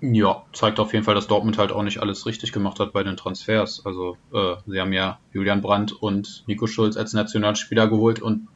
Ja, 0.00 0.44
zeigt 0.52 0.78
auf 0.78 0.92
jeden 0.92 1.04
Fall, 1.04 1.14
dass 1.14 1.26
Dortmund 1.26 1.58
halt 1.58 1.72
auch 1.72 1.82
nicht 1.82 1.98
alles 1.98 2.26
richtig 2.26 2.52
gemacht 2.52 2.80
hat 2.80 2.92
bei 2.92 3.02
den 3.02 3.16
Transfers. 3.16 3.82
Also 3.84 4.16
äh, 4.32 4.56
sie 4.66 4.80
haben 4.80 4.92
ja 4.92 5.18
Julian 5.32 5.62
Brandt 5.62 5.92
und 5.92 6.44
Nico 6.46 6.66
Schulz 6.66 6.96
als 6.96 7.12
Nationalspieler 7.12 7.88
geholt 7.88 8.20
und 8.20 8.48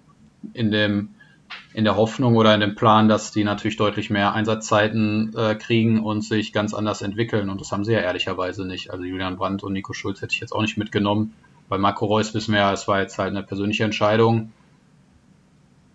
in 0.52 0.70
dem 0.70 1.10
in 1.72 1.84
der 1.84 1.96
Hoffnung 1.96 2.36
oder 2.36 2.54
in 2.54 2.60
dem 2.60 2.74
Plan, 2.74 3.08
dass 3.08 3.32
die 3.32 3.44
natürlich 3.44 3.76
deutlich 3.76 4.10
mehr 4.10 4.32
Einsatzzeiten 4.34 5.32
äh, 5.36 5.54
kriegen 5.54 6.00
und 6.00 6.22
sich 6.22 6.52
ganz 6.52 6.74
anders 6.74 7.02
entwickeln. 7.02 7.50
Und 7.50 7.60
das 7.60 7.72
haben 7.72 7.84
sie 7.84 7.92
ja 7.92 8.00
ehrlicherweise 8.00 8.66
nicht. 8.66 8.90
Also 8.90 9.04
Julian 9.04 9.36
Brandt 9.36 9.62
und 9.62 9.72
Nico 9.72 9.92
Schulz 9.92 10.20
hätte 10.20 10.34
ich 10.34 10.40
jetzt 10.40 10.52
auch 10.52 10.62
nicht 10.62 10.76
mitgenommen. 10.76 11.34
Bei 11.68 11.78
Marco 11.78 12.06
Reus 12.06 12.34
wissen 12.34 12.52
wir 12.52 12.60
ja, 12.60 12.72
es 12.72 12.88
war 12.88 13.00
jetzt 13.00 13.18
halt 13.18 13.30
eine 13.30 13.44
persönliche 13.44 13.84
Entscheidung. 13.84 14.52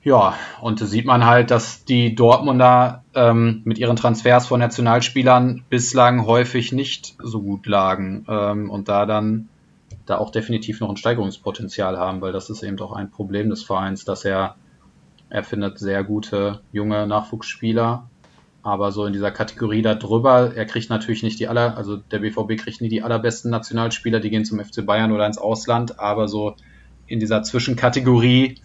Ja, 0.03 0.35
und 0.61 0.79
da 0.81 0.85
sieht 0.85 1.05
man 1.05 1.25
halt, 1.25 1.49
dass 1.49 1.83
die 1.83 2.13
Dortmunder 2.13 3.03
ähm, 3.15 3.61
mit 3.65 3.79
ihren 3.79 3.95
Transfers 3.95 4.45
von 4.45 4.59
Nationalspielern 4.59 5.65
bislang 5.67 6.27
häufig 6.27 6.71
nicht 6.71 7.15
so 7.21 7.41
gut 7.41 7.65
lagen 7.65 8.23
ähm, 8.29 8.69
und 8.69 8.87
da 8.87 9.07
dann 9.07 9.49
da 10.05 10.19
auch 10.19 10.29
definitiv 10.29 10.79
noch 10.79 10.89
ein 10.89 10.97
Steigerungspotenzial 10.97 11.97
haben, 11.97 12.21
weil 12.21 12.31
das 12.31 12.51
ist 12.51 12.61
eben 12.61 12.79
auch 12.79 12.91
ein 12.91 13.09
Problem 13.09 13.49
des 13.49 13.63
Vereins, 13.63 14.05
dass 14.05 14.25
er 14.25 14.55
er 15.35 15.43
findet 15.43 15.79
sehr 15.79 16.01
gute 16.05 16.61
junge 16.71 17.05
Nachwuchsspieler. 17.07 18.09
Aber 18.63 18.93
so 18.93 19.05
in 19.05 19.11
dieser 19.11 19.31
Kategorie 19.31 19.81
da 19.81 19.93
drüber, 19.93 20.53
er 20.55 20.65
kriegt 20.65 20.89
natürlich 20.89 21.23
nicht 21.23 21.41
die 21.41 21.49
aller, 21.49 21.75
also 21.75 21.97
der 21.97 22.19
BVB 22.19 22.57
kriegt 22.57 22.79
nie 22.79 22.87
die 22.87 23.03
allerbesten 23.03 23.51
Nationalspieler, 23.51 24.21
die 24.21 24.29
gehen 24.29 24.45
zum 24.45 24.63
FC 24.63 24.85
Bayern 24.85 25.11
oder 25.11 25.27
ins 25.27 25.37
Ausland, 25.37 25.99
aber 25.99 26.29
so 26.29 26.55
in 27.05 27.19
dieser 27.19 27.43
Zwischenkategorie 27.43 28.61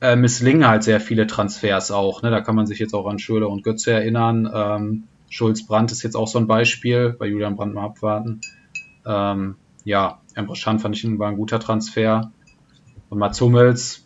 äh, 0.00 0.16
misslingen 0.16 0.66
halt 0.66 0.84
sehr 0.84 1.00
viele 1.00 1.26
Transfers 1.26 1.90
auch. 1.90 2.22
Ne? 2.22 2.30
Da 2.30 2.40
kann 2.40 2.56
man 2.56 2.66
sich 2.66 2.78
jetzt 2.78 2.94
auch 2.94 3.06
an 3.06 3.18
Schürle 3.18 3.46
und 3.46 3.62
Götze 3.62 3.92
erinnern. 3.92 4.50
Ähm, 4.52 5.04
Schulz 5.28 5.66
Brandt 5.66 5.92
ist 5.92 6.02
jetzt 6.02 6.16
auch 6.16 6.28
so 6.28 6.38
ein 6.38 6.46
Beispiel, 6.46 7.14
bei 7.18 7.26
Julian 7.26 7.56
Brandt 7.56 7.74
mal 7.74 7.84
abwarten. 7.84 8.40
Ähm, 9.04 9.56
ja, 9.84 10.22
Emre 10.34 10.54
Can 10.54 10.78
fand 10.78 10.96
ich 10.96 11.18
war 11.18 11.28
ein 11.28 11.36
guter 11.36 11.60
Transfer. 11.60 12.32
Und 13.10 13.18
Mats 13.18 13.38
Hummels, 13.42 14.05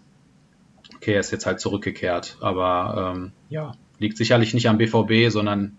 okay, 1.00 1.14
er 1.14 1.20
ist 1.20 1.32
jetzt 1.32 1.46
halt 1.46 1.60
zurückgekehrt. 1.60 2.36
Aber 2.40 3.14
ähm, 3.16 3.32
ja, 3.48 3.72
liegt 3.98 4.16
sicherlich 4.16 4.54
nicht 4.54 4.68
am 4.68 4.78
BVB, 4.78 5.30
sondern, 5.30 5.78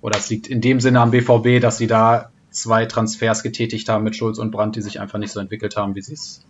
oder 0.00 0.18
es 0.18 0.30
liegt 0.30 0.46
in 0.46 0.60
dem 0.60 0.80
Sinne 0.80 1.00
am 1.00 1.10
BVB, 1.10 1.60
dass 1.60 1.78
sie 1.78 1.88
da 1.88 2.30
zwei 2.50 2.86
Transfers 2.86 3.42
getätigt 3.42 3.88
haben 3.88 4.04
mit 4.04 4.14
Schulz 4.14 4.38
und 4.38 4.50
Brandt, 4.50 4.76
die 4.76 4.82
sich 4.82 5.00
einfach 5.00 5.18
nicht 5.18 5.32
so 5.32 5.40
entwickelt 5.40 5.76
haben, 5.76 5.94
wie 5.94 6.02
sie 6.02 6.14
es 6.14 6.44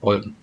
wollten 0.00 0.34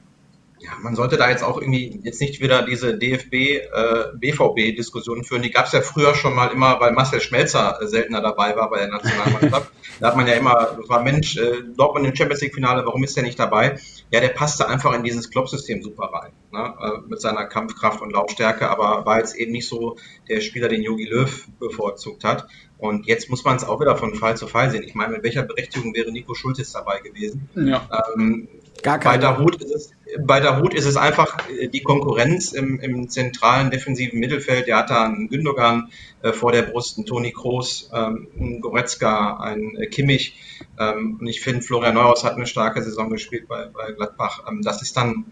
ja, 0.64 0.72
man 0.82 0.96
sollte 0.96 1.18
da 1.18 1.30
jetzt 1.30 1.44
auch 1.44 1.60
irgendwie 1.60 2.00
jetzt 2.04 2.22
nicht 2.22 2.40
wieder 2.40 2.62
diese 2.64 2.98
DFB-BVB-Diskussionen 2.98 5.22
äh, 5.22 5.26
führen. 5.26 5.42
Die 5.42 5.52
gab 5.52 5.66
es 5.66 5.74
ja 5.74 5.82
früher 5.82 6.16
schon 6.16 6.34
mal 6.34 6.48
immer, 6.48 6.80
weil 6.80 6.94
Marcel 6.94 7.20
Schmelzer 7.20 7.82
äh, 7.82 7.88
seltener 7.88 8.22
dabei 8.22 8.56
war 8.56 8.70
bei 8.70 8.78
der 8.80 8.88
Nationalmannschaft. 8.88 9.70
da 10.00 10.08
hat 10.08 10.16
man 10.16 10.26
ja 10.26 10.36
immer, 10.36 10.78
das 10.80 10.88
war 10.88 11.04
Mensch, 11.04 11.36
äh, 11.36 11.64
Dortmund 11.76 12.08
im 12.08 12.16
Champions 12.16 12.40
League-Finale, 12.42 12.86
warum 12.86 13.04
ist 13.04 13.18
der 13.18 13.24
nicht 13.24 13.38
dabei? 13.38 13.78
Ja, 14.10 14.22
der 14.22 14.30
passte 14.30 14.70
einfach 14.70 14.94
in 14.94 15.04
dieses 15.04 15.30
Klopp-System 15.30 15.84
super 15.84 16.12
rein, 16.14 16.32
ne? 16.54 16.74
äh, 16.80 17.00
mit 17.10 17.20
seiner 17.20 17.44
Kampfkraft 17.46 18.02
und 18.02 18.14
Laufstärke, 18.14 18.70
aber 18.70 19.06
war 19.06 19.18
jetzt 19.18 19.36
eben 19.36 19.52
nicht 19.52 19.68
so 19.68 19.98
der 20.30 20.40
Spieler, 20.40 20.70
den 20.70 20.82
Jogi 20.82 21.04
Löw 21.06 21.46
bevorzugt 21.60 22.24
hat. 22.24 22.48
Und 22.78 23.06
jetzt 23.06 23.30
muss 23.30 23.44
man 23.44 23.58
es 23.58 23.66
auch 23.66 23.82
wieder 23.82 23.98
von 23.98 24.16
Fall 24.16 24.38
zu 24.38 24.48
Fall 24.48 24.70
sehen. 24.70 24.84
Ich 24.84 24.96
meine, 24.96 25.12
mit 25.14 25.24
welcher 25.24 25.44
Berechtigung 25.44 25.94
wäre 25.94 26.12
Nico 26.12 26.36
Schultes 26.36 26.72
dabei 26.72 27.00
gewesen? 27.00 27.50
Ja. 27.56 27.86
Ähm, 28.16 28.48
Gar 28.84 29.00
keine. 29.00 29.18
Bei 29.18 29.22
Darut 29.22 29.62
ist 29.62 29.72
es, 29.72 29.92
bei 30.20 30.40
Darut 30.42 30.74
ist 30.74 30.86
es 30.86 30.98
einfach 30.98 31.38
äh, 31.50 31.70
die 31.70 31.82
Konkurrenz 31.82 32.52
im, 32.52 32.80
im 32.80 33.10
zentralen 33.10 33.72
defensiven 33.72 34.20
Mittelfeld. 34.20 34.68
Der 34.68 34.78
hat 34.78 34.90
da 34.90 35.06
einen 35.06 35.30
Gündogan 35.30 35.90
äh, 36.22 36.34
vor 36.34 36.52
der 36.52 36.64
Brust, 36.64 36.98
einen 36.98 37.06
Toni 37.06 37.32
Kroos, 37.32 37.90
ähm, 37.94 38.28
einen 38.38 38.62
Goretzka, 38.62 39.38
einen 39.38 39.78
äh, 39.78 39.88
Kimmich. 39.88 40.38
Ähm, 40.78 41.18
und 41.20 41.28
ich 41.28 41.42
finde, 41.42 41.62
Florian 41.62 41.96
Neuhaus 41.96 42.24
hat 42.24 42.36
eine 42.36 42.46
starke 42.46 42.84
Saison 42.84 43.10
gespielt 43.10 43.48
bei, 43.48 43.68
bei 43.68 43.94
Gladbach. 43.94 44.44
Ähm, 44.50 44.62
das 44.62 44.82
ist 44.82 44.98
dann 44.98 45.26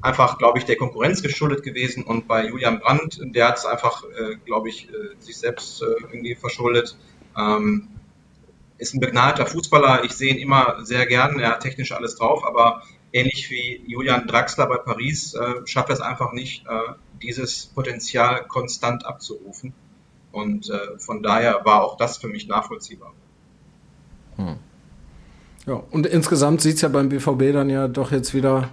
einfach, 0.00 0.38
glaube 0.38 0.58
ich, 0.58 0.64
der 0.64 0.76
Konkurrenz 0.76 1.22
geschuldet 1.22 1.64
gewesen. 1.64 2.04
Und 2.04 2.28
bei 2.28 2.46
Julian 2.46 2.78
Brandt, 2.78 3.20
der 3.20 3.48
hat 3.48 3.58
es 3.58 3.66
einfach, 3.66 4.04
äh, 4.04 4.36
glaube 4.44 4.68
ich, 4.68 4.88
äh, 4.88 4.92
sich 5.18 5.36
selbst 5.36 5.82
irgendwie 5.82 6.36
verschuldet. 6.36 6.96
Ähm, 7.36 7.88
ist 8.82 8.94
ein 8.94 9.00
begnadeter 9.00 9.46
Fußballer. 9.46 10.04
Ich 10.04 10.12
sehe 10.12 10.34
ihn 10.34 10.38
immer 10.38 10.84
sehr 10.84 11.06
gern. 11.06 11.38
Er 11.38 11.50
hat 11.50 11.60
technisch 11.60 11.92
alles 11.92 12.16
drauf, 12.16 12.44
aber 12.44 12.82
ähnlich 13.12 13.50
wie 13.50 13.82
Julian 13.86 14.26
Draxler 14.26 14.66
bei 14.66 14.76
Paris 14.76 15.34
äh, 15.34 15.66
schafft 15.66 15.88
er 15.88 15.94
es 15.94 16.00
einfach 16.00 16.32
nicht, 16.32 16.66
äh, 16.66 16.94
dieses 17.22 17.66
Potenzial 17.66 18.44
konstant 18.46 19.06
abzurufen. 19.06 19.72
Und 20.32 20.68
äh, 20.68 20.98
von 20.98 21.22
daher 21.22 21.64
war 21.64 21.84
auch 21.84 21.96
das 21.96 22.16
für 22.16 22.28
mich 22.28 22.48
nachvollziehbar. 22.48 23.12
Hm. 24.36 24.56
Ja, 25.66 25.74
und 25.90 26.06
insgesamt 26.06 26.60
sieht 26.60 26.76
es 26.76 26.80
ja 26.80 26.88
beim 26.88 27.08
BVB 27.08 27.52
dann 27.52 27.70
ja 27.70 27.86
doch 27.86 28.10
jetzt 28.10 28.34
wieder 28.34 28.70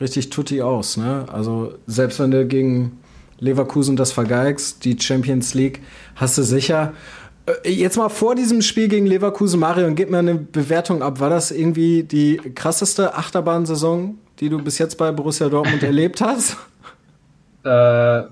richtig 0.00 0.30
tutti 0.30 0.62
aus. 0.62 0.96
Ne? 0.96 1.26
Also 1.32 1.74
selbst 1.86 2.20
wenn 2.20 2.30
du 2.30 2.46
gegen 2.46 3.00
Leverkusen 3.40 3.96
das 3.96 4.12
vergeigst, 4.12 4.84
die 4.84 5.00
Champions 5.00 5.54
League 5.54 5.80
hast 6.14 6.38
du 6.38 6.42
sicher. 6.42 6.92
Äh, 7.64 7.70
jetzt 7.70 7.96
mal 7.96 8.08
vor 8.08 8.34
diesem 8.34 8.62
Spiel 8.62 8.88
gegen 8.88 9.06
Leverkusen, 9.06 9.60
Mario, 9.60 9.86
und 9.86 9.94
gib 9.94 10.10
mir 10.10 10.18
eine 10.18 10.34
Bewertung 10.34 11.02
ab. 11.02 11.20
War 11.20 11.30
das 11.30 11.50
irgendwie 11.50 12.02
die 12.02 12.36
krasseste 12.54 13.14
Achterbahnsaison, 13.14 14.18
die 14.40 14.48
du 14.48 14.62
bis 14.62 14.78
jetzt 14.78 14.96
bei 14.96 15.12
Borussia 15.12 15.48
Dortmund 15.48 15.82
erlebt 15.82 16.20
hast? 16.20 16.56
Äh, 17.64 18.22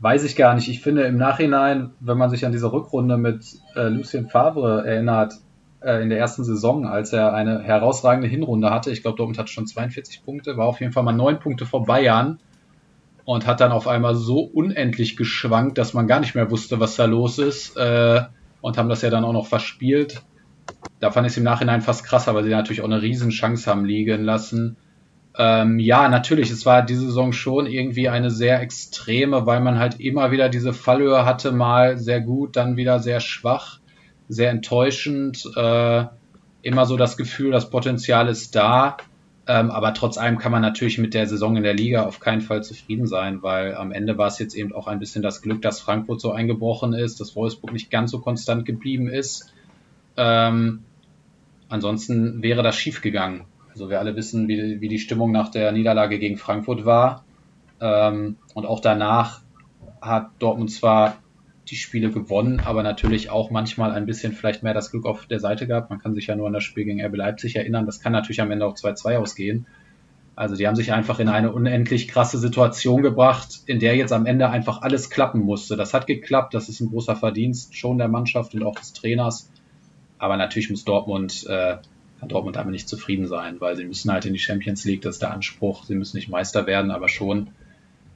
weiß 0.00 0.24
ich 0.24 0.36
gar 0.36 0.54
nicht. 0.54 0.68
Ich 0.68 0.80
finde 0.80 1.02
im 1.04 1.16
Nachhinein, 1.16 1.90
wenn 2.00 2.18
man 2.18 2.30
sich 2.30 2.44
an 2.44 2.52
diese 2.52 2.72
Rückrunde 2.72 3.16
mit 3.16 3.44
äh, 3.76 3.88
Lucien 3.88 4.28
Favre 4.28 4.86
erinnert, 4.86 5.34
äh, 5.80 6.02
in 6.02 6.10
der 6.10 6.18
ersten 6.18 6.44
Saison, 6.44 6.86
als 6.86 7.12
er 7.12 7.34
eine 7.34 7.62
herausragende 7.62 8.28
Hinrunde 8.28 8.70
hatte, 8.70 8.90
ich 8.90 9.02
glaube, 9.02 9.16
Dortmund 9.16 9.38
hat 9.38 9.50
schon 9.50 9.66
42 9.66 10.24
Punkte, 10.24 10.56
war 10.56 10.66
auf 10.66 10.80
jeden 10.80 10.92
Fall 10.92 11.02
mal 11.02 11.12
neun 11.12 11.38
Punkte 11.38 11.66
vor 11.66 11.84
Bayern 11.84 12.38
und 13.24 13.46
hat 13.46 13.60
dann 13.60 13.72
auf 13.72 13.88
einmal 13.88 14.14
so 14.14 14.40
unendlich 14.40 15.16
geschwankt, 15.16 15.78
dass 15.78 15.94
man 15.94 16.06
gar 16.06 16.20
nicht 16.20 16.34
mehr 16.34 16.50
wusste, 16.50 16.80
was 16.80 16.96
da 16.96 17.04
los 17.04 17.38
ist. 17.38 17.76
Äh, 17.76 18.22
und 18.64 18.78
haben 18.78 18.88
das 18.88 19.02
ja 19.02 19.10
dann 19.10 19.24
auch 19.24 19.34
noch 19.34 19.46
verspielt. 19.46 20.22
Da 20.98 21.10
fand 21.10 21.26
ich 21.26 21.34
es 21.34 21.36
im 21.36 21.44
Nachhinein 21.44 21.82
fast 21.82 22.02
krasser, 22.02 22.34
weil 22.34 22.44
sie 22.44 22.50
natürlich 22.50 22.80
auch 22.80 22.86
eine 22.86 23.02
riesen 23.02 23.28
Chance 23.28 23.70
haben 23.70 23.84
liegen 23.84 24.24
lassen. 24.24 24.78
Ähm, 25.36 25.78
ja, 25.78 26.08
natürlich, 26.08 26.50
es 26.50 26.64
war 26.64 26.80
diese 26.80 27.02
Saison 27.02 27.34
schon 27.34 27.66
irgendwie 27.66 28.08
eine 28.08 28.30
sehr 28.30 28.62
extreme, 28.62 29.44
weil 29.44 29.60
man 29.60 29.78
halt 29.78 30.00
immer 30.00 30.30
wieder 30.30 30.48
diese 30.48 30.72
Fallhöhe 30.72 31.26
hatte, 31.26 31.52
mal 31.52 31.98
sehr 31.98 32.22
gut, 32.22 32.56
dann 32.56 32.78
wieder 32.78 33.00
sehr 33.00 33.20
schwach, 33.20 33.80
sehr 34.28 34.48
enttäuschend. 34.48 35.44
Äh, 35.56 36.06
immer 36.62 36.86
so 36.86 36.96
das 36.96 37.18
Gefühl, 37.18 37.50
das 37.50 37.68
Potenzial 37.68 38.28
ist 38.28 38.56
da. 38.56 38.96
Ähm, 39.46 39.70
aber 39.70 39.92
trotz 39.92 40.16
allem 40.16 40.38
kann 40.38 40.52
man 40.52 40.62
natürlich 40.62 40.96
mit 40.98 41.12
der 41.12 41.26
Saison 41.26 41.56
in 41.56 41.62
der 41.62 41.74
Liga 41.74 42.04
auf 42.06 42.18
keinen 42.18 42.40
Fall 42.40 42.64
zufrieden 42.64 43.06
sein, 43.06 43.42
weil 43.42 43.74
am 43.74 43.92
Ende 43.92 44.16
war 44.16 44.28
es 44.28 44.38
jetzt 44.38 44.54
eben 44.54 44.72
auch 44.72 44.86
ein 44.86 44.98
bisschen 44.98 45.22
das 45.22 45.42
Glück, 45.42 45.60
dass 45.60 45.80
Frankfurt 45.80 46.20
so 46.20 46.32
eingebrochen 46.32 46.94
ist, 46.94 47.20
dass 47.20 47.36
Wolfsburg 47.36 47.72
nicht 47.72 47.90
ganz 47.90 48.10
so 48.10 48.20
konstant 48.20 48.64
geblieben 48.64 49.08
ist. 49.08 49.52
Ähm, 50.16 50.84
ansonsten 51.68 52.42
wäre 52.42 52.62
das 52.62 52.76
schief 52.76 53.02
gegangen. 53.02 53.44
Also 53.70 53.90
wir 53.90 53.98
alle 53.98 54.16
wissen, 54.16 54.48
wie, 54.48 54.80
wie 54.80 54.88
die 54.88 54.98
Stimmung 54.98 55.32
nach 55.32 55.50
der 55.50 55.72
Niederlage 55.72 56.18
gegen 56.18 56.38
Frankfurt 56.38 56.86
war. 56.86 57.24
Ähm, 57.80 58.36
und 58.54 58.64
auch 58.64 58.80
danach 58.80 59.42
hat 60.00 60.30
Dortmund 60.38 60.70
zwar 60.70 61.16
die 61.68 61.76
Spiele 61.76 62.10
gewonnen, 62.10 62.60
aber 62.60 62.82
natürlich 62.82 63.30
auch 63.30 63.50
manchmal 63.50 63.92
ein 63.92 64.06
bisschen 64.06 64.32
vielleicht 64.32 64.62
mehr 64.62 64.74
das 64.74 64.90
Glück 64.90 65.06
auf 65.06 65.26
der 65.26 65.40
Seite 65.40 65.66
gehabt. 65.66 65.90
Man 65.90 65.98
kann 65.98 66.14
sich 66.14 66.26
ja 66.26 66.36
nur 66.36 66.46
an 66.46 66.52
das 66.52 66.64
Spiel 66.64 66.84
gegen 66.84 67.02
RB 67.02 67.16
Leipzig 67.16 67.56
erinnern. 67.56 67.86
Das 67.86 68.00
kann 68.00 68.12
natürlich 68.12 68.40
am 68.40 68.50
Ende 68.50 68.66
auch 68.66 68.74
2-2 68.74 69.16
ausgehen. 69.16 69.66
Also 70.36 70.56
die 70.56 70.66
haben 70.66 70.74
sich 70.74 70.92
einfach 70.92 71.20
in 71.20 71.28
eine 71.28 71.52
unendlich 71.52 72.08
krasse 72.08 72.38
Situation 72.38 73.02
gebracht, 73.02 73.60
in 73.66 73.78
der 73.78 73.96
jetzt 73.96 74.12
am 74.12 74.26
Ende 74.26 74.50
einfach 74.50 74.82
alles 74.82 75.08
klappen 75.08 75.40
musste. 75.40 75.76
Das 75.76 75.94
hat 75.94 76.06
geklappt, 76.06 76.54
das 76.54 76.68
ist 76.68 76.80
ein 76.80 76.90
großer 76.90 77.16
Verdienst 77.16 77.76
schon 77.76 77.98
der 77.98 78.08
Mannschaft 78.08 78.54
und 78.54 78.64
auch 78.64 78.74
des 78.74 78.92
Trainers. 78.92 79.48
Aber 80.18 80.36
natürlich 80.36 80.70
muss 80.70 80.84
Dortmund, 80.84 81.46
äh, 81.48 81.76
kann 82.18 82.28
Dortmund 82.28 82.56
damit 82.56 82.72
nicht 82.72 82.88
zufrieden 82.88 83.26
sein, 83.26 83.60
weil 83.60 83.76
sie 83.76 83.84
müssen 83.84 84.10
halt 84.10 84.26
in 84.26 84.32
die 84.32 84.38
Champions 84.40 84.84
League, 84.84 85.02
das 85.02 85.16
ist 85.16 85.22
der 85.22 85.32
Anspruch. 85.32 85.84
Sie 85.84 85.94
müssen 85.94 86.16
nicht 86.16 86.28
Meister 86.28 86.66
werden, 86.66 86.90
aber 86.90 87.08
schon 87.08 87.48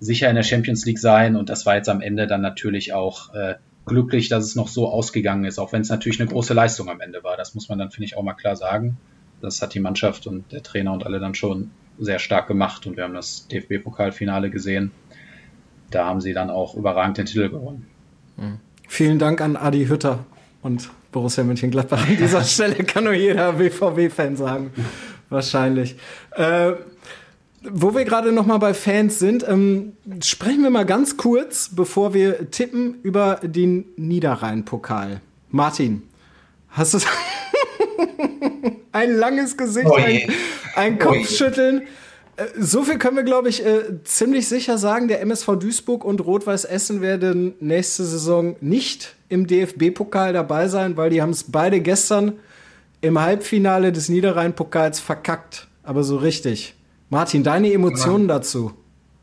sicher 0.00 0.28
in 0.28 0.36
der 0.36 0.42
Champions 0.42 0.84
League 0.84 0.98
sein. 0.98 1.36
Und 1.36 1.48
das 1.48 1.66
war 1.66 1.76
jetzt 1.76 1.88
am 1.88 2.00
Ende 2.00 2.26
dann 2.26 2.40
natürlich 2.40 2.92
auch 2.92 3.34
äh, 3.34 3.54
glücklich, 3.86 4.28
dass 4.28 4.44
es 4.44 4.54
noch 4.54 4.68
so 4.68 4.88
ausgegangen 4.88 5.44
ist, 5.44 5.58
auch 5.58 5.72
wenn 5.72 5.82
es 5.82 5.88
natürlich 5.88 6.20
eine 6.20 6.28
große 6.28 6.54
Leistung 6.54 6.88
am 6.88 7.00
Ende 7.00 7.24
war. 7.24 7.36
Das 7.36 7.54
muss 7.54 7.68
man 7.68 7.78
dann, 7.78 7.90
finde 7.90 8.06
ich, 8.06 8.16
auch 8.16 8.22
mal 8.22 8.34
klar 8.34 8.56
sagen. 8.56 8.98
Das 9.40 9.62
hat 9.62 9.74
die 9.74 9.80
Mannschaft 9.80 10.26
und 10.26 10.52
der 10.52 10.62
Trainer 10.62 10.92
und 10.92 11.04
alle 11.04 11.20
dann 11.20 11.34
schon 11.34 11.70
sehr 11.98 12.18
stark 12.18 12.46
gemacht 12.46 12.86
und 12.86 12.96
wir 12.96 13.04
haben 13.04 13.14
das 13.14 13.48
DFB-Pokalfinale 13.48 14.50
gesehen. 14.50 14.92
Da 15.90 16.06
haben 16.06 16.20
sie 16.20 16.32
dann 16.32 16.50
auch 16.50 16.74
überragend 16.74 17.18
den 17.18 17.26
Titel 17.26 17.48
gewonnen. 17.48 17.86
Mhm. 18.36 18.58
Vielen 18.86 19.18
Dank 19.18 19.40
an 19.40 19.56
Adi 19.56 19.86
Hütter 19.86 20.24
und 20.62 20.90
Borussia 21.12 21.44
Mönchengladbach. 21.44 22.06
An 22.06 22.16
dieser 22.16 22.44
Stelle 22.44 22.76
kann 22.84 23.04
nur 23.04 23.14
jeder 23.14 23.54
BVB-Fan 23.54 24.36
sagen. 24.36 24.72
Wahrscheinlich. 25.28 25.96
Äh, 26.36 26.72
wo 27.62 27.94
wir 27.94 28.04
gerade 28.04 28.32
noch 28.32 28.46
mal 28.46 28.58
bei 28.58 28.74
Fans 28.74 29.18
sind, 29.18 29.46
ähm, 29.46 29.94
sprechen 30.22 30.62
wir 30.62 30.70
mal 30.70 30.86
ganz 30.86 31.16
kurz, 31.16 31.70
bevor 31.74 32.14
wir 32.14 32.50
tippen, 32.50 33.00
über 33.02 33.40
den 33.42 33.86
Niederrhein-Pokal. 33.96 35.20
Martin, 35.50 36.02
hast 36.68 36.94
du 36.94 36.98
ein 38.92 39.16
langes 39.16 39.56
Gesicht, 39.56 39.88
oh 39.88 39.94
ein, 39.94 40.32
ein 40.76 40.98
Kopfschütteln. 40.98 41.82
Äh, 42.36 42.46
so 42.58 42.84
viel 42.84 42.98
können 42.98 43.16
wir, 43.16 43.24
glaube 43.24 43.48
ich, 43.48 43.64
äh, 43.64 44.02
ziemlich 44.04 44.48
sicher 44.48 44.78
sagen. 44.78 45.08
Der 45.08 45.20
MSV 45.20 45.56
Duisburg 45.58 46.04
und 46.04 46.24
Rot-Weiß 46.24 46.64
Essen 46.64 47.00
werden 47.00 47.54
nächste 47.60 48.04
Saison 48.04 48.56
nicht 48.60 49.16
im 49.28 49.46
DFB-Pokal 49.46 50.32
dabei 50.32 50.68
sein, 50.68 50.96
weil 50.96 51.10
die 51.10 51.20
haben 51.20 51.30
es 51.30 51.44
beide 51.44 51.80
gestern 51.80 52.38
im 53.00 53.20
Halbfinale 53.20 53.92
des 53.92 54.08
Niederrhein-Pokals 54.08 55.00
verkackt. 55.00 55.68
Aber 55.82 56.04
so 56.04 56.16
richtig. 56.16 56.74
Martin, 57.10 57.42
deine 57.42 57.72
Emotionen 57.72 58.28
dazu? 58.28 58.72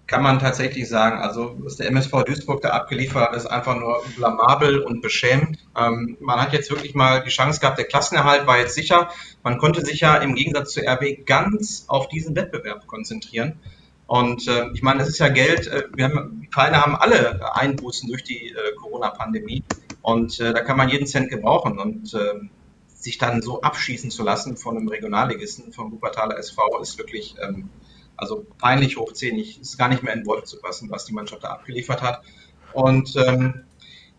kann 0.08 0.22
man 0.22 0.40
tatsächlich 0.40 0.88
sagen. 0.88 1.20
Also 1.20 1.56
was 1.60 1.78
der 1.78 1.88
MSV 1.88 2.24
Duisburg 2.26 2.62
da 2.62 2.70
abgeliefert 2.70 3.30
hat, 3.30 3.36
ist 3.36 3.48
einfach 3.48 3.76
nur 3.76 4.04
blamabel 4.16 4.80
und 4.80 5.02
beschämend. 5.02 5.60
Ähm, 5.78 6.18
man 6.20 6.40
hat 6.40 6.54
jetzt 6.54 6.70
wirklich 6.70 6.94
mal 6.94 7.24
die 7.24 7.30
Chance 7.30 7.60
gehabt, 7.60 7.78
der 7.78 7.86
Klassenerhalt 7.86 8.46
war 8.48 8.60
jetzt 8.60 8.76
sicher. 8.76 9.10
Man 9.44 9.58
konnte 9.58 9.84
sich 9.84 10.02
ja 10.02 10.18
im 10.18 10.36
Gegensatz 10.36 10.74
zu 10.74 10.82
RB 10.82 11.26
ganz 11.26 11.86
auf 11.88 12.08
diesen 12.08 12.36
Wettbewerb 12.36 12.86
konzentrieren. 12.88 13.60
Und 14.08 14.48
äh, 14.48 14.68
ich 14.74 14.84
meine, 14.84 15.00
das 15.00 15.10
ist 15.10 15.18
ja 15.18 15.30
Geld, 15.30 15.68
äh, 15.68 15.86
wir 15.96 16.06
haben, 16.06 16.42
die 16.42 16.50
Vereine 16.52 16.82
haben 16.82 16.96
alle 16.96 17.56
Einbußen 17.56 18.08
durch 18.08 18.24
die 18.24 18.50
äh, 18.50 18.76
Corona-Pandemie 18.80 19.64
und 20.04 20.40
äh, 20.40 20.54
da 20.54 20.62
kann 20.62 20.78
man 20.78 20.90
jeden 20.90 21.08
Cent 21.08 21.30
gebrauchen 21.30 21.80
und 21.80 22.14
äh, 22.14 22.48
sich 23.06 23.20
dann 23.20 23.44
so 23.44 23.62
abschießen 23.62 24.10
zu 24.10 24.24
lassen 24.24 24.58
von 24.58 24.76
einem 24.76 24.88
Regionalligisten, 24.88 25.72
vom 25.72 25.92
Wuppertaler 25.92 26.38
SV, 26.40 26.82
ist 26.82 26.98
wirklich 26.98 27.36
ähm, 27.40 27.70
also 28.18 28.46
peinlich 28.58 28.98
hochzählig, 28.98 29.62
ist 29.62 29.78
gar 29.78 29.90
nicht 29.90 30.02
mehr 30.02 30.14
in 30.14 30.26
Worte 30.26 30.46
zu 30.46 30.58
fassen, 30.58 30.90
was 30.90 31.06
die 31.06 31.14
Mannschaft 31.14 31.44
da 31.44 31.50
abgeliefert 31.50 32.02
hat. 32.02 32.24
Und 32.74 33.16
ähm, 33.16 33.66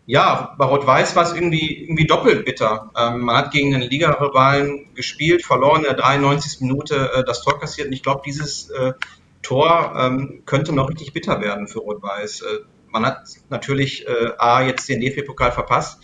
ja, 0.05 0.55
bei 0.57 0.63
Rot-Weiß 0.63 1.17
war 1.17 1.23
es 1.23 1.33
irgendwie, 1.33 1.83
irgendwie 1.83 2.07
doppelt 2.07 2.45
bitter. 2.45 2.91
Ähm, 2.97 3.21
man 3.21 3.35
hat 3.35 3.51
gegen 3.51 3.71
den 3.71 3.81
Liga-Rivalen 3.81 4.93
gespielt, 4.95 5.43
verloren 5.45 5.79
in 5.79 5.83
der 5.83 5.95
93. 5.95 6.61
Minute 6.61 7.11
äh, 7.13 7.23
das 7.25 7.41
Tor 7.41 7.59
kassiert. 7.59 7.87
Und 7.87 7.93
ich 7.93 8.03
glaube, 8.03 8.21
dieses 8.25 8.69
äh, 8.69 8.93
Tor 9.41 9.95
ähm, 9.97 10.43
könnte 10.45 10.71
noch 10.71 10.89
richtig 10.89 11.11
bitter 11.11 11.41
werden 11.41 11.67
für 11.67 11.79
Rot-Weiß. 11.79 12.41
Äh, 12.41 12.59
man 12.89 13.05
hat 13.05 13.27
natürlich 13.49 14.07
äh, 14.07 14.31
A, 14.37 14.61
jetzt 14.61 14.87
den 14.87 15.01
DFB-Pokal 15.01 15.51
verpasst 15.51 15.99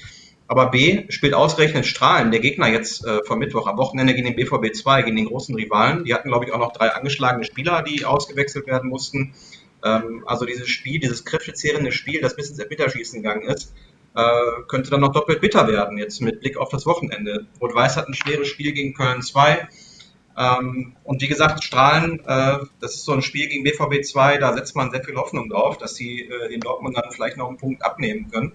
aber 0.48 0.72
B 0.72 1.06
spielt 1.10 1.34
ausgerechnet 1.34 1.86
Strahlen, 1.86 2.32
der 2.32 2.40
Gegner 2.40 2.68
jetzt 2.68 3.06
äh, 3.06 3.24
vom 3.26 3.40
Mittwoch 3.40 3.68
am 3.68 3.78
Wochenende 3.78 4.14
gegen 4.14 4.28
den 4.28 4.36
BVB 4.36 4.76
2, 4.76 5.04
gegen 5.04 5.16
den 5.16 5.26
großen 5.26 5.56
Rivalen. 5.56 6.04
Die 6.04 6.14
hatten, 6.14 6.30
glaube 6.30 6.46
ich, 6.46 6.52
auch 6.52 6.60
noch 6.60 6.74
drei 6.74 6.90
angeschlagene 6.90 7.46
Spieler, 7.46 7.82
die 7.82 8.06
ausgewechselt 8.06 8.68
werden 8.68 8.90
mussten. 8.90 9.34
Ähm, 9.84 10.24
also 10.26 10.46
dieses 10.46 10.68
Spiel, 10.68 11.00
dieses 11.00 11.26
kräftezehrende 11.26 11.92
Spiel, 11.92 12.22
das 12.22 12.36
bis 12.36 12.50
ins 12.50 12.60
Elfmeterschießen 12.60 13.22
gegangen 13.22 13.48
ist, 13.48 13.74
äh, 14.16 14.62
könnte 14.68 14.90
dann 14.92 15.02
noch 15.02 15.12
doppelt 15.12 15.42
bitter 15.42 15.68
werden, 15.68 15.98
jetzt 15.98 16.22
mit 16.22 16.40
Blick 16.40 16.58
auf 16.58 16.70
das 16.70 16.86
Wochenende. 16.86 17.48
Rot-Weiß 17.62 17.98
hat 17.98 18.08
ein 18.08 18.14
schweres 18.14 18.48
Spiel 18.48 18.74
gegen 18.74 18.94
Köln 18.94 19.22
2. 19.22 19.68
Ähm, 20.36 20.96
und 21.04 21.22
wie 21.22 21.28
gesagt, 21.28 21.64
Strahlen, 21.64 22.20
äh, 22.26 22.60
das 22.80 22.96
ist 22.96 23.06
so 23.06 23.14
ein 23.14 23.22
Spiel 23.22 23.48
gegen 23.48 23.64
BVB 23.64 24.04
2, 24.04 24.38
da 24.38 24.54
setzt 24.54 24.76
man 24.76 24.92
sehr 24.92 25.04
viel 25.04 25.16
Hoffnung 25.16 25.50
drauf, 25.50 25.78
dass 25.78 25.96
sie 25.96 26.22
äh, 26.22 26.50
den 26.50 26.60
Dortmund 26.60 26.98
dann 26.98 27.12
vielleicht 27.12 27.38
noch 27.38 27.48
einen 27.48 27.58
Punkt 27.58 27.84
abnehmen 27.84 28.30
können. 28.32 28.54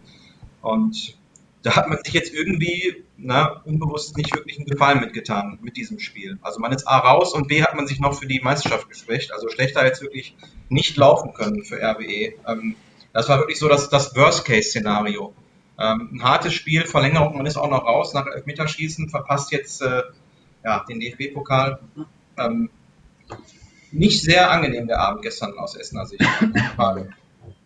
Und 0.60 1.17
da 1.62 1.76
hat 1.76 1.88
man 1.88 1.98
sich 2.02 2.14
jetzt 2.14 2.32
irgendwie 2.32 3.04
na, 3.16 3.60
unbewusst 3.64 4.16
nicht 4.16 4.34
wirklich 4.34 4.58
einen 4.58 4.66
Gefallen 4.66 5.00
mitgetan 5.00 5.58
mit 5.60 5.76
diesem 5.76 5.98
Spiel. 5.98 6.38
Also 6.42 6.60
man 6.60 6.72
ist 6.72 6.86
A 6.86 6.98
raus 6.98 7.34
und 7.34 7.48
B 7.48 7.62
hat 7.62 7.74
man 7.74 7.86
sich 7.86 7.98
noch 7.98 8.14
für 8.14 8.26
die 8.26 8.40
Meisterschaft 8.40 8.88
geschwächt. 8.88 9.32
Also 9.32 9.48
schlechter 9.48 9.84
jetzt 9.84 10.00
wirklich 10.00 10.36
nicht 10.68 10.96
laufen 10.96 11.34
können 11.34 11.64
für 11.64 11.82
RWE. 11.82 12.34
Ähm, 12.46 12.76
das 13.12 13.28
war 13.28 13.38
wirklich 13.38 13.58
so 13.58 13.68
das, 13.68 13.88
das 13.88 14.14
Worst-Case-Szenario. 14.14 15.34
Ähm, 15.78 16.10
ein 16.12 16.22
hartes 16.22 16.54
Spiel, 16.54 16.86
Verlängerung, 16.86 17.36
man 17.36 17.46
ist 17.46 17.56
auch 17.56 17.70
noch 17.70 17.84
raus 17.84 18.14
nach 18.14 18.26
Elfmeterschießen, 18.26 19.08
verpasst 19.08 19.52
jetzt 19.52 19.82
äh, 19.82 20.02
ja, 20.64 20.84
den 20.88 21.00
DFB-Pokal. 21.00 21.80
Ähm, 22.36 22.70
nicht 23.90 24.22
sehr 24.22 24.50
angenehm 24.50 24.86
der 24.86 25.00
Abend 25.00 25.22
gestern 25.22 25.58
aus 25.58 25.74
Essener 25.74 26.06
Sicht. 26.06 26.22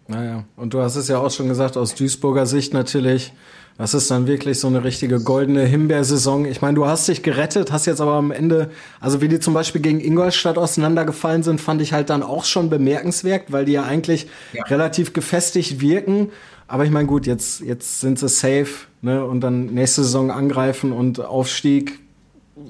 Naja, 0.08 0.44
und 0.56 0.74
du 0.74 0.82
hast 0.82 0.96
es 0.96 1.08
ja 1.08 1.18
auch 1.18 1.30
schon 1.30 1.48
gesagt, 1.48 1.76
aus 1.76 1.94
Duisburger 1.94 2.44
Sicht 2.44 2.74
natürlich 2.74 3.32
das 3.78 3.94
ist 3.94 4.10
dann 4.10 4.26
wirklich 4.26 4.60
so 4.60 4.68
eine 4.68 4.84
richtige 4.84 5.20
goldene 5.20 5.64
Himbeersaison. 5.64 6.44
Ich 6.44 6.60
meine, 6.62 6.74
du 6.74 6.86
hast 6.86 7.08
dich 7.08 7.22
gerettet, 7.22 7.72
hast 7.72 7.86
jetzt 7.86 8.00
aber 8.00 8.12
am 8.12 8.30
Ende, 8.30 8.70
also 9.00 9.20
wie 9.20 9.28
die 9.28 9.40
zum 9.40 9.54
Beispiel 9.54 9.80
gegen 9.80 10.00
Ingolstadt 10.00 10.58
auseinandergefallen 10.58 11.42
sind, 11.42 11.60
fand 11.60 11.82
ich 11.82 11.92
halt 11.92 12.10
dann 12.10 12.22
auch 12.22 12.44
schon 12.44 12.70
bemerkenswert, 12.70 13.50
weil 13.50 13.64
die 13.64 13.72
ja 13.72 13.84
eigentlich 13.84 14.26
ja. 14.52 14.64
relativ 14.64 15.12
gefestigt 15.12 15.80
wirken. 15.80 16.30
Aber 16.68 16.84
ich 16.84 16.90
meine, 16.90 17.06
gut, 17.06 17.26
jetzt, 17.26 17.60
jetzt 17.60 18.00
sind 18.00 18.18
sie 18.18 18.28
safe, 18.28 18.86
ne, 19.00 19.24
und 19.24 19.40
dann 19.40 19.66
nächste 19.66 20.02
Saison 20.02 20.30
angreifen 20.30 20.92
und 20.92 21.20
Aufstieg 21.20 21.98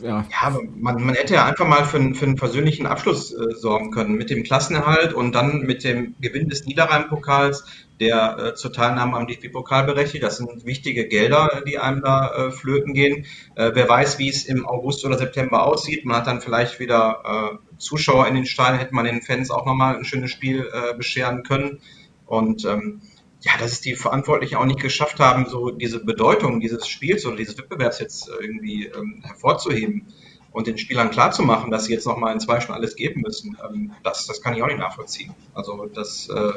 ja. 0.00 0.24
ja, 0.30 0.58
man, 0.76 1.02
man 1.02 1.14
hätte 1.14 1.34
ja 1.34 1.46
einfach 1.46 1.66
mal 1.66 1.84
für, 1.84 1.96
einen, 1.96 2.14
für 2.14 2.24
einen 2.24 2.36
persönlichen 2.36 2.86
Abschluss 2.86 3.32
äh, 3.32 3.54
sorgen 3.54 3.90
können 3.90 4.14
mit 4.14 4.30
dem 4.30 4.44
Klassenerhalt 4.44 5.12
und 5.12 5.34
dann 5.34 5.62
mit 5.62 5.82
dem 5.82 6.14
Gewinn 6.20 6.48
des 6.48 6.64
Niederrhein-Pokals, 6.64 7.64
der 8.02 8.36
äh, 8.38 8.54
zur 8.54 8.72
Teilnahme 8.72 9.16
am 9.16 9.28
DFB-Pokal 9.28 9.84
berechtigt. 9.84 10.24
Das 10.24 10.38
sind 10.38 10.66
wichtige 10.66 11.06
Gelder, 11.06 11.62
die 11.66 11.78
einem 11.78 12.02
da 12.02 12.48
äh, 12.48 12.50
flöten 12.50 12.92
gehen. 12.94 13.26
Äh, 13.54 13.70
wer 13.74 13.88
weiß, 13.88 14.18
wie 14.18 14.28
es 14.28 14.44
im 14.44 14.66
August 14.66 15.04
oder 15.04 15.16
September 15.16 15.64
aussieht. 15.64 16.04
Man 16.04 16.16
hat 16.16 16.26
dann 16.26 16.40
vielleicht 16.40 16.80
wieder 16.80 17.22
äh, 17.52 17.76
Zuschauer 17.78 18.26
in 18.26 18.34
den 18.34 18.44
Stadien, 18.44 18.80
hätte 18.80 18.94
man 18.94 19.04
den 19.04 19.22
Fans 19.22 19.50
auch 19.50 19.64
nochmal 19.64 19.96
ein 19.96 20.04
schönes 20.04 20.32
Spiel 20.32 20.68
äh, 20.72 20.94
bescheren 20.94 21.44
können. 21.44 21.78
Und 22.26 22.64
ähm, 22.64 23.02
ja, 23.40 23.52
dass 23.58 23.72
es 23.72 23.80
die 23.80 23.94
Verantwortlichen 23.94 24.56
auch 24.56 24.64
nicht 24.64 24.80
geschafft 24.80 25.20
haben, 25.20 25.46
so 25.48 25.70
diese 25.70 26.04
Bedeutung 26.04 26.60
dieses 26.60 26.88
Spiels 26.88 27.24
oder 27.24 27.36
dieses 27.36 27.56
Wettbewerbs 27.56 28.00
jetzt 28.00 28.28
irgendwie 28.40 28.86
ähm, 28.86 29.22
hervorzuheben 29.24 30.06
und 30.50 30.66
den 30.66 30.78
Spielern 30.78 31.10
klarzumachen, 31.10 31.70
dass 31.70 31.84
sie 31.84 31.92
jetzt 31.92 32.06
nochmal 32.06 32.32
in 32.32 32.40
zwei 32.40 32.60
Stunden 32.60 32.78
alles 32.80 32.96
geben 32.96 33.22
müssen, 33.22 33.56
ähm, 33.64 33.92
das, 34.02 34.26
das 34.26 34.40
kann 34.40 34.54
ich 34.54 34.62
auch 34.62 34.66
nicht 34.66 34.78
nachvollziehen. 34.78 35.34
Also 35.54 35.86
das 35.86 36.28
äh, 36.28 36.52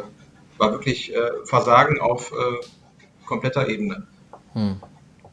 war 0.58 0.72
wirklich 0.72 1.14
äh, 1.14 1.18
Versagen 1.46 2.00
auf 2.00 2.32
äh, 2.32 3.26
kompletter 3.26 3.68
Ebene. 3.68 4.08
Hm. 4.54 4.78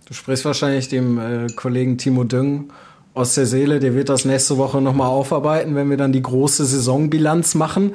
Du 0.06 0.14
sprichst 0.14 0.44
wahrscheinlich 0.44 0.88
dem 0.88 1.18
äh, 1.18 1.46
Kollegen 1.54 1.98
Timo 1.98 2.24
Düng 2.24 2.72
aus 3.14 3.34
der 3.34 3.46
Seele, 3.46 3.78
der 3.78 3.94
wird 3.94 4.08
das 4.08 4.24
nächste 4.24 4.56
Woche 4.56 4.80
nochmal 4.80 5.08
aufarbeiten, 5.08 5.74
wenn 5.74 5.90
wir 5.90 5.96
dann 5.96 6.12
die 6.12 6.22
große 6.22 6.64
Saisonbilanz 6.64 7.54
machen. 7.54 7.94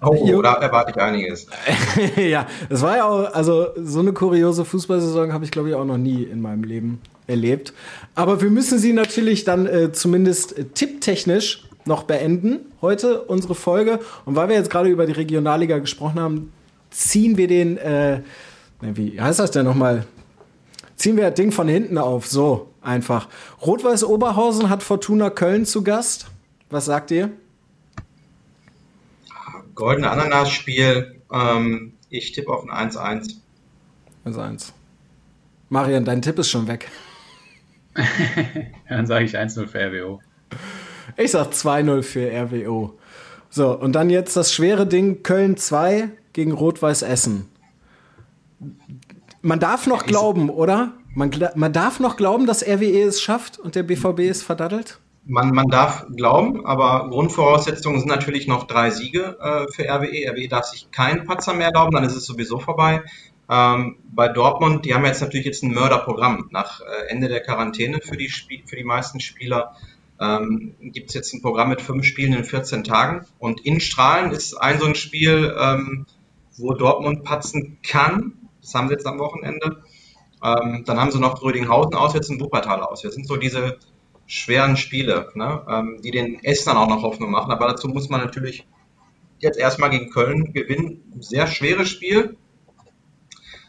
Oh, 0.00 0.42
da 0.42 0.54
erwarte 0.54 0.92
ich 0.92 0.96
einiges. 0.96 1.46
ja, 2.16 2.46
das 2.68 2.82
war 2.82 2.96
ja 2.96 3.04
auch, 3.04 3.32
also 3.32 3.68
so 3.76 4.00
eine 4.00 4.12
kuriose 4.12 4.64
Fußballsaison 4.64 5.32
habe 5.32 5.44
ich 5.44 5.50
glaube 5.50 5.68
ich 5.70 5.74
auch 5.74 5.84
noch 5.84 5.98
nie 5.98 6.22
in 6.22 6.40
meinem 6.40 6.64
Leben 6.64 7.00
erlebt. 7.26 7.72
Aber 8.14 8.40
wir 8.42 8.50
müssen 8.50 8.78
sie 8.78 8.92
natürlich 8.92 9.44
dann 9.44 9.66
äh, 9.66 9.92
zumindest 9.92 10.58
äh, 10.58 10.64
tipptechnisch 10.64 11.64
noch 11.86 12.04
beenden 12.04 12.60
heute 12.80 13.22
unsere 13.22 13.54
Folge. 13.54 14.00
Und 14.24 14.36
weil 14.36 14.48
wir 14.48 14.56
jetzt 14.56 14.70
gerade 14.70 14.88
über 14.88 15.06
die 15.06 15.12
Regionalliga 15.12 15.78
gesprochen 15.78 16.20
haben, 16.20 16.52
ziehen 16.94 17.36
wir 17.36 17.48
den, 17.48 17.76
äh, 17.76 18.20
wie 18.80 19.20
heißt 19.20 19.40
das 19.40 19.50
denn 19.50 19.64
nochmal? 19.64 20.06
Ziehen 20.96 21.16
wir 21.16 21.24
das 21.24 21.34
Ding 21.34 21.50
von 21.50 21.68
hinten 21.68 21.98
auf, 21.98 22.26
so 22.26 22.72
einfach. 22.80 23.28
Rot-Weiß 23.60 24.04
Oberhausen 24.04 24.70
hat 24.70 24.82
Fortuna 24.82 25.30
Köln 25.30 25.66
zu 25.66 25.82
Gast. 25.82 26.26
Was 26.70 26.86
sagt 26.86 27.10
ihr? 27.10 27.30
Goldene 29.74 30.10
Ananas-Spiel. 30.10 31.20
Ähm, 31.32 31.94
ich 32.10 32.32
tippe 32.32 32.52
auf 32.52 32.68
ein 32.68 32.90
1-1. 32.90 33.36
1-1. 34.24 34.72
Marian, 35.68 36.04
dein 36.04 36.22
Tipp 36.22 36.38
ist 36.38 36.50
schon 36.50 36.68
weg. 36.68 36.88
dann 38.88 39.06
sage 39.06 39.24
ich 39.24 39.36
1-0 39.36 39.66
für 39.66 39.80
RWO. 39.80 40.20
Ich 41.16 41.32
sag 41.32 41.50
2-0 41.50 42.02
für 42.02 42.30
RWO. 42.30 42.98
So, 43.50 43.76
und 43.76 43.92
dann 43.92 44.10
jetzt 44.10 44.36
das 44.36 44.52
schwere 44.52 44.86
Ding 44.86 45.22
Köln 45.22 45.56
2 45.56 46.10
gegen 46.34 46.52
Rot-Weiß 46.52 47.02
Essen. 47.02 47.48
Man 49.40 49.60
darf 49.60 49.86
noch 49.86 50.04
glauben, 50.04 50.50
oder? 50.50 50.92
Man, 51.14 51.30
man 51.54 51.72
darf 51.72 52.00
noch 52.00 52.16
glauben, 52.16 52.46
dass 52.46 52.62
RWE 52.62 53.02
es 53.02 53.22
schafft 53.22 53.58
und 53.58 53.74
der 53.74 53.84
BVB 53.84 54.20
ist 54.20 54.42
verdattelt? 54.42 55.00
Man, 55.26 55.54
man 55.54 55.68
darf 55.68 56.06
glauben, 56.14 56.66
aber 56.66 57.08
Grundvoraussetzungen 57.08 58.00
sind 58.00 58.08
natürlich 58.08 58.46
noch 58.46 58.66
drei 58.66 58.90
Siege 58.90 59.38
äh, 59.40 59.72
für 59.72 59.84
RWE. 59.84 60.30
RWE 60.32 60.48
darf 60.48 60.66
sich 60.66 60.90
keinen 60.90 61.24
Patzer 61.24 61.54
mehr 61.54 61.68
erlauben, 61.68 61.92
dann 61.92 62.04
ist 62.04 62.16
es 62.16 62.26
sowieso 62.26 62.58
vorbei. 62.58 63.02
Ähm, 63.48 63.96
bei 64.12 64.28
Dortmund, 64.28 64.84
die 64.84 64.94
haben 64.94 65.04
jetzt 65.04 65.20
natürlich 65.20 65.46
jetzt 65.46 65.62
ein 65.62 65.72
Mörderprogramm. 65.72 66.48
Nach 66.50 66.80
äh, 66.80 67.08
Ende 67.08 67.28
der 67.28 67.40
Quarantäne 67.40 68.00
für 68.02 68.16
die, 68.16 68.28
Spie 68.28 68.64
für 68.66 68.76
die 68.76 68.84
meisten 68.84 69.20
Spieler 69.20 69.76
ähm, 70.20 70.74
gibt 70.80 71.10
es 71.10 71.14
jetzt 71.14 71.32
ein 71.34 71.42
Programm 71.42 71.68
mit 71.70 71.80
fünf 71.80 72.04
Spielen 72.04 72.32
in 72.32 72.44
14 72.44 72.84
Tagen. 72.84 73.26
Und 73.38 73.64
in 73.64 73.80
Strahlen 73.80 74.32
ist 74.32 74.54
ein 74.54 74.78
so 74.78 74.86
ein 74.86 74.94
Spiel, 74.94 75.54
ähm, 75.58 76.06
wo 76.56 76.74
Dortmund 76.74 77.24
patzen 77.24 77.78
kann. 77.82 78.32
Das 78.60 78.74
haben 78.74 78.88
sie 78.88 78.94
jetzt 78.94 79.06
am 79.06 79.18
Wochenende. 79.18 79.82
Ähm, 80.42 80.84
dann 80.84 81.00
haben 81.00 81.10
sie 81.10 81.18
noch 81.18 81.42
Rödinghausen 81.42 81.94
auswärts 81.94 82.28
und 82.30 82.40
Wuppertal 82.40 82.82
aus. 82.82 83.02
Das 83.02 83.14
sind 83.14 83.26
so 83.26 83.36
diese 83.36 83.78
schweren 84.26 84.76
Spiele, 84.76 85.30
ne, 85.34 85.64
ähm, 85.68 86.00
die 86.02 86.10
den 86.10 86.42
Essenern 86.42 86.78
auch 86.78 86.88
noch 86.88 87.02
Hoffnung 87.02 87.30
machen. 87.30 87.50
Aber 87.50 87.68
dazu 87.68 87.88
muss 87.88 88.08
man 88.08 88.20
natürlich 88.20 88.66
jetzt 89.38 89.58
erstmal 89.58 89.90
gegen 89.90 90.10
Köln 90.10 90.52
gewinnen. 90.52 91.02
Sehr 91.20 91.46
schweres 91.46 91.88
Spiel. 91.88 92.36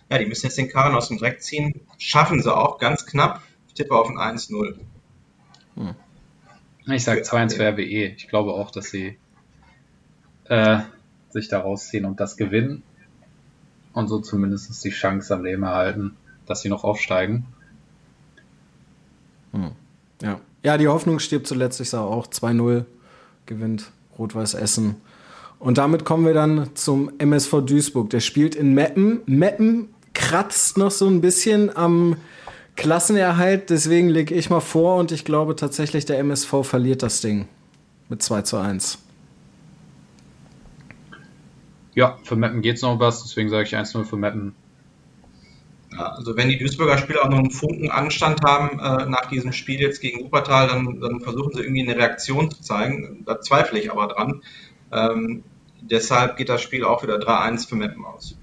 Ja, 0.10 0.18
die 0.18 0.26
müssen 0.26 0.46
jetzt 0.46 0.58
den 0.58 0.70
Karren 0.70 0.96
aus 0.96 1.08
dem 1.08 1.18
Dreck 1.18 1.42
ziehen. 1.42 1.82
Schaffen 1.98 2.42
sie 2.42 2.56
auch, 2.56 2.78
ganz 2.78 3.06
knapp. 3.06 3.42
Ich 3.68 3.74
tippe 3.74 3.96
auf 3.96 4.10
ein 4.10 4.18
1-0. 4.18 4.76
Hm. 5.76 5.96
Ich 6.88 7.04
sage 7.04 7.22
2-1 7.22 7.56
für 7.56 7.64
RWE. 7.64 8.14
Ich 8.16 8.28
glaube 8.28 8.54
auch, 8.54 8.70
dass 8.70 8.86
sie 8.86 9.18
äh, 10.46 10.80
sich 11.36 11.50
da 11.50 11.60
rausziehen 11.60 12.06
und 12.06 12.20
das 12.20 12.38
gewinnen. 12.38 12.82
Und 13.94 14.08
so 14.08 14.20
zumindest 14.20 14.84
die 14.84 14.90
Chance 14.90 15.34
am 15.34 15.44
Leben 15.44 15.64
erhalten, 15.64 16.16
dass 16.46 16.62
sie 16.62 16.70
noch 16.70 16.84
aufsteigen. 16.84 17.46
Hm. 19.52 19.72
Ja. 20.22 20.40
ja, 20.64 20.78
die 20.78 20.88
Hoffnung 20.88 21.20
stirbt 21.20 21.48
zuletzt. 21.48 21.80
Ich 21.80 21.90
sage 21.90 22.06
auch 22.06 22.28
2-0 22.28 22.86
gewinnt 23.46 23.92
Rot-Weiß 24.18 24.56
Essen. 24.56 24.96
Und 25.60 25.78
damit 25.78 26.04
kommen 26.04 26.26
wir 26.26 26.34
dann 26.34 26.70
zum 26.76 27.12
MSV 27.18 27.62
Duisburg. 27.66 28.10
Der 28.10 28.20
spielt 28.20 28.56
in 28.56 28.74
Meppen. 28.74 29.22
Meppen 29.26 29.90
kratzt 30.14 30.78
noch 30.78 30.92
so 30.92 31.08
ein 31.08 31.22
bisschen 31.22 31.76
am 31.76 32.18
Klassenerhalt. 32.76 33.70
Deswegen 33.70 34.10
lege 34.10 34.36
ich 34.36 34.50
mal 34.50 34.60
vor 34.60 34.98
und 34.98 35.12
ich 35.12 35.26
glaube 35.26 35.56
tatsächlich, 35.56 36.06
der 36.06 36.20
MSV 36.20 36.64
verliert 36.64 37.04
das 37.04 37.22
Ding 37.22 37.48
mit 38.10 38.22
2 38.22 38.42
zu 38.44 38.58
1. 38.58 39.05
Ja, 41.96 42.18
für 42.24 42.36
Meppen 42.36 42.62
geht 42.62 42.76
es 42.76 42.82
noch 42.82 43.00
was, 43.00 43.24
deswegen 43.24 43.50
sage 43.50 43.64
ich 43.64 43.76
1-0 43.76 44.04
für 44.04 44.18
Meppen. 44.18 44.54
Ja, 45.94 46.08
also 46.08 46.36
wenn 46.36 46.50
die 46.50 46.58
Duisburger 46.58 46.98
Spieler 46.98 47.24
auch 47.24 47.30
noch 47.30 47.40
einen 47.40 47.52
Funken 47.52 47.90
Anstand 47.90 48.42
haben 48.44 48.80
äh, 48.80 49.10
nach 49.10 49.28
diesem 49.28 49.54
Spiel 49.54 49.80
jetzt 49.80 50.02
gegen 50.02 50.26
Wuppertal, 50.26 50.68
dann, 50.68 51.00
dann, 51.00 51.22
versuchen 51.22 51.54
sie 51.54 51.62
irgendwie 51.62 51.84
eine 51.84 51.96
Reaktion 51.96 52.52
zu 52.52 52.62
zeigen. 52.62 53.24
Da 53.26 53.40
zweifle 53.40 53.80
ich 53.80 53.92
aber 53.92 54.08
dran. 54.08 54.42
Ähm, 54.92 55.44
deshalb 55.82 56.36
geht 56.36 56.50
das 56.50 56.62
Spiel 56.62 56.84
auch 56.84 57.02
wieder 57.02 57.16
3-1 57.16 57.70
für 57.70 57.76
Meppen 57.76 58.04
aus. 58.04 58.36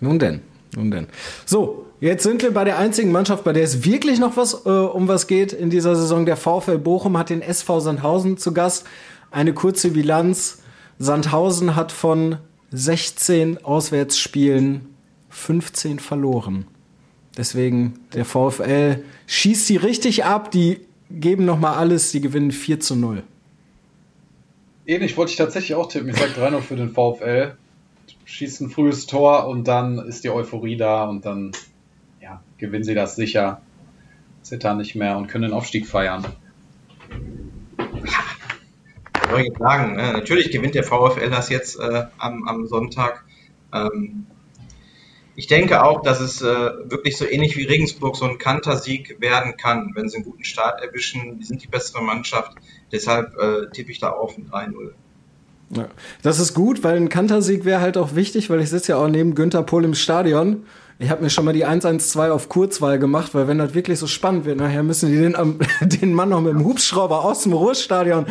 Nun 0.00 0.20
denn, 0.20 0.42
nun 0.76 0.92
denn. 0.92 1.08
So, 1.46 1.86
jetzt 2.00 2.22
sind 2.22 2.42
wir 2.42 2.52
bei 2.54 2.62
der 2.62 2.78
einzigen 2.78 3.10
Mannschaft, 3.10 3.42
bei 3.42 3.52
der 3.52 3.64
es 3.64 3.84
wirklich 3.84 4.20
noch 4.20 4.36
was 4.36 4.66
äh, 4.66 4.68
um 4.68 5.08
was 5.08 5.26
geht 5.26 5.52
in 5.52 5.70
dieser 5.70 5.96
Saison. 5.96 6.26
Der 6.26 6.36
VfL 6.36 6.78
Bochum 6.78 7.18
hat 7.18 7.30
den 7.30 7.42
SV 7.42 7.80
Sandhausen 7.80 8.36
zu 8.36 8.54
Gast. 8.54 8.86
Eine 9.32 9.52
kurze 9.52 9.90
Bilanz. 9.90 10.62
Sandhausen 10.98 11.76
hat 11.76 11.92
von 11.92 12.38
16 12.72 13.64
Auswärtsspielen 13.64 14.86
15 15.28 15.98
verloren. 15.98 16.66
Deswegen 17.36 18.00
der 18.14 18.24
VfL 18.24 19.04
schießt 19.26 19.68
die 19.68 19.76
richtig 19.76 20.24
ab, 20.24 20.50
die 20.50 20.80
geben 21.10 21.44
nochmal 21.44 21.74
alles, 21.74 22.10
die 22.12 22.20
gewinnen 22.20 22.50
4 22.50 22.80
zu 22.80 22.96
0. 22.96 23.22
Ähnlich 24.86 25.16
wollte 25.16 25.32
ich 25.32 25.36
tatsächlich 25.36 25.74
auch 25.74 25.88
tippen. 25.88 26.08
Ich 26.08 26.16
sage 26.16 26.32
3-0 26.32 26.60
für 26.60 26.76
den 26.76 26.90
VfL. 26.90 27.56
Schießt 28.24 28.60
ein 28.62 28.70
frühes 28.70 29.06
Tor 29.06 29.46
und 29.48 29.68
dann 29.68 29.98
ist 29.98 30.24
die 30.24 30.30
Euphorie 30.30 30.76
da 30.76 31.04
und 31.04 31.26
dann 31.26 31.52
ja, 32.20 32.42
gewinnen 32.58 32.84
sie 32.84 32.94
das 32.94 33.16
sicher. 33.16 33.60
Zittern 34.42 34.78
nicht 34.78 34.94
mehr 34.94 35.16
und 35.16 35.26
können 35.26 35.42
den 35.42 35.52
Aufstieg 35.52 35.86
feiern. 35.86 36.24
Soll 39.30 39.40
ich 39.40 39.58
sagen? 39.58 39.96
Ne? 39.96 40.12
Natürlich 40.12 40.50
gewinnt 40.50 40.74
der 40.74 40.84
VfL 40.84 41.30
das 41.30 41.48
jetzt 41.48 41.78
äh, 41.78 42.04
am, 42.18 42.46
am 42.48 42.66
Sonntag. 42.66 43.24
Ähm, 43.72 44.26
ich 45.34 45.46
denke 45.46 45.82
auch, 45.82 46.02
dass 46.02 46.20
es 46.20 46.40
äh, 46.40 46.46
wirklich 46.46 47.18
so 47.18 47.26
ähnlich 47.26 47.56
wie 47.56 47.64
Regensburg 47.64 48.16
so 48.16 48.24
ein 48.24 48.38
Kantersieg 48.38 49.20
werden 49.20 49.56
kann, 49.58 49.92
wenn 49.94 50.08
sie 50.08 50.16
einen 50.16 50.24
guten 50.24 50.44
Start 50.44 50.82
erwischen. 50.82 51.38
Die 51.38 51.44
sind 51.44 51.62
die 51.62 51.66
bessere 51.66 52.02
Mannschaft. 52.02 52.52
Deshalb 52.90 53.36
äh, 53.36 53.70
tippe 53.70 53.90
ich 53.90 53.98
da 53.98 54.10
auf 54.10 54.38
ein 54.38 54.48
3-0. 54.50 54.92
Ja. 55.70 55.88
Das 56.22 56.38
ist 56.38 56.54
gut, 56.54 56.84
weil 56.84 56.96
ein 56.96 57.08
Kantersieg 57.08 57.64
wäre 57.64 57.80
halt 57.80 57.98
auch 57.98 58.14
wichtig, 58.14 58.48
weil 58.48 58.60
ich 58.60 58.70
sitze 58.70 58.92
ja 58.92 58.98
auch 58.98 59.08
neben 59.08 59.34
Günther 59.34 59.62
Pohl 59.62 59.84
im 59.84 59.94
Stadion. 59.94 60.64
Ich 60.98 61.10
habe 61.10 61.22
mir 61.22 61.28
schon 61.28 61.44
mal 61.44 61.52
die 61.52 61.66
1-1-2 61.66 62.30
auf 62.30 62.48
Kurzwahl 62.48 62.98
gemacht, 62.98 63.34
weil 63.34 63.48
wenn 63.48 63.58
das 63.58 63.74
wirklich 63.74 63.98
so 63.98 64.06
spannend 64.06 64.46
wird, 64.46 64.56
nachher 64.56 64.82
müssen 64.82 65.10
die 65.10 65.18
den, 65.18 65.36
den 65.82 66.14
Mann 66.14 66.30
noch 66.30 66.40
mit 66.40 66.54
dem 66.54 66.64
Hubschrauber 66.64 67.22
aus 67.22 67.42
dem 67.42 67.52
Ruhrstadion 67.52 68.24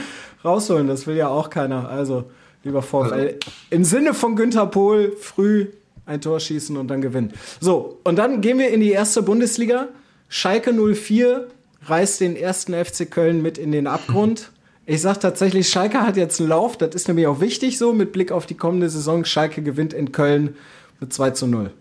rausholen. 0.43 0.88
Das 0.88 1.05
will 1.05 1.16
ja 1.16 1.28
auch 1.28 1.51
keiner. 1.51 1.89
Also, 1.89 2.26
lieber 2.63 2.82
VfL, 2.82 3.38
im 3.70 3.84
Sinne 3.84 4.16
von 4.16 4.36
Günther 4.36 4.66
Pohl, 4.66 5.16
früh 5.20 5.68
ein 6.07 6.22
Tor 6.22 6.39
schießen 6.39 6.76
und 6.76 6.88
dann 6.88 7.01
gewinnen. 7.01 7.34
So, 7.59 7.99
und 8.03 8.16
dann 8.16 8.41
gehen 8.41 8.57
wir 8.57 8.70
in 8.70 8.80
die 8.80 8.91
erste 8.91 9.22
Bundesliga. 9.22 9.89
Schalke 10.28 10.74
04 10.74 11.47
reißt 11.84 12.22
den 12.22 12.36
ersten 12.36 12.74
FC 12.74 13.09
Köln 13.09 13.43
mit 13.43 13.57
in 13.57 13.72
den 13.72 13.88
Abgrund. 13.88 14.51
Ich 14.88 15.01
sag 15.01 15.20
tatsächlich, 15.20 15.68
Schalke 15.68 16.01
hat 16.01 16.16
jetzt 16.16 16.39
einen 16.39 16.49
Lauf. 16.49 16.78
Das 16.78 16.93
ist 16.93 17.07
nämlich 17.07 17.26
auch 17.26 17.41
wichtig 17.41 17.80
so 17.80 17.91
mit 17.91 18.11
Blick 18.11 18.32
auf 18.32 18.45
die 18.45 18.53
kommende 18.53 18.88
Saison. 18.88 19.26
Schalke 19.26 19.63
gewinnt 19.63 19.93
in 19.93 20.11
Köln 20.11 20.55
mit 20.99 21.11
2 21.11 21.32
zu 21.32 21.47
0. 21.47 21.72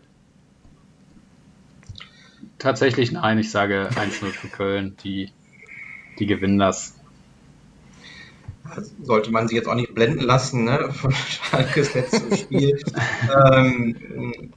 Tatsächlich 2.64 3.12
nein, 3.12 3.38
ich 3.38 3.50
sage 3.50 3.90
1-0 3.94 4.30
für 4.30 4.48
Köln. 4.48 4.96
Die, 5.04 5.30
die 6.18 6.24
gewinnen 6.24 6.58
das 6.58 6.94
sollte 9.02 9.30
man 9.30 9.48
sich 9.48 9.54
jetzt 9.54 9.68
auch 9.68 9.74
nicht 9.74 9.94
blenden 9.94 10.22
lassen 10.22 10.64
ne, 10.64 10.90
von 10.90 11.12
Schalkes 11.12 11.92
letztem 11.92 12.34
Spiel. 12.34 12.82
ähm, 13.46 14.50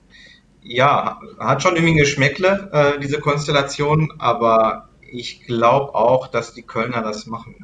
ja, 0.61 1.19
hat 1.37 1.61
schon 1.61 1.75
irgendwie 1.75 1.95
ein 1.95 1.97
Geschmäckle, 1.97 2.69
äh, 2.71 2.99
diese 3.01 3.19
Konstellation, 3.19 4.13
aber 4.19 4.87
ich 5.01 5.41
glaube 5.41 5.93
auch, 5.93 6.27
dass 6.27 6.53
die 6.53 6.63
Kölner 6.63 7.01
das 7.01 7.25
machen. 7.25 7.55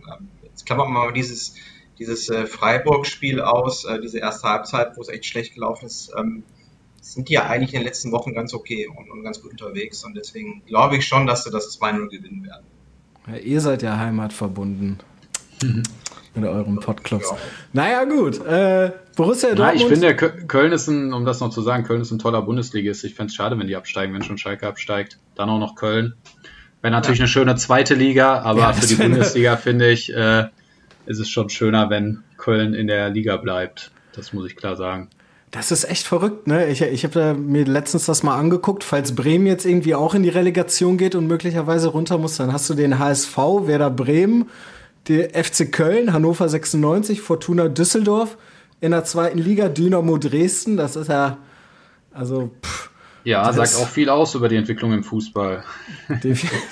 Jetzt 0.41 0.66
klammern 0.66 0.89
wir 0.89 1.06
mal 1.06 1.14
dieses, 1.14 1.56
dieses 2.00 2.30
äh, 2.30 2.48
Freiburg-Spiel 2.48 3.39
aus, 3.39 3.86
äh, 3.86 4.02
diese 4.02 4.20
erste 4.20 4.50
Halbzeit, 4.50 4.98
wo 4.98 5.02
es 5.02 5.08
echt 5.08 5.26
schlecht 5.26 5.54
gelaufen 5.54 5.86
ist. 5.86 6.12
Ähm, 6.18 6.44
sind 7.04 7.30
die 7.30 7.34
ja 7.34 7.47
eigentlich 7.47 7.74
in 7.74 7.80
den 7.80 7.86
letzten 7.86 8.12
Wochen 8.12 8.34
ganz 8.34 8.54
okay 8.54 8.88
und, 8.88 9.10
und 9.12 9.24
ganz 9.24 9.41
gut 9.41 9.51
unterwegs. 9.51 10.04
Und 10.04 10.16
deswegen 10.16 10.64
glaube 10.66 10.97
ich 10.97 11.06
schon, 11.06 11.28
dass 11.28 11.43
sie 11.43 11.51
das 11.51 11.80
2-0 11.80 12.10
gewinnen 12.10 12.43
werden. 12.45 12.66
Ja, 13.28 13.38
ihr 13.38 13.62
seid 13.62 13.82
ja 13.82 13.97
heimatverbunden. 13.97 14.99
Mhm 15.62 15.84
mit 16.36 16.49
eurem 16.49 16.80
Podclubs. 16.80 17.30
Ja. 17.30 17.38
Naja, 17.74 18.04
gut. 18.06 18.43
Äh, 18.45 18.91
Borussia 19.16 19.54
Dortmund. 19.54 19.60
Na, 19.60 19.74
ich 19.74 19.86
finde, 19.86 20.16
Köln 20.16 20.72
ist 20.72 20.88
ein, 20.88 21.14
um 21.14 21.26
das 21.26 21.39
noch 21.39 21.49
zu 21.49 21.62
sagen, 21.62 21.84
Köln 21.84 22.01
ist 22.01 22.12
ein 22.12 22.20
toller 22.20 22.41
Bundesligist. 22.41 23.04
Ich 23.04 23.16
fände 23.16 23.30
es 23.30 23.36
schade, 23.36 23.58
wenn 23.60 23.68
die 23.68 23.76
absteigen, 23.76 24.14
wenn 24.14 24.24
schon 24.24 24.38
Schalke 24.38 24.68
absteigt. 24.68 25.20
Dann 25.36 25.49
auch 25.49 25.60
noch 25.60 25.76
Köln. 25.76 26.16
Wäre 26.82 26.91
natürlich 26.91 27.20
ja. 27.20 27.24
eine 27.24 27.30
schöne 27.30 27.56
zweite 27.56 27.93
Liga, 27.93 28.41
aber 28.41 28.62
ja, 28.62 28.74
für 28.74 28.88
die 28.88 28.95
Bundesliga 28.95 29.58
finde 29.58 29.89
ich, 29.91 30.14
äh, 30.14 30.47
ist 31.06 31.20
es 31.20 31.30
schon 31.30 31.49
schöner, 31.49 31.89
wenn 31.89 32.24
Köln 32.38 32.74
in 32.74 32.88
der 32.88 33.10
Liga 33.10 33.38
bleibt. 33.38 33.91
Das 34.16 34.34
muss 34.34 34.45
ich 34.47 34.56
klar 34.56 34.76
sagen. 34.76 35.10
Das 35.54 35.72
ist 35.72 35.84
echt 35.84 36.08
verrückt, 36.08 36.47
ne? 36.47 36.68
Ich, 36.70 36.82
ich 36.82 37.04
habe 37.04 37.36
mir 37.36 37.64
letztens 37.66 38.08
das 38.08 38.24
mal 38.24 38.36
angeguckt, 38.36 38.84
falls 38.84 39.14
Bremen 39.14 39.45
jetzt 39.45 39.68
irgendwie 39.68 39.93
auch 39.93 40.16
in 40.16 40.24
die 40.24 40.30
Relegation 40.30 40.97
geht 40.97 41.14
und 41.14 41.28
möglicherweise 41.28 41.89
runter 41.89 42.18
muss, 42.18 42.38
dann 42.38 42.51
hast 42.51 42.72
du 42.72 42.74
den 42.74 42.97
HSV, 42.97 43.38
Werder 43.38 43.91
Bremen, 43.91 44.49
die 45.08 45.22
FC 45.22 45.72
Köln, 45.72 46.12
Hannover 46.12 46.49
96, 46.49 47.22
Fortuna 47.22 47.68
Düsseldorf 47.68 48.36
in 48.82 48.89
der 48.89 49.04
zweiten 49.04 49.38
Liga, 49.38 49.70
Dynamo 49.70 50.18
Dresden, 50.18 50.76
das 50.76 50.95
ist 50.95 51.10
ja, 51.10 51.38
also, 52.12 52.49
pff, 52.66 52.89
Ja, 53.24 53.51
sagt 53.53 53.76
auch 53.76 53.88
viel 53.88 54.09
aus 54.09 54.36
über 54.36 54.49
die 54.49 54.57
Entwicklung 54.57 54.91
im 54.91 55.03
Fußball. 55.03 55.63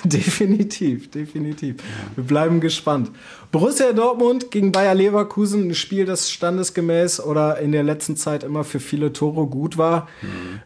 definitiv, 0.04 1.10
definitiv. 1.10 1.76
Wir 2.14 2.24
bleiben 2.24 2.60
gespannt. 2.60 3.10
Borussia 3.50 3.92
Dortmund 3.92 4.50
gegen 4.50 4.70
Bayer 4.70 4.94
Leverkusen, 4.94 5.68
ein 5.68 5.74
Spiel, 5.74 6.04
das 6.04 6.30
standesgemäß 6.30 7.20
oder 7.20 7.58
in 7.58 7.72
der 7.72 7.82
letzten 7.82 8.16
Zeit 8.16 8.44
immer 8.44 8.64
für 8.64 8.80
viele 8.80 9.12
Tore 9.12 9.46
gut 9.46 9.78
war. 9.78 10.08
Mhm. 10.20 10.60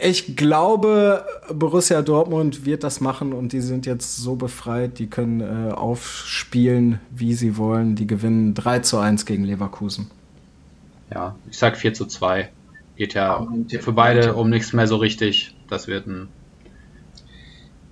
Ich 0.00 0.36
glaube, 0.36 1.24
Borussia 1.52 2.02
Dortmund 2.02 2.66
wird 2.66 2.82
das 2.82 3.00
machen 3.00 3.32
und 3.32 3.52
die 3.52 3.60
sind 3.60 3.86
jetzt 3.86 4.16
so 4.16 4.34
befreit, 4.34 4.98
die 4.98 5.06
können 5.06 5.40
äh, 5.40 5.72
aufspielen, 5.72 6.98
wie 7.10 7.34
sie 7.34 7.56
wollen. 7.56 7.94
Die 7.94 8.06
gewinnen 8.06 8.54
3 8.54 8.80
zu 8.80 8.98
1 8.98 9.24
gegen 9.24 9.44
Leverkusen. 9.44 10.10
Ja, 11.12 11.36
ich 11.48 11.56
sag 11.56 11.76
4 11.76 11.94
zu 11.94 12.06
2. 12.06 12.50
Geht 12.96 13.14
ja 13.14 13.46
für 13.80 13.92
beide 13.92 14.34
um 14.34 14.50
nichts 14.50 14.72
mehr 14.72 14.86
so 14.86 14.96
richtig. 14.96 15.54
Das 15.68 15.88
wird 15.88 16.06
ein. 16.06 16.28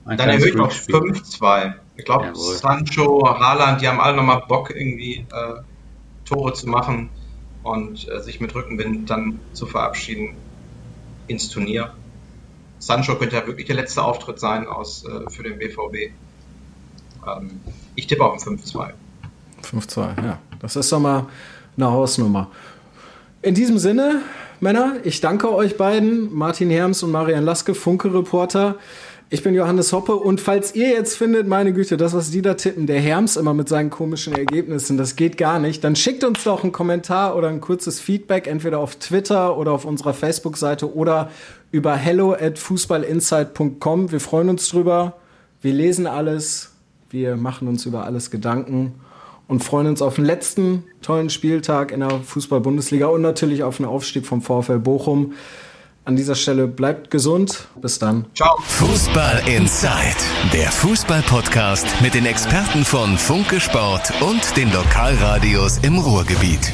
ein 0.04 0.16
Dann 0.16 0.28
erhöht 0.28 0.54
noch 0.54 0.70
5-2. 0.70 1.74
Ich 1.96 2.04
glaube, 2.04 2.32
Sancho, 2.34 3.22
Haaland, 3.26 3.80
die 3.80 3.88
haben 3.88 4.00
alle 4.00 4.16
nochmal 4.16 4.42
Bock, 4.48 4.70
irgendwie 4.70 5.26
äh, 5.30 5.60
Tore 6.24 6.52
zu 6.52 6.68
machen 6.68 7.10
und 7.62 8.08
äh, 8.08 8.20
sich 8.20 8.40
mit 8.40 8.54
Rückenwind 8.54 9.10
dann 9.10 9.40
zu 9.52 9.66
verabschieden 9.66 10.34
ins 11.26 11.48
Turnier. 11.48 11.92
Sancho 12.78 13.16
könnte 13.16 13.36
ja 13.36 13.46
wirklich 13.46 13.66
der 13.66 13.76
letzte 13.76 14.02
Auftritt 14.02 14.40
sein 14.40 14.66
aus, 14.66 15.04
äh, 15.04 15.30
für 15.30 15.42
den 15.42 15.58
BVB. 15.58 16.12
Ähm, 17.26 17.60
ich 17.94 18.06
tippe 18.06 18.24
auf 18.24 18.34
ein 18.46 18.58
5-2. 18.58 18.90
5-2, 19.62 20.24
ja. 20.24 20.38
Das 20.60 20.76
ist 20.76 20.90
doch 20.90 20.98
mal 20.98 21.26
eine 21.76 21.90
Hausnummer. 21.90 22.48
In 23.44 23.56
diesem 23.56 23.78
Sinne, 23.78 24.20
Männer, 24.60 24.98
ich 25.02 25.20
danke 25.20 25.52
euch 25.52 25.76
beiden, 25.76 26.32
Martin 26.32 26.70
Herms 26.70 27.02
und 27.02 27.10
Marian 27.10 27.44
Laske, 27.44 27.74
Funke-Reporter. 27.74 28.76
Ich 29.30 29.42
bin 29.42 29.52
Johannes 29.52 29.92
Hoppe 29.92 30.14
und 30.14 30.40
falls 30.40 30.76
ihr 30.76 30.90
jetzt 30.90 31.16
findet, 31.16 31.48
meine 31.48 31.72
Güte, 31.72 31.96
das, 31.96 32.12
was 32.12 32.30
die 32.30 32.40
da 32.40 32.54
tippen, 32.54 32.86
der 32.86 33.00
Herms 33.00 33.36
immer 33.36 33.52
mit 33.52 33.68
seinen 33.68 33.90
komischen 33.90 34.32
Ergebnissen, 34.32 34.96
das 34.96 35.16
geht 35.16 35.38
gar 35.38 35.58
nicht, 35.58 35.82
dann 35.82 35.96
schickt 35.96 36.22
uns 36.22 36.44
doch 36.44 36.62
einen 36.62 36.70
Kommentar 36.70 37.34
oder 37.34 37.48
ein 37.48 37.60
kurzes 37.60 37.98
Feedback, 37.98 38.46
entweder 38.46 38.78
auf 38.78 38.94
Twitter 38.94 39.58
oder 39.58 39.72
auf 39.72 39.86
unserer 39.86 40.14
Facebook-Seite 40.14 40.94
oder 40.94 41.28
über 41.72 41.96
hello 41.96 42.34
at 42.34 42.60
fußballinsight.com. 42.60 44.12
Wir 44.12 44.20
freuen 44.20 44.50
uns 44.50 44.68
drüber. 44.68 45.16
Wir 45.60 45.72
lesen 45.72 46.06
alles. 46.06 46.74
Wir 47.10 47.34
machen 47.34 47.66
uns 47.66 47.86
über 47.86 48.04
alles 48.04 48.30
Gedanken 48.30 48.94
und 49.52 49.62
freuen 49.62 49.86
uns 49.86 50.00
auf 50.00 50.14
den 50.14 50.24
letzten 50.24 50.84
tollen 51.02 51.28
Spieltag 51.28 51.92
in 51.92 52.00
der 52.00 52.20
Fußball-Bundesliga 52.20 53.08
und 53.08 53.20
natürlich 53.20 53.62
auf 53.62 53.76
den 53.76 53.84
Aufstieg 53.84 54.24
vom 54.24 54.40
VfL 54.40 54.78
Bochum. 54.78 55.34
An 56.06 56.16
dieser 56.16 56.36
Stelle 56.36 56.66
bleibt 56.66 57.10
gesund. 57.10 57.68
Bis 57.76 57.98
dann. 57.98 58.24
Ciao. 58.34 58.56
Fußball 58.62 59.42
Inside, 59.46 60.16
der 60.54 60.72
Fußball-Podcast 60.72 61.86
mit 62.00 62.14
den 62.14 62.24
Experten 62.24 62.82
von 62.82 63.18
Funke 63.18 63.60
Sport 63.60 64.10
und 64.22 64.56
den 64.56 64.72
Lokalradios 64.72 65.80
im 65.82 65.98
Ruhrgebiet. 65.98 66.72